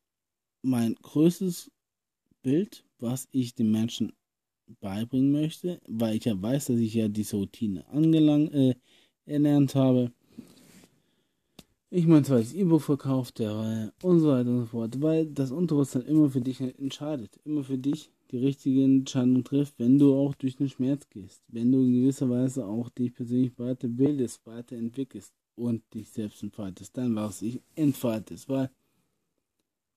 mein 0.62 0.94
größtes 0.94 1.70
Bild, 2.42 2.84
was 2.98 3.28
ich 3.32 3.54
den 3.54 3.70
Menschen 3.70 4.12
beibringen 4.80 5.32
möchte, 5.32 5.80
weil 5.86 6.16
ich 6.16 6.24
ja 6.24 6.40
weiß, 6.40 6.66
dass 6.66 6.78
ich 6.78 6.94
ja 6.94 7.08
diese 7.08 7.36
Routine 7.36 7.86
angelangt, 7.88 8.52
äh, 8.54 8.74
erlernt 9.26 9.74
habe. 9.74 10.12
Ich 11.90 12.06
mein 12.06 12.22
zweites 12.22 12.52
E-Book 12.52 12.82
verkauft, 12.82 13.38
der 13.38 13.56
Reihe 13.56 13.92
und 14.02 14.20
so 14.20 14.28
weiter 14.28 14.50
und 14.50 14.60
so 14.60 14.66
fort, 14.66 15.00
weil 15.00 15.24
das 15.24 15.50
Unterbewusstsein 15.50 16.02
immer 16.02 16.28
für 16.28 16.42
dich 16.42 16.60
entscheidet, 16.60 17.40
immer 17.46 17.64
für 17.64 17.78
dich 17.78 18.10
die 18.30 18.36
richtige 18.36 18.84
Entscheidung 18.84 19.42
trifft, 19.42 19.78
wenn 19.78 19.98
du 19.98 20.14
auch 20.14 20.34
durch 20.34 20.56
den 20.56 20.68
Schmerz 20.68 21.08
gehst, 21.08 21.42
wenn 21.48 21.72
du 21.72 21.80
in 21.80 21.94
gewisser 21.94 22.28
Weise 22.28 22.66
auch 22.66 22.90
dich 22.90 23.14
persönlich 23.14 23.52
weiterbildest, 23.56 24.46
weiterentwickelst 24.46 25.32
und 25.56 25.82
dich 25.94 26.10
selbst 26.10 26.42
entfaltest, 26.42 26.94
dann 26.94 27.16
was 27.16 27.40
ich 27.40 27.62
entfaltest, 27.74 28.50
weil 28.50 28.70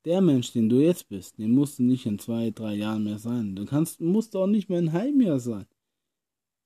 der 0.05 0.21
Mensch, 0.21 0.53
den 0.53 0.69
du 0.69 0.79
jetzt 0.79 1.09
bist, 1.09 1.39
den 1.39 1.51
musst 1.51 1.79
du 1.79 1.83
nicht 1.83 2.05
in 2.05 2.19
zwei, 2.19 2.51
drei 2.51 2.75
Jahren 2.75 3.03
mehr 3.03 3.19
sein. 3.19 3.53
Du 3.53 3.65
kannst, 3.65 3.99
musst 3.99 4.33
auch 4.37 4.47
nicht 4.47 4.69
mehr 4.69 4.79
ein 4.79 4.93
halbes 4.93 5.25
Jahr 5.25 5.39
sein 5.41 5.65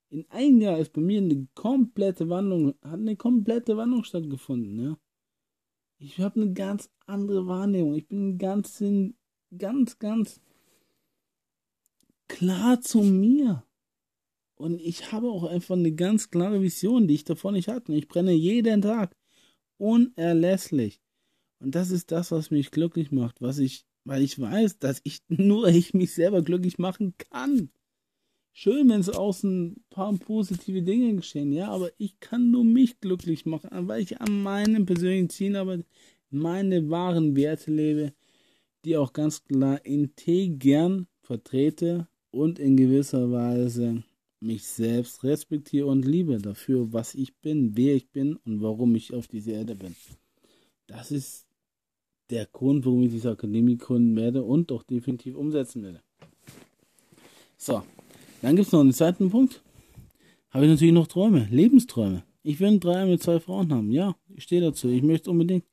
in 0.08 0.24
einem 0.30 0.60
Jahr 0.60 0.78
ist 0.78 0.92
bei 0.92 1.00
mir 1.00 1.18
eine 1.18 1.46
komplette 1.54 2.28
Wandlung, 2.28 2.74
hat 2.82 3.00
eine 3.00 3.16
komplette 3.16 3.76
Wandlung 3.76 4.04
stattgefunden, 4.04 4.80
ja. 4.80 4.96
Ich 5.98 6.18
habe 6.18 6.40
eine 6.40 6.52
ganz 6.52 6.90
andere 7.06 7.46
Wahrnehmung. 7.46 7.94
Ich 7.94 8.06
bin 8.06 8.38
ganz, 8.38 8.82
ganz, 9.56 9.98
ganz 9.98 10.40
klar 12.28 12.80
zu 12.80 13.02
mir. 13.02 13.64
Und 14.56 14.80
ich 14.80 15.12
habe 15.12 15.30
auch 15.30 15.44
einfach 15.44 15.76
eine 15.76 15.92
ganz 15.92 16.30
klare 16.30 16.62
Vision, 16.62 17.06
die 17.06 17.14
ich 17.14 17.24
davor 17.24 17.52
nicht 17.52 17.68
hatte. 17.68 17.94
Ich 17.94 18.08
brenne 18.08 18.32
jeden 18.32 18.82
Tag. 18.82 19.16
Unerlässlich. 19.78 21.00
Und 21.58 21.74
das 21.74 21.90
ist 21.90 22.10
das, 22.12 22.30
was 22.30 22.50
mich 22.50 22.70
glücklich 22.70 23.10
macht, 23.12 23.40
was 23.40 23.58
ich, 23.58 23.86
weil 24.04 24.22
ich 24.22 24.38
weiß, 24.38 24.78
dass 24.78 25.00
ich 25.04 25.22
nur 25.28 25.68
ich 25.68 25.94
mich 25.94 26.14
selber 26.14 26.42
glücklich 26.42 26.78
machen 26.78 27.14
kann 27.18 27.70
schön, 28.56 28.88
wenn 28.88 29.00
es 29.00 29.10
außen 29.10 29.66
ein 29.66 29.84
paar 29.90 30.14
positive 30.14 30.80
Dinge 30.80 31.14
geschehen, 31.14 31.52
ja, 31.52 31.68
aber 31.68 31.90
ich 31.98 32.18
kann 32.20 32.50
nur 32.50 32.64
mich 32.64 33.00
glücklich 33.00 33.44
machen, 33.44 33.68
weil 33.86 34.02
ich 34.02 34.18
an 34.20 34.42
meinem 34.42 34.86
persönlichen 34.86 35.28
Ziel 35.28 35.56
arbeite, 35.56 35.84
meine 36.30 36.88
wahren 36.88 37.36
Werte 37.36 37.70
lebe, 37.70 38.14
die 38.84 38.96
auch 38.96 39.12
ganz 39.12 39.44
klar 39.44 39.84
integern 39.84 41.06
vertrete 41.20 42.08
und 42.30 42.58
in 42.58 42.76
gewisser 42.78 43.30
Weise 43.30 44.02
mich 44.40 44.64
selbst 44.64 45.22
respektiere 45.22 45.86
und 45.86 46.06
liebe 46.06 46.38
dafür, 46.38 46.92
was 46.92 47.14
ich 47.14 47.36
bin, 47.36 47.76
wer 47.76 47.94
ich 47.94 48.08
bin 48.08 48.36
und 48.36 48.62
warum 48.62 48.94
ich 48.94 49.12
auf 49.12 49.28
dieser 49.28 49.52
Erde 49.52 49.74
bin. 49.74 49.94
Das 50.86 51.10
ist 51.10 51.46
der 52.30 52.46
Grund, 52.46 52.86
warum 52.86 53.02
ich 53.02 53.10
diese 53.10 53.30
Akademie 53.30 53.76
gründen 53.76 54.16
werde 54.16 54.42
und 54.42 54.72
auch 54.72 54.82
definitiv 54.82 55.36
umsetzen 55.36 55.82
werde. 55.82 56.00
So, 57.58 57.82
dann 58.46 58.54
gibt 58.54 58.68
es 58.68 58.72
noch 58.72 58.78
einen 58.78 58.92
zweiten 58.92 59.28
Punkt. 59.28 59.60
Habe 60.50 60.66
ich 60.66 60.70
natürlich 60.70 60.94
noch 60.94 61.08
Träume, 61.08 61.48
Lebensträume. 61.50 62.22
Ich 62.44 62.60
will 62.60 62.78
drei 62.78 63.04
mit 63.04 63.20
zwei 63.20 63.40
Frauen 63.40 63.72
haben. 63.72 63.90
Ja, 63.90 64.14
ich 64.36 64.44
stehe 64.44 64.60
dazu. 64.60 64.88
Ich 64.88 65.02
möchte 65.02 65.32
unbedingt. 65.32 65.64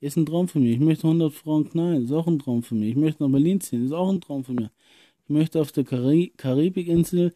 Ist 0.00 0.16
ein 0.16 0.24
Traum 0.24 0.48
für 0.48 0.58
mich. 0.58 0.72
Ich 0.72 0.80
möchte 0.80 1.06
100 1.06 1.30
Frauen 1.34 1.68
knallen. 1.68 2.04
Ist 2.04 2.12
auch 2.12 2.26
ein 2.26 2.38
Traum 2.38 2.62
für 2.62 2.76
mich. 2.76 2.90
Ich 2.90 2.96
möchte 2.96 3.22
nach 3.22 3.30
Berlin 3.30 3.60
ziehen. 3.60 3.84
Ist 3.84 3.92
auch 3.92 4.08
ein 4.08 4.22
Traum 4.22 4.42
für 4.42 4.54
mich. 4.54 4.70
Ich 5.24 5.28
möchte 5.28 5.60
auf 5.60 5.70
der 5.72 5.84
Kari 5.84 6.32
Karibikinsel 6.38 7.34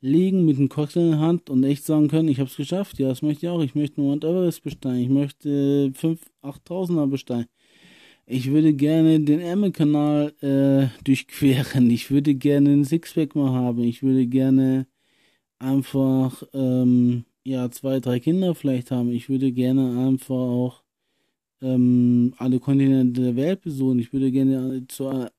liegen 0.00 0.46
mit 0.46 0.56
einem 0.56 0.70
Cocktail 0.70 1.00
in 1.00 1.10
der 1.10 1.20
Hand 1.20 1.50
und 1.50 1.62
echt 1.62 1.84
sagen 1.84 2.08
können, 2.08 2.28
ich 2.28 2.38
habe 2.38 2.48
es 2.48 2.56
geschafft. 2.56 2.98
Ja, 2.98 3.08
das 3.08 3.20
möchte 3.20 3.44
ich 3.44 3.50
auch. 3.50 3.62
Ich 3.62 3.74
möchte 3.74 4.00
Mount 4.00 4.24
Everest 4.24 4.62
besteigen. 4.62 5.02
Ich 5.02 5.10
möchte 5.10 5.92
5.000, 5.94 6.18
8.000er 6.42 7.06
besteigen. 7.08 7.48
Ich 8.32 8.52
würde 8.52 8.72
gerne 8.74 9.18
den 9.18 9.40
Ärmelkanal 9.40 10.32
äh, 10.40 10.86
durchqueren. 11.02 11.90
Ich 11.90 12.12
würde 12.12 12.36
gerne 12.36 12.70
einen 12.70 12.84
Sixpack 12.84 13.34
mal 13.34 13.50
haben. 13.50 13.82
Ich 13.82 14.04
würde 14.04 14.24
gerne 14.28 14.86
einfach 15.58 16.40
ähm, 16.54 17.24
ja 17.42 17.68
zwei, 17.72 17.98
drei 17.98 18.20
Kinder 18.20 18.54
vielleicht 18.54 18.92
haben. 18.92 19.10
Ich 19.10 19.28
würde 19.28 19.50
gerne 19.50 20.06
einfach 20.06 20.36
auch 20.36 20.84
ähm, 21.60 22.32
alle 22.36 22.60
Kontinente 22.60 23.20
der 23.20 23.34
Welt 23.34 23.62
besuchen. 23.62 23.98
Ich 23.98 24.12
würde 24.12 24.30
gerne 24.30 24.86
zur 24.86 25.32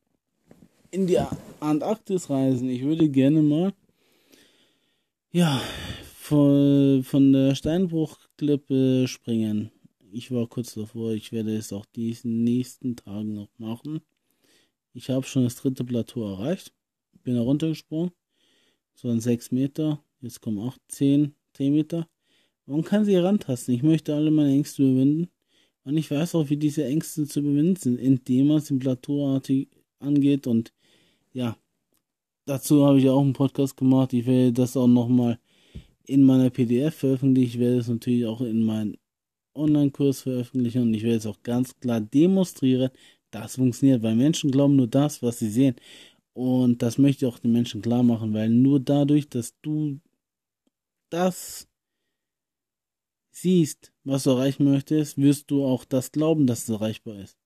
in 0.91 1.07
die 1.07 1.17
Antarktis 1.61 2.29
reisen. 2.29 2.69
Ich 2.69 2.83
würde 2.83 3.07
gerne 3.07 3.41
mal 3.41 3.71
ja 5.31 5.61
von, 6.13 7.03
von 7.05 7.31
der 7.31 7.55
Steinbruchklippe 7.55 9.07
springen. 9.07 9.71
Ich 10.13 10.29
war 10.29 10.45
kurz 10.47 10.73
davor. 10.73 11.13
Ich 11.13 11.31
werde 11.31 11.55
es 11.55 11.71
auch 11.71 11.85
diesen 11.85 12.43
nächsten 12.43 12.97
Tagen 12.97 13.33
noch 13.33 13.47
machen. 13.57 14.01
Ich 14.93 15.09
habe 15.09 15.25
schon 15.25 15.45
das 15.45 15.55
dritte 15.55 15.85
Plateau 15.85 16.33
erreicht. 16.33 16.73
Bin 17.23 17.35
da 17.35 17.41
runtergesprungen. 17.41 18.11
So 18.93 19.07
ein 19.07 19.21
6 19.21 19.51
Meter. 19.51 20.03
Jetzt 20.19 20.41
kommen 20.41 20.59
auch 20.59 20.77
10, 20.89 21.33
10 21.53 21.73
Meter. 21.73 22.09
Man 22.65 22.83
kann 22.83 23.05
sie 23.05 23.15
herantasten. 23.15 23.73
Ich 23.73 23.83
möchte 23.83 24.13
alle 24.13 24.31
meine 24.31 24.51
Ängste 24.51 24.83
überwinden. 24.83 25.29
Und 25.85 25.95
ich 25.95 26.11
weiß 26.11 26.35
auch, 26.35 26.49
wie 26.49 26.57
diese 26.57 26.83
Ängste 26.83 27.25
zu 27.25 27.39
überwinden 27.39 27.77
sind, 27.77 27.97
indem 27.97 28.47
man 28.47 28.57
es 28.57 28.69
im 28.69 28.79
Plateauartig 28.79 29.69
angeht. 29.99 30.45
Und 30.45 30.73
ja, 31.31 31.57
dazu 32.45 32.85
habe 32.85 32.99
ich 32.99 33.09
auch 33.09 33.21
einen 33.21 33.33
Podcast 33.33 33.77
gemacht. 33.77 34.11
Ich 34.11 34.25
werde 34.25 34.51
das 34.51 34.75
auch 34.75 34.87
nochmal 34.87 35.39
in 36.05 36.23
meiner 36.23 36.49
PDF 36.49 36.95
veröffentlichen. 36.95 37.47
Ich 37.47 37.59
werde 37.59 37.77
es 37.77 37.87
natürlich 37.87 38.25
auch 38.25 38.41
in 38.41 38.63
meinen 38.63 38.97
Online-Kurs 39.55 40.21
veröffentlichen. 40.21 40.83
Und 40.83 40.93
ich 40.93 41.03
werde 41.03 41.17
es 41.17 41.25
auch 41.25 41.41
ganz 41.43 41.79
klar 41.79 42.01
demonstrieren, 42.01 42.91
dass 43.31 43.51
es 43.51 43.55
funktioniert. 43.57 44.03
Weil 44.03 44.15
Menschen 44.15 44.51
glauben 44.51 44.75
nur 44.75 44.87
das, 44.87 45.21
was 45.21 45.39
sie 45.39 45.49
sehen. 45.49 45.75
Und 46.33 46.81
das 46.81 46.97
möchte 46.97 47.25
ich 47.25 47.31
auch 47.31 47.39
den 47.39 47.51
Menschen 47.51 47.81
klar 47.81 48.03
machen, 48.03 48.33
weil 48.33 48.49
nur 48.49 48.79
dadurch, 48.79 49.27
dass 49.29 49.53
du 49.61 49.99
das 51.09 51.67
siehst, 53.31 53.91
was 54.03 54.23
du 54.23 54.31
erreichen 54.31 54.63
möchtest, 54.63 55.17
wirst 55.17 55.51
du 55.51 55.65
auch 55.65 55.83
das 55.83 56.11
glauben, 56.11 56.47
dass 56.47 56.63
es 56.63 56.69
erreichbar 56.69 57.19
ist. 57.19 57.37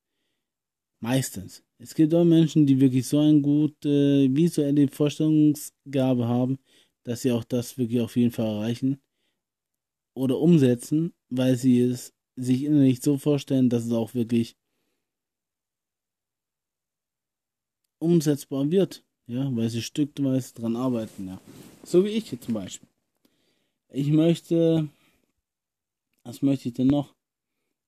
Meistens. 0.99 1.63
Es 1.77 1.93
gibt 1.93 2.13
auch 2.13 2.23
Menschen, 2.23 2.65
die 2.65 2.79
wirklich 2.79 3.07
so 3.07 3.19
eine 3.19 3.41
gute 3.41 4.27
visuelle 4.33 4.87
Vorstellungsgabe 4.87 6.27
haben, 6.27 6.57
dass 7.03 7.21
sie 7.21 7.31
auch 7.31 7.43
das 7.43 7.77
wirklich 7.77 8.01
auf 8.01 8.15
jeden 8.15 8.31
Fall 8.31 8.47
erreichen 8.47 9.01
oder 10.15 10.39
umsetzen, 10.39 11.13
weil 11.29 11.55
sie 11.55 11.81
es 11.81 12.13
sich 12.35 12.63
innerlich 12.63 13.01
so 13.01 13.17
vorstellen, 13.17 13.69
dass 13.69 13.85
es 13.85 13.91
auch 13.91 14.13
wirklich 14.13 14.57
umsetzbar 17.99 18.69
wird. 18.69 19.03
Ja, 19.27 19.49
weil 19.55 19.69
sie 19.69 19.81
stückweise 19.81 20.53
dran 20.53 20.75
arbeiten, 20.75 21.27
ja. 21.27 21.41
So 21.83 22.05
wie 22.05 22.09
ich 22.09 22.29
hier 22.29 22.39
zum 22.39 22.53
Beispiel. 22.53 22.87
Ich 23.89 24.09
möchte 24.09 24.89
was 26.25 26.41
möchte 26.41 26.67
ich 26.69 26.73
denn 26.73 26.87
noch? 26.87 27.15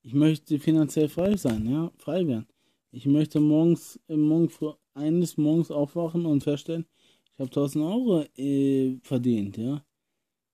Ich 0.02 0.14
möchte 0.14 0.58
finanziell 0.60 1.08
frei 1.08 1.36
sein, 1.36 1.68
ja, 1.68 1.90
frei 1.98 2.26
werden. 2.26 2.46
Ich 2.92 3.04
möchte 3.04 3.40
morgens, 3.40 4.00
äh, 4.08 4.16
morgen 4.16 4.48
eines 4.94 5.36
Morgens 5.36 5.70
aufwachen 5.70 6.24
und 6.24 6.44
feststellen, 6.44 6.86
ich 7.34 7.40
habe 7.40 7.50
1000 7.50 7.84
Euro 7.84 8.24
äh, 8.36 8.96
verdient, 9.02 9.56
ja. 9.58 9.84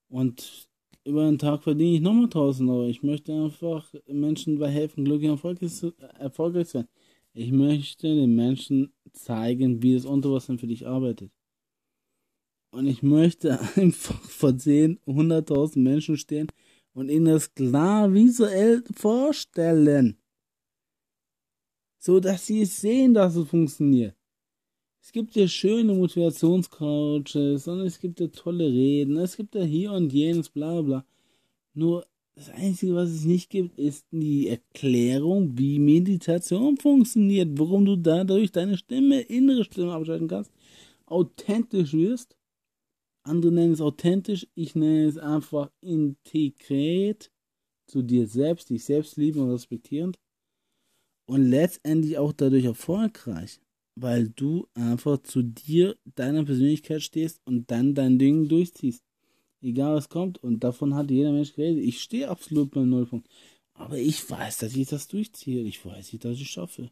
Und 0.09 0.68
über 1.05 1.24
den 1.24 1.38
Tag 1.38 1.62
verdiene 1.62 1.96
ich 1.96 2.00
nochmal 2.00 2.24
1000 2.24 2.70
Euro. 2.70 2.86
Ich 2.86 3.02
möchte 3.02 3.32
einfach 3.32 3.92
Menschen 4.07 4.59
bei 4.59 4.68
helfen, 4.68 5.05
glücklich 5.05 5.30
und 5.30 5.38
erfolgreich 6.18 6.68
zu, 6.68 6.78
sein. 6.78 6.88
Ich 7.34 7.52
möchte 7.52 8.14
den 8.14 8.34
Menschen 8.34 8.92
zeigen, 9.12 9.82
wie 9.82 9.94
das 9.94 10.07
Unterbewusstsein 10.07 10.59
für 10.59 10.66
dich 10.66 10.86
arbeitet. 10.86 11.30
Und 12.70 12.86
ich 12.86 13.02
möchte 13.02 13.59
einfach 13.76 14.20
vor 14.22 14.57
10, 14.57 14.98
100.000 15.07 15.78
Menschen 15.78 16.16
stehen 16.16 16.48
und 16.94 17.11
ihnen 17.11 17.26
das 17.26 17.52
klar 17.55 18.12
visuell 18.12 18.82
vorstellen, 18.94 20.16
so 21.98 22.20
dass 22.20 22.46
sie 22.46 22.64
sehen, 22.64 23.14
dass 23.14 23.36
es 23.36 23.48
funktioniert. 23.48 24.16
Es 25.05 25.12
gibt 25.12 25.36
ja 25.36 25.46
schöne 25.46 25.92
Motivationscoaches 25.92 27.68
und 27.68 27.80
es 27.80 28.00
gibt 28.00 28.20
ja 28.20 28.28
tolle 28.28 28.64
Reden, 28.64 29.18
es 29.18 29.36
gibt 29.36 29.55
ja 29.55 29.62
hier 29.62 29.92
und 29.92 30.14
jenes, 30.14 30.48
bla 30.48 30.80
bla. 30.80 31.05
Nur 31.74 32.07
das 32.34 32.48
Einzige, 32.48 32.94
was 32.94 33.11
es 33.11 33.26
nicht 33.26 33.50
gibt, 33.50 33.78
ist 33.78 34.07
die 34.12 34.48
Erklärung, 34.48 35.59
wie 35.59 35.78
Meditation 35.78 36.78
funktioniert, 36.78 37.50
warum 37.59 37.84
du 37.84 37.96
dadurch 37.96 38.50
deine 38.50 38.78
Stimme, 38.78 39.20
innere 39.20 39.64
Stimme 39.64 39.92
abschalten 39.92 40.26
kannst, 40.26 40.50
authentisch 41.05 41.92
wirst. 41.92 42.34
Andere 43.24 43.52
nennen 43.52 43.74
es 43.74 43.82
authentisch, 43.82 44.46
ich 44.55 44.74
nenne 44.74 45.05
es 45.05 45.18
einfach 45.18 45.70
integriert 45.82 47.30
zu 47.86 48.00
dir 48.00 48.26
selbst, 48.26 48.70
dich 48.70 48.86
selbst 48.86 49.18
lieben 49.18 49.40
und 49.40 49.50
respektierend. 49.50 50.18
Und 51.26 51.42
letztendlich 51.42 52.16
auch 52.16 52.32
dadurch 52.32 52.64
erfolgreich, 52.64 53.61
weil 53.97 54.28
du 54.28 54.66
einfach 54.74 55.22
zu 55.22 55.42
dir, 55.42 55.97
deiner 56.16 56.45
Persönlichkeit 56.45 57.03
stehst 57.03 57.40
und 57.45 57.70
dann 57.70 57.95
dein 57.95 58.18
Ding 58.18 58.49
durchziehst. 58.49 59.05
Egal 59.61 59.95
was 59.95 60.09
kommt. 60.09 60.38
Und 60.38 60.62
davon 60.64 60.95
hat 60.95 61.11
jeder 61.11 61.32
Mensch 61.32 61.55
geredet. 61.55 61.82
Ich 61.82 62.03
stehe 62.03 62.28
absolut 62.28 62.70
beim 62.70 62.90
Nullpunkt. 62.90 63.28
Aber 63.72 63.99
ich 63.99 64.28
weiß, 64.28 64.59
dass 64.59 64.76
ich 64.76 64.88
das 64.88 65.09
durchziehe. 65.09 65.62
Ich 65.62 65.84
weiß 65.84 66.11
dass 66.20 66.38
ich 66.38 66.51
schaffe. 66.51 66.90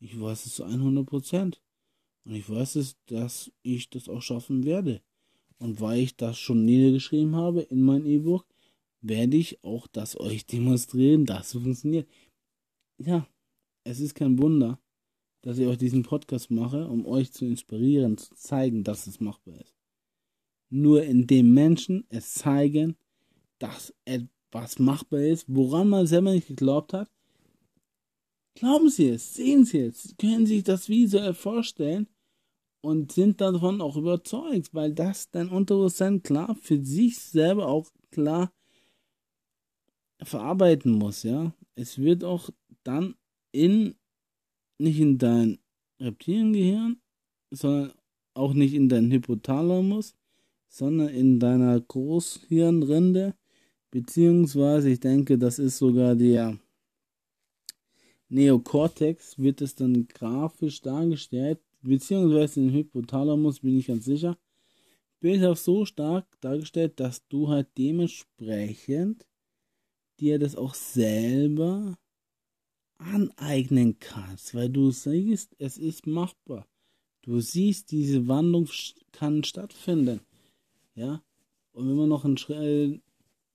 Ich 0.00 0.20
weiß 0.20 0.46
es 0.46 0.56
zu 0.56 0.64
100 0.64 1.06
Prozent. 1.06 1.62
Und 2.24 2.34
ich 2.34 2.48
weiß 2.48 2.76
es, 2.76 2.96
dass 3.06 3.50
ich 3.62 3.88
das 3.90 4.08
auch 4.08 4.20
schaffen 4.20 4.64
werde. 4.64 5.00
Und 5.58 5.80
weil 5.80 6.00
ich 6.00 6.16
das 6.16 6.38
schon 6.38 6.64
niedergeschrieben 6.64 7.36
habe 7.36 7.62
in 7.62 7.82
mein 7.82 8.04
E-Book, 8.04 8.46
werde 9.00 9.36
ich 9.36 9.62
auch 9.64 9.86
das 9.86 10.18
euch 10.18 10.46
demonstrieren, 10.46 11.24
dass 11.24 11.54
es 11.54 11.62
funktioniert. 11.62 12.08
Ja, 12.98 13.26
es 13.84 14.00
ist 14.00 14.14
kein 14.14 14.38
Wunder, 14.38 14.78
dass 15.42 15.58
ich 15.58 15.66
euch 15.66 15.78
diesen 15.78 16.02
Podcast 16.04 16.50
mache, 16.50 16.86
um 16.88 17.04
euch 17.06 17.32
zu 17.32 17.44
inspirieren, 17.44 18.16
zu 18.16 18.34
zeigen, 18.34 18.84
dass 18.84 19.06
es 19.06 19.20
machbar 19.20 19.60
ist. 19.60 19.74
Nur 20.70 21.02
indem 21.02 21.52
Menschen 21.52 22.04
es 22.08 22.34
zeigen, 22.34 22.96
dass 23.58 23.92
etwas 24.04 24.78
machbar 24.78 25.20
ist, 25.20 25.44
woran 25.48 25.88
man 25.88 26.06
selber 26.06 26.32
nicht 26.32 26.48
geglaubt 26.48 26.92
hat, 26.94 27.10
glauben 28.54 28.88
sie 28.88 29.08
es, 29.08 29.34
sehen 29.34 29.64
sie 29.64 29.80
es, 29.80 30.14
können 30.18 30.46
sich 30.46 30.62
das 30.62 30.88
visuell 30.88 31.34
vorstellen 31.34 32.08
und 32.80 33.12
sind 33.12 33.40
davon 33.40 33.80
auch 33.80 33.96
überzeugt, 33.96 34.74
weil 34.74 34.92
das 34.92 35.30
dein 35.30 35.48
Unterbewusstsein 35.48 36.22
klar 36.22 36.56
für 36.60 36.84
sich 36.84 37.18
selber 37.18 37.66
auch 37.66 37.90
klar 38.10 38.52
verarbeiten 40.22 40.92
muss, 40.92 41.22
ja. 41.22 41.54
Es 41.74 41.98
wird 41.98 42.22
auch 42.24 42.50
dann 42.82 43.14
in, 43.52 43.94
nicht 44.82 45.00
in 45.00 45.18
dein 45.18 45.58
Reptiliengehirn, 46.00 47.00
sondern 47.50 47.92
auch 48.34 48.54
nicht 48.54 48.74
in 48.74 48.88
dein 48.88 49.10
Hypothalamus, 49.10 50.14
sondern 50.68 51.08
in 51.08 51.38
deiner 51.38 51.80
Großhirnrinde, 51.80 53.34
beziehungsweise 53.90 54.90
ich 54.90 55.00
denke, 55.00 55.38
das 55.38 55.58
ist 55.58 55.78
sogar 55.78 56.14
der 56.14 56.58
Neokortex, 58.28 59.38
wird 59.38 59.60
es 59.60 59.74
dann 59.74 60.08
grafisch 60.08 60.80
dargestellt, 60.80 61.60
beziehungsweise 61.82 62.60
den 62.60 62.72
Hypothalamus, 62.72 63.60
bin 63.60 63.78
ich 63.78 63.88
ganz 63.88 64.06
sicher, 64.06 64.38
wird 65.20 65.44
auch 65.44 65.56
so 65.56 65.84
stark 65.84 66.26
dargestellt, 66.40 66.98
dass 66.98 67.26
du 67.28 67.48
halt 67.48 67.68
dementsprechend 67.76 69.26
dir 70.18 70.38
das 70.38 70.56
auch 70.56 70.74
selber 70.74 71.98
aneignen 73.02 73.98
kannst, 73.98 74.54
weil 74.54 74.68
du 74.68 74.90
siehst, 74.90 75.54
es 75.58 75.78
ist 75.78 76.06
machbar. 76.06 76.66
Du 77.22 77.40
siehst, 77.40 77.90
diese 77.90 78.26
Wandlung 78.28 78.68
kann 79.12 79.44
stattfinden. 79.44 80.20
Ja, 80.94 81.22
und 81.72 81.88
wenn 81.88 81.96
man 81.96 82.08
noch 82.08 82.24
einen, 82.24 82.36
Schritt, 82.36 83.00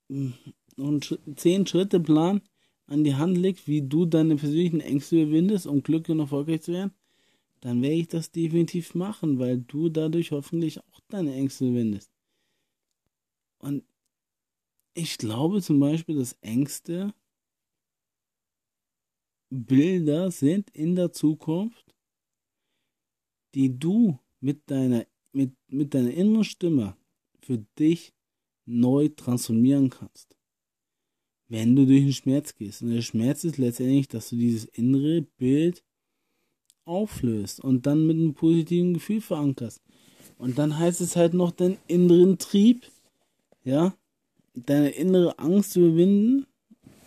noch 0.07 0.87
einen 0.87 1.03
Schritt, 1.03 1.21
zehn 1.35 1.67
Schritte 1.67 1.99
Plan 1.99 2.41
an 2.87 3.03
die 3.03 3.15
Hand 3.15 3.37
legt, 3.37 3.67
wie 3.67 3.81
du 3.81 4.05
deine 4.05 4.35
persönlichen 4.35 4.79
Ängste 4.79 5.21
überwindest, 5.21 5.67
um 5.67 5.83
glücklich 5.83 6.15
und 6.15 6.21
erfolgreich 6.21 6.61
zu 6.61 6.73
werden, 6.73 6.91
dann 7.61 7.81
werde 7.81 7.95
ich 7.95 8.07
das 8.07 8.31
definitiv 8.31 8.95
machen, 8.95 9.39
weil 9.39 9.59
du 9.59 9.89
dadurch 9.89 10.31
hoffentlich 10.31 10.79
auch 10.79 10.99
deine 11.09 11.33
Ängste 11.33 11.73
wendest. 11.73 12.09
Und 13.59 13.83
ich 14.93 15.17
glaube 15.17 15.61
zum 15.61 15.79
Beispiel, 15.79 16.15
dass 16.15 16.37
Ängste 16.41 17.13
Bilder 19.49 20.31
sind 20.31 20.69
in 20.71 20.95
der 20.95 21.11
Zukunft, 21.11 21.95
die 23.55 23.77
du 23.77 24.19
mit 24.39 24.69
deiner, 24.69 25.05
mit, 25.31 25.53
mit 25.67 25.93
deiner 25.93 26.11
inneren 26.11 26.43
Stimme 26.43 26.97
für 27.41 27.59
dich 27.79 28.13
neu 28.65 29.09
transformieren 29.09 29.89
kannst. 29.89 30.35
wenn 31.49 31.75
du 31.75 31.85
durch 31.85 32.03
den 32.03 32.13
Schmerz 32.13 32.55
gehst. 32.55 32.81
Und 32.81 32.89
der 32.91 33.01
Schmerz 33.01 33.43
ist 33.43 33.57
letztendlich, 33.57 34.07
dass 34.07 34.29
du 34.29 34.35
dieses 34.35 34.65
innere 34.65 35.21
Bild 35.37 35.83
auflöst 36.85 37.59
und 37.59 37.85
dann 37.85 38.05
mit 38.05 38.17
einem 38.17 38.33
positiven 38.33 38.93
Gefühl 38.93 39.21
verankerst. 39.21 39.81
Und 40.37 40.57
dann 40.57 40.77
heißt 40.77 41.01
es 41.01 41.15
halt 41.15 41.33
noch 41.33 41.51
deinen 41.51 41.77
inneren 41.87 42.37
Trieb, 42.37 42.85
ja, 43.63 43.95
deine 44.53 44.89
innere 44.89 45.37
Angst 45.39 45.71
zu 45.71 45.79
überwinden, 45.79 46.45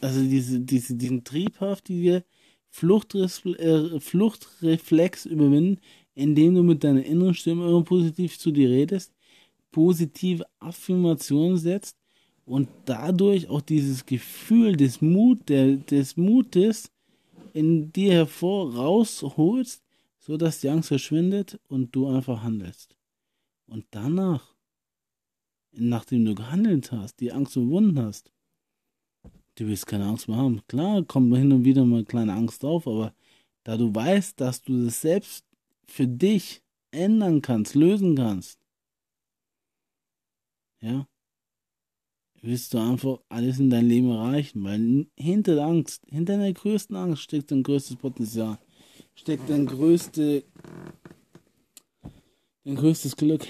also 0.00 0.22
diese, 0.22 0.60
diese, 0.60 0.94
diesen 0.94 1.24
Triebhaft, 1.24 1.88
die 1.88 2.02
dir 2.02 2.24
Fluchtres 2.70 3.44
äh, 3.44 3.98
Fluchtreflex 3.98 5.26
überwinden, 5.26 5.80
indem 6.14 6.54
du 6.54 6.62
mit 6.62 6.84
deiner 6.84 7.04
inneren 7.04 7.34
Stimme 7.34 7.66
immer 7.68 7.82
positiv 7.82 8.38
zu 8.38 8.52
dir 8.52 8.68
redest, 8.70 9.12
positive 9.70 10.44
Affirmationen 10.60 11.56
setzt 11.56 11.96
und 12.44 12.68
dadurch 12.84 13.48
auch 13.48 13.60
dieses 13.60 14.06
Gefühl 14.06 14.76
des 14.76 15.00
Mut, 15.00 15.48
der, 15.48 15.76
des 15.76 16.16
Mutes 16.16 16.90
in 17.52 17.92
dir 17.92 18.12
hervor 18.12 18.74
rausholst, 18.74 19.82
so 20.18 20.36
dass 20.36 20.60
die 20.60 20.68
Angst 20.68 20.88
verschwindet 20.88 21.58
und 21.68 21.94
du 21.94 22.08
einfach 22.08 22.42
handelst. 22.42 22.96
Und 23.66 23.86
danach, 23.90 24.54
nachdem 25.72 26.24
du 26.24 26.34
gehandelt 26.34 26.92
hast, 26.92 27.20
die 27.20 27.32
Angst 27.32 27.56
überwunden 27.56 28.00
hast, 28.00 28.30
du 29.60 29.68
willst 29.68 29.86
keine 29.86 30.06
Angst 30.06 30.26
mehr 30.26 30.38
haben. 30.38 30.62
Klar, 30.68 31.04
kommt 31.04 31.36
hin 31.36 31.52
und 31.52 31.64
wieder 31.64 31.84
mal 31.84 31.96
eine 31.96 32.04
kleine 32.06 32.32
Angst 32.32 32.64
auf, 32.64 32.86
aber 32.86 33.14
da 33.62 33.76
du 33.76 33.94
weißt, 33.94 34.40
dass 34.40 34.62
du 34.62 34.86
das 34.86 35.02
selbst 35.02 35.44
für 35.86 36.06
dich 36.06 36.62
ändern 36.92 37.42
kannst, 37.42 37.74
lösen 37.74 38.16
kannst, 38.16 38.58
ja, 40.80 41.06
willst 42.40 42.72
du 42.72 42.78
einfach 42.78 43.18
alles 43.28 43.58
in 43.58 43.68
dein 43.68 43.86
Leben 43.86 44.10
erreichen, 44.10 44.64
weil 44.64 45.06
hinter 45.14 45.56
der 45.56 45.66
Angst, 45.66 46.04
hinter 46.08 46.38
deiner 46.38 46.52
größten 46.52 46.96
Angst 46.96 47.22
steckt 47.22 47.50
dein 47.50 47.62
größtes 47.62 47.96
Potenzial, 47.96 48.58
steckt 49.14 49.50
dein 49.50 49.66
größte, 49.66 50.42
dein 52.64 52.76
größtes 52.76 53.14
Glück. 53.14 53.46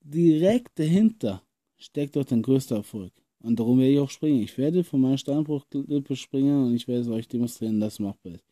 Direkt 0.00 0.78
dahinter 0.78 1.42
steckt 1.76 2.14
doch 2.14 2.24
dein 2.24 2.42
größter 2.42 2.76
Erfolg. 2.76 3.12
Und 3.44 3.60
darum 3.60 3.78
werde 3.78 3.92
ich 3.92 3.98
auch 3.98 4.08
springen. 4.08 4.40
Ich 4.40 4.56
werde 4.56 4.84
von 4.84 5.02
meiner 5.02 5.18
Steinbruchklippe 5.18 6.16
springen 6.16 6.64
und 6.64 6.74
ich 6.74 6.88
werde 6.88 7.02
es 7.02 7.08
euch 7.08 7.28
demonstrieren, 7.28 7.78
dass 7.78 7.94
es 7.94 7.98
machbar 7.98 8.32
ist. 8.32 8.44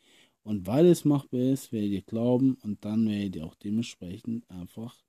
Und 0.42 0.66
weil 0.66 0.84
es 0.84 1.06
machbar 1.06 1.40
ist, 1.40 1.72
werdet 1.72 1.92
ihr 1.92 2.02
glauben 2.02 2.58
und 2.62 2.84
dann 2.84 3.08
werdet 3.08 3.36
ihr 3.36 3.46
auch 3.46 3.54
dementsprechend 3.54 4.48
einfach 4.50 5.02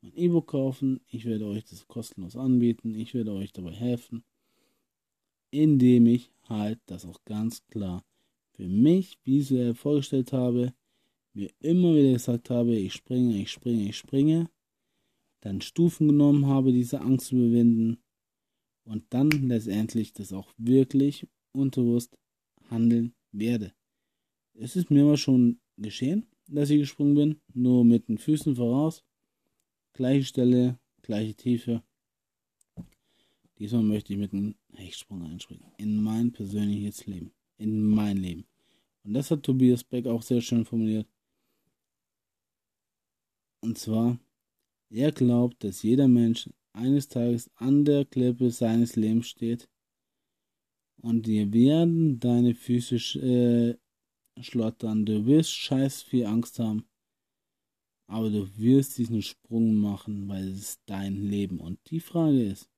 mein 0.00 0.16
E-Book 0.16 0.48
kaufen. 0.48 0.98
Ich 1.06 1.26
werde 1.26 1.46
euch 1.46 1.64
das 1.64 1.86
kostenlos 1.86 2.34
anbieten. 2.34 2.96
Ich 2.96 3.14
werde 3.14 3.32
euch 3.32 3.52
dabei 3.52 3.70
helfen, 3.70 4.24
indem 5.52 6.06
ich 6.06 6.32
halt 6.48 6.80
das 6.86 7.06
auch 7.06 7.24
ganz 7.24 7.64
klar 7.68 8.02
für 8.54 8.66
mich 8.66 9.16
visuell 9.22 9.74
vorgestellt 9.74 10.32
habe, 10.32 10.74
mir 11.34 11.50
immer 11.60 11.94
wieder 11.94 12.14
gesagt 12.14 12.50
habe, 12.50 12.74
ich 12.74 12.94
springe, 12.94 13.40
ich 13.40 13.52
springe, 13.52 13.90
ich 13.90 13.96
springe, 13.96 14.50
dann 15.38 15.60
Stufen 15.60 16.08
genommen 16.08 16.46
habe, 16.46 16.72
diese 16.72 17.00
Angst 17.00 17.28
zu 17.28 17.36
überwinden 17.36 17.98
und 18.90 19.04
dann 19.10 19.30
letztendlich 19.30 20.12
das 20.12 20.32
auch 20.32 20.52
wirklich 20.58 21.28
unterbewusst 21.52 22.18
handeln 22.70 23.14
werde. 23.30 23.72
Es 24.54 24.74
ist 24.74 24.90
mir 24.90 25.04
mal 25.04 25.16
schon 25.16 25.60
geschehen, 25.76 26.26
dass 26.48 26.70
ich 26.70 26.80
gesprungen 26.80 27.14
bin, 27.14 27.40
nur 27.54 27.84
mit 27.84 28.08
den 28.08 28.18
Füßen 28.18 28.56
voraus 28.56 29.04
Gleiche 29.92 30.24
Stelle, 30.24 30.78
gleiche 31.02 31.34
Tiefe. 31.34 31.82
Diesmal 33.58 33.82
möchte 33.82 34.12
ich 34.12 34.18
mit 34.18 34.32
einem 34.32 34.56
Hechtsprung 34.72 35.22
einspringen. 35.22 35.70
In 35.76 36.02
mein 36.02 36.32
persönliches 36.32 37.06
Leben. 37.06 37.32
In 37.58 37.84
mein 37.84 38.16
Leben. 38.16 38.44
Und 39.04 39.14
das 39.14 39.30
hat 39.30 39.44
Tobias 39.44 39.84
Beck 39.84 40.06
auch 40.06 40.22
sehr 40.22 40.40
schön 40.40 40.64
formuliert. 40.64 41.06
Und 43.60 43.78
zwar, 43.78 44.18
er 44.88 45.12
glaubt, 45.12 45.62
dass 45.62 45.82
jeder 45.82 46.08
Mensch 46.08 46.48
eines 46.72 47.08
Tages 47.08 47.50
an 47.56 47.84
der 47.84 48.04
Klippe 48.04 48.50
seines 48.50 48.96
Lebens 48.96 49.28
steht 49.28 49.68
und 51.02 51.26
dir 51.26 51.52
werden 51.52 52.20
deine 52.20 52.54
Füße 52.54 52.96
äh, 53.20 54.42
schlottern. 54.42 55.04
Du 55.04 55.26
wirst 55.26 55.52
scheiß 55.52 56.02
viel 56.02 56.26
Angst 56.26 56.58
haben 56.58 56.84
aber 58.10 58.28
du 58.28 58.58
wirst 58.58 58.98
diesen 58.98 59.22
Sprung 59.22 59.76
machen, 59.76 60.28
weil 60.28 60.48
es 60.48 60.58
ist 60.58 60.80
dein 60.86 61.14
Leben. 61.14 61.60
Und 61.60 61.78
die 61.90 62.00
Frage 62.00 62.42
ist, 62.42 62.68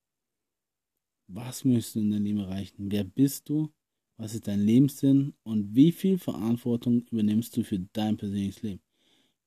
was 1.27 1.65
möchtest 1.65 1.95
du 1.95 2.01
in 2.01 2.11
deinem 2.11 2.25
Leben 2.25 2.41
erreichen? 2.41 2.91
Wer 2.91 3.05
bist 3.05 3.49
du? 3.49 3.73
Was 4.19 4.35
ist 4.35 4.47
dein 4.47 4.61
Lebenssinn? 4.61 5.33
Und 5.43 5.75
wie 5.75 5.91
viel 5.91 6.19
Verantwortung 6.19 7.01
übernimmst 7.11 7.57
du 7.57 7.65
für 7.65 7.79
dein 7.79 8.19
persönliches 8.19 8.63
Leben? 8.63 8.83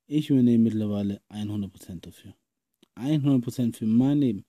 Ich 0.08 0.32
übernehme 0.32 0.64
mittlerweile 0.64 1.22
100% 1.30 2.02
dafür. 2.02 2.36
100% 2.96 3.76
für 3.76 3.86
mein 3.86 4.20
Leben. 4.20 4.46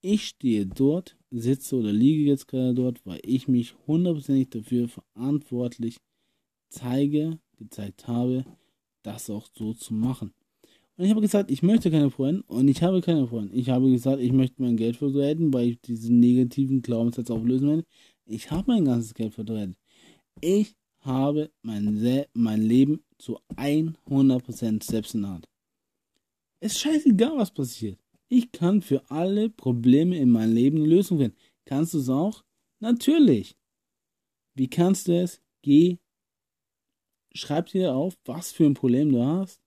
Ich 0.00 0.26
stehe 0.26 0.66
dort, 0.66 1.16
sitze 1.30 1.76
oder 1.76 1.92
liege 1.92 2.22
jetzt 2.22 2.46
gerade 2.46 2.74
dort, 2.74 3.04
weil 3.04 3.20
ich 3.24 3.48
mich 3.48 3.74
hundertprozentig 3.86 4.50
dafür 4.50 4.88
verantwortlich 4.88 5.96
zeige, 6.68 7.38
gezeigt 7.56 8.06
habe, 8.06 8.44
das 9.02 9.28
auch 9.30 9.48
so 9.52 9.74
zu 9.74 9.94
machen. 9.94 10.32
Und 10.96 11.04
ich 11.04 11.10
habe 11.10 11.20
gesagt, 11.20 11.50
ich 11.50 11.62
möchte 11.62 11.90
keine 11.90 12.10
Freunde 12.10 12.42
und 12.48 12.66
ich 12.68 12.82
habe 12.82 13.00
keine 13.00 13.26
Freunde. 13.26 13.54
Ich 13.54 13.70
habe 13.70 13.90
gesagt, 13.90 14.20
ich 14.20 14.32
möchte 14.32 14.60
mein 14.60 14.76
Geld 14.76 14.96
verdrehen, 14.96 15.52
weil 15.52 15.68
ich 15.68 15.80
diesen 15.80 16.18
negativen 16.18 16.82
Glaubenssatz 16.82 17.30
auflösen 17.30 17.68
werde. 17.68 17.84
Ich 18.26 18.50
habe 18.50 18.72
mein 18.72 18.84
ganzes 18.84 19.14
Geld 19.14 19.34
verdrehen. 19.34 19.76
Ich 20.40 20.74
habe 21.00 21.50
mein, 21.62 22.26
mein 22.34 22.62
Leben 22.62 23.00
zu 23.18 23.38
100% 23.56 24.82
selbst 24.82 25.14
in 25.14 25.22
der 25.22 25.30
Hand. 25.30 25.47
Es 26.60 26.72
ist 26.72 26.80
scheißegal, 26.80 27.36
was 27.36 27.52
passiert. 27.52 27.98
Ich 28.28 28.52
kann 28.52 28.82
für 28.82 29.10
alle 29.10 29.48
Probleme 29.48 30.18
in 30.18 30.30
meinem 30.30 30.54
Leben 30.54 30.78
eine 30.78 30.86
Lösung 30.86 31.18
finden. 31.18 31.36
Kannst 31.64 31.94
du 31.94 31.98
es 31.98 32.08
auch? 32.08 32.44
Natürlich. 32.80 33.56
Wie 34.54 34.68
kannst 34.68 35.08
du 35.08 35.20
es? 35.20 35.40
Geh, 35.62 35.98
schreib 37.32 37.66
dir 37.66 37.94
auf, 37.94 38.18
was 38.24 38.52
für 38.52 38.64
ein 38.64 38.74
Problem 38.74 39.12
du 39.12 39.24
hast 39.24 39.62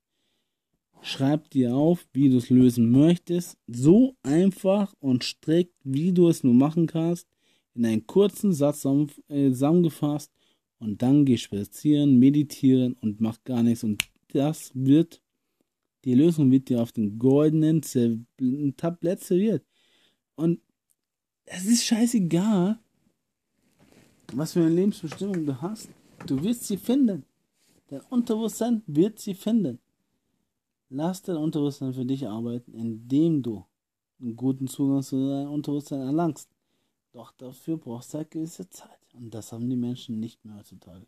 Schreib 1.04 1.50
dir 1.50 1.76
auf, 1.76 2.08
wie 2.14 2.30
du 2.30 2.38
es 2.38 2.52
lösen 2.52 2.92
möchtest. 2.92 3.58
So 3.68 4.16
einfach 4.22 4.94
und 5.00 5.24
strikt, 5.24 5.74
wie 5.84 6.14
du 6.14 6.28
es 6.28 6.44
nur 6.44 6.54
machen 6.54 6.86
kannst. 6.86 7.28
In 7.74 7.86
einen 7.86 8.06
kurzen 8.06 8.54
Satz 8.54 8.86
äh, 8.86 9.50
zusammengefasst. 9.50 10.32
Und 10.78 11.02
dann 11.02 11.26
geh 11.26 11.38
spazieren, 11.38 12.20
meditieren 12.20 12.94
und 13.02 13.20
mach 13.20 13.44
gar 13.44 13.64
nichts. 13.64 13.84
Und 13.84 14.04
das 14.34 14.72
wird, 14.76 15.22
die 16.04 16.16
Lösung 16.16 16.50
wird 16.52 16.70
dir 16.70 16.82
auf 16.82 16.92
den 16.92 17.20
goldenen 17.20 17.82
Tablett 18.78 19.24
serviert. 19.24 19.64
Und 20.36 20.60
es 21.46 21.66
ist 21.66 21.86
scheißegal, 21.86 22.80
was 24.34 24.54
für 24.54 24.62
eine 24.62 24.70
Lebensbestimmung 24.70 25.46
du 25.46 25.62
hast. 25.62 25.90
Du 26.26 26.42
wirst 26.44 26.66
sie 26.68 26.78
finden. 26.78 27.26
Dein 27.88 28.02
Unterbewusstsein 28.10 28.82
wird 28.88 29.20
sie 29.20 29.34
finden. 29.34 29.80
Lass 30.90 31.22
dein 31.22 31.38
Unterbewusstsein 31.38 31.94
für 31.94 32.06
dich 32.06 32.28
arbeiten, 32.28 32.74
indem 32.74 33.44
du 33.44 33.66
einen 34.20 34.36
guten 34.36 34.68
Zugang 34.68 35.04
zu 35.04 35.30
deinem 35.30 35.52
Unterbewusstsein 35.52 36.02
erlangst. 36.02 36.50
Doch 37.12 37.32
dafür 37.34 37.78
brauchst 37.78 38.14
du 38.14 38.20
halt 38.20 38.32
gewisse 38.32 38.70
Zeit. 38.70 39.00
Und 39.14 39.34
das 39.34 39.52
haben 39.52 39.70
die 39.70 39.76
Menschen 39.76 40.20
nicht 40.20 40.46
mehr 40.46 40.56
heutzutage. 40.56 41.06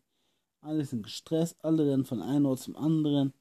Alle 0.62 0.84
sind 0.84 1.04
gestresst, 1.04 1.64
alle 1.64 1.86
rennen 1.86 2.06
von 2.06 2.22
einem 2.22 2.46
Ort 2.46 2.60
zum 2.60 2.76
anderen. 2.76 3.34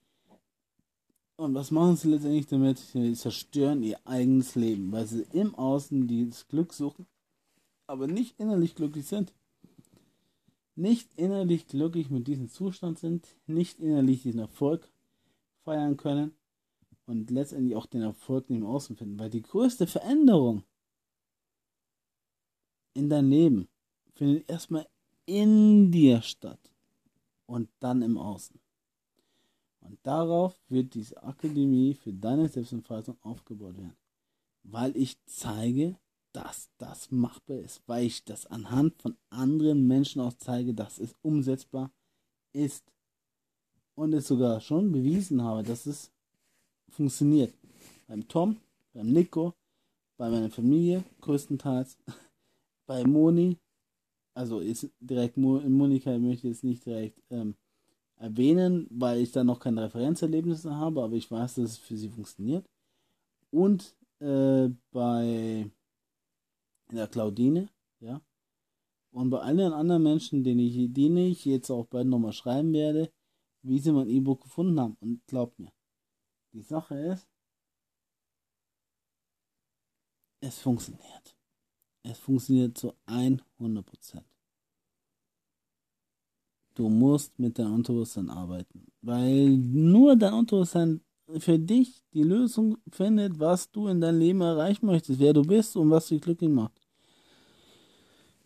Und 1.43 1.55
was 1.55 1.73
machen 1.73 1.97
sie 1.97 2.09
letztendlich 2.09 2.47
damit? 2.47 2.79
Sie 2.79 3.15
zerstören 3.15 3.83
ihr 3.83 3.99
eigenes 4.07 4.55
Leben, 4.55 4.93
weil 4.93 5.09
sie 5.09 5.27
im 5.33 5.57
Außen 5.57 6.07
das 6.31 6.47
Glück 6.47 6.73
suchen, 6.73 7.05
aber 7.89 8.07
nicht 8.07 8.39
innerlich 8.39 8.77
glücklich 8.77 9.09
sind. 9.09 9.35
Nicht 10.77 11.19
innerlich 11.19 11.67
glücklich 11.67 12.11
mit 12.11 12.29
diesem 12.29 12.49
Zustand 12.49 13.01
sind, 13.01 13.27
nicht 13.49 13.81
innerlich 13.81 14.23
diesen 14.23 14.39
Erfolg 14.39 14.89
feiern 15.65 15.97
können 15.97 16.31
und 17.07 17.29
letztendlich 17.29 17.75
auch 17.75 17.87
den 17.87 18.03
Erfolg 18.03 18.49
im 18.49 18.65
Außen 18.65 18.95
finden. 18.95 19.19
Weil 19.19 19.31
die 19.31 19.43
größte 19.43 19.89
Veränderung 19.89 20.63
in 22.95 23.09
dein 23.09 23.29
Leben 23.29 23.67
findet 24.15 24.49
erstmal 24.49 24.87
in 25.27 25.91
dir 25.91 26.23
statt 26.23 26.71
und 27.47 27.69
dann 27.81 28.01
im 28.03 28.17
Außen. 28.17 28.62
Und 29.83 29.99
darauf 30.03 30.59
wird 30.69 30.95
diese 30.95 31.23
Akademie 31.23 31.95
für 31.95 32.13
deine 32.13 32.49
Selbstentfaltung 32.49 33.17
aufgebaut 33.23 33.77
werden. 33.77 33.97
Weil 34.63 34.97
ich 34.97 35.17
zeige, 35.27 35.97
dass 36.33 36.71
das 36.79 37.11
machbar 37.11 37.59
ist. 37.59 37.83
Weil 37.87 38.07
ich 38.07 38.25
das 38.25 38.47
anhand 38.47 39.01
von 39.03 39.17
anderen 39.31 39.87
Menschen 39.87 40.21
auch 40.21 40.33
zeige, 40.35 40.73
dass 40.73 40.99
es 40.99 41.15
umsetzbar 41.23 41.91
ist 42.53 42.93
und 43.95 44.13
es 44.15 44.29
sogar 44.29 44.61
schon 44.61 44.93
bewiesen 44.93 45.43
habe, 45.43 45.63
dass 45.63 45.87
es 45.87 46.11
funktioniert. 46.89 47.55
Beim 48.07 48.27
Tom, 48.29 48.57
beim 48.93 49.13
Nico, 49.13 49.55
bei 50.17 50.31
meiner 50.31 50.51
Familie 50.51 51.05
größtenteils, 51.21 51.99
bei 52.87 53.05
Moni 53.05 53.59
also 54.35 54.61
ist 54.61 54.91
direkt 55.01 55.37
Monika 55.37 56.17
möchte 56.19 56.49
jetzt 56.49 56.65
nicht 56.65 56.87
direkt 56.87 57.21
ähm, 57.31 57.55
erwähnen, 58.23 58.87
weil 58.91 59.21
ich 59.21 59.33
da 59.33 59.43
noch 59.43 59.59
keine 59.59 59.83
Referenzerlebnisse 59.83 60.75
habe, 60.77 61.03
aber 61.03 61.15
ich 61.17 61.31
weiß, 61.31 61.57
dass 61.57 61.71
es 61.73 61.79
für 61.79 61.97
sie 61.97 62.09
funktioniert. 62.09 62.65
Und 63.51 63.97
äh, 64.21 64.69
bei 64.93 65.69
der 66.93 67.09
Claudine, 67.09 67.69
ja. 68.01 68.23
Und 69.11 69.31
bei 69.31 69.41
allen 69.41 69.73
anderen 69.73 70.05
Menschen, 70.05 70.45
denen 70.45 70.61
ich, 70.61 70.93
denen 70.93 71.19
ich 71.19 71.45
jetzt 71.45 71.71
auch 71.71 71.87
bald 71.87 72.07
nochmal 72.07 72.33
schreiben 72.33 72.73
werde, 72.73 73.13
wie 73.63 73.79
sie 73.79 73.93
mein 73.93 74.09
E-Book 74.09 74.43
gefunden 74.43 74.81
haben. 74.81 74.97
Und 75.01 75.27
glaubt 75.27 75.59
mir, 75.59 75.73
die 76.53 76.63
Sache 76.63 76.95
ist, 76.95 77.29
es 80.41 80.59
funktioniert. 80.59 81.37
Es 82.05 82.19
funktioniert 82.19 82.79
zu 82.79 82.95
100%. 83.07 84.32
Du 86.75 86.89
musst 86.89 87.39
mit 87.39 87.59
deinem 87.59 87.75
Unterbewusstsein 87.75 88.31
arbeiten, 88.31 88.87
weil 89.03 89.51
nur 89.51 90.17
dein 90.17 90.33
Unterbewusstsein 90.35 91.03
für 91.39 91.59
dich 91.59 92.03
die 92.13 92.23
Lösung 92.23 92.79
findet, 92.91 93.39
was 93.39 93.71
du 93.71 93.89
in 93.89 94.01
deinem 94.01 94.21
Leben 94.21 94.41
erreichen 94.41 94.87
möchtest, 94.87 95.21
wer 95.21 95.33
du 95.33 95.43
bist 95.43 95.77
und 95.77 95.91
was 95.91 96.09
dich 96.09 96.21
glücklich 96.21 96.51
macht. 96.51 96.81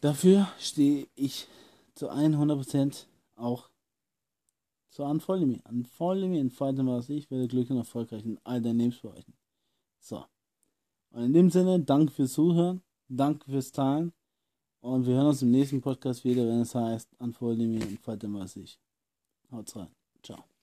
Dafür 0.00 0.48
stehe 0.58 1.06
ich 1.14 1.46
zu 1.94 2.10
100% 2.10 3.06
auch 3.36 3.70
zu 4.90 5.04
Unfollow 5.04 5.46
Me. 5.46 5.60
Unfollow 5.68 6.28
Me, 6.28 6.38
entfalte 6.38 6.86
was 6.86 7.08
ich, 7.08 7.30
werde 7.30 7.48
glücklich 7.48 7.70
und 7.70 7.78
erfolgreich 7.78 8.24
in 8.24 8.38
all 8.44 8.60
deinen 8.60 8.78
Lebensbereichen. 8.78 9.34
So. 10.00 10.24
Und 11.10 11.22
in 11.22 11.32
dem 11.32 11.50
Sinne, 11.50 11.80
danke 11.80 12.12
fürs 12.12 12.32
Zuhören, 12.32 12.82
danke 13.08 13.50
fürs 13.50 13.72
Teilen 13.72 14.12
und 14.86 15.06
wir 15.06 15.14
hören 15.14 15.26
uns 15.26 15.42
im 15.42 15.50
nächsten 15.50 15.80
Podcast 15.80 16.24
wieder, 16.24 16.46
wenn 16.46 16.60
es 16.60 16.74
heißt 16.74 17.08
Unfollow 17.18 17.56
Me, 17.56 17.80
entfalte 17.80 18.32
was 18.32 18.56
ich. 18.56 18.78
Haut's 19.50 19.74
rein. 19.74 19.90
Ciao. 20.22 20.55